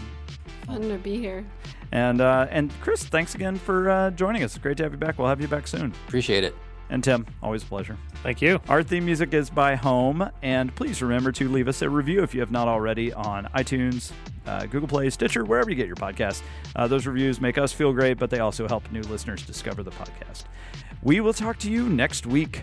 Fun 0.67 0.89
to 0.89 0.99
be 0.99 1.17
here. 1.19 1.45
and, 1.93 2.21
uh, 2.21 2.47
and 2.51 2.71
Chris, 2.81 3.03
thanks 3.05 3.35
again 3.35 3.57
for 3.57 3.89
uh, 3.91 4.11
joining 4.11 4.43
us. 4.43 4.57
Great 4.59 4.77
to 4.79 4.83
have 4.83 4.93
you 4.93 4.99
back. 4.99 5.19
We'll 5.19 5.29
have 5.29 5.41
you 5.41 5.49
back 5.49 5.67
soon. 5.67 5.93
Appreciate 6.07 6.45
it. 6.45 6.55
And 6.91 7.05
Tim, 7.05 7.27
always 7.43 7.63
a 7.63 7.67
pleasure. 7.67 7.97
Thank 8.23 8.41
you. 8.41 8.61
Our 8.69 8.83
theme 8.83 9.05
music 9.05 9.35
is 9.35 9.51
by 9.51 9.75
Home, 9.75 10.29
and 10.43 10.75
please 10.75 11.03
remember 11.03 11.33
to 11.33 11.49
leave 11.49 11.69
us 11.69 11.83
a 11.83 11.91
review 11.91 12.23
if 12.23 12.35
you 12.35 12.41
have 12.41 12.51
not 12.51 12.67
already 12.67 13.13
on 13.13 13.45
iTunes, 13.55 14.11
uh, 14.47 14.65
Google 14.67 14.89
Play, 14.89 15.11
Stitcher, 15.11 15.45
wherever 15.45 15.69
you 15.69 15.77
get 15.77 15.87
your 15.87 15.97
podcasts. 15.97 16.43
Uh, 16.75 16.89
those 16.89 17.07
reviews 17.07 17.41
make 17.41 17.59
us 17.59 17.73
feel 17.73 17.93
great, 17.93 18.19
but 18.19 18.31
they 18.31 18.39
also 18.39 18.67
help 18.67 18.91
new 18.91 19.03
listeners 19.03 19.43
discover 19.43 19.83
the 19.83 19.91
podcast. 19.91 20.45
We 21.03 21.21
will 21.21 21.35
talk 21.35 21.59
to 21.59 21.71
you 21.71 21.89
next 21.89 22.27
week. 22.27 22.63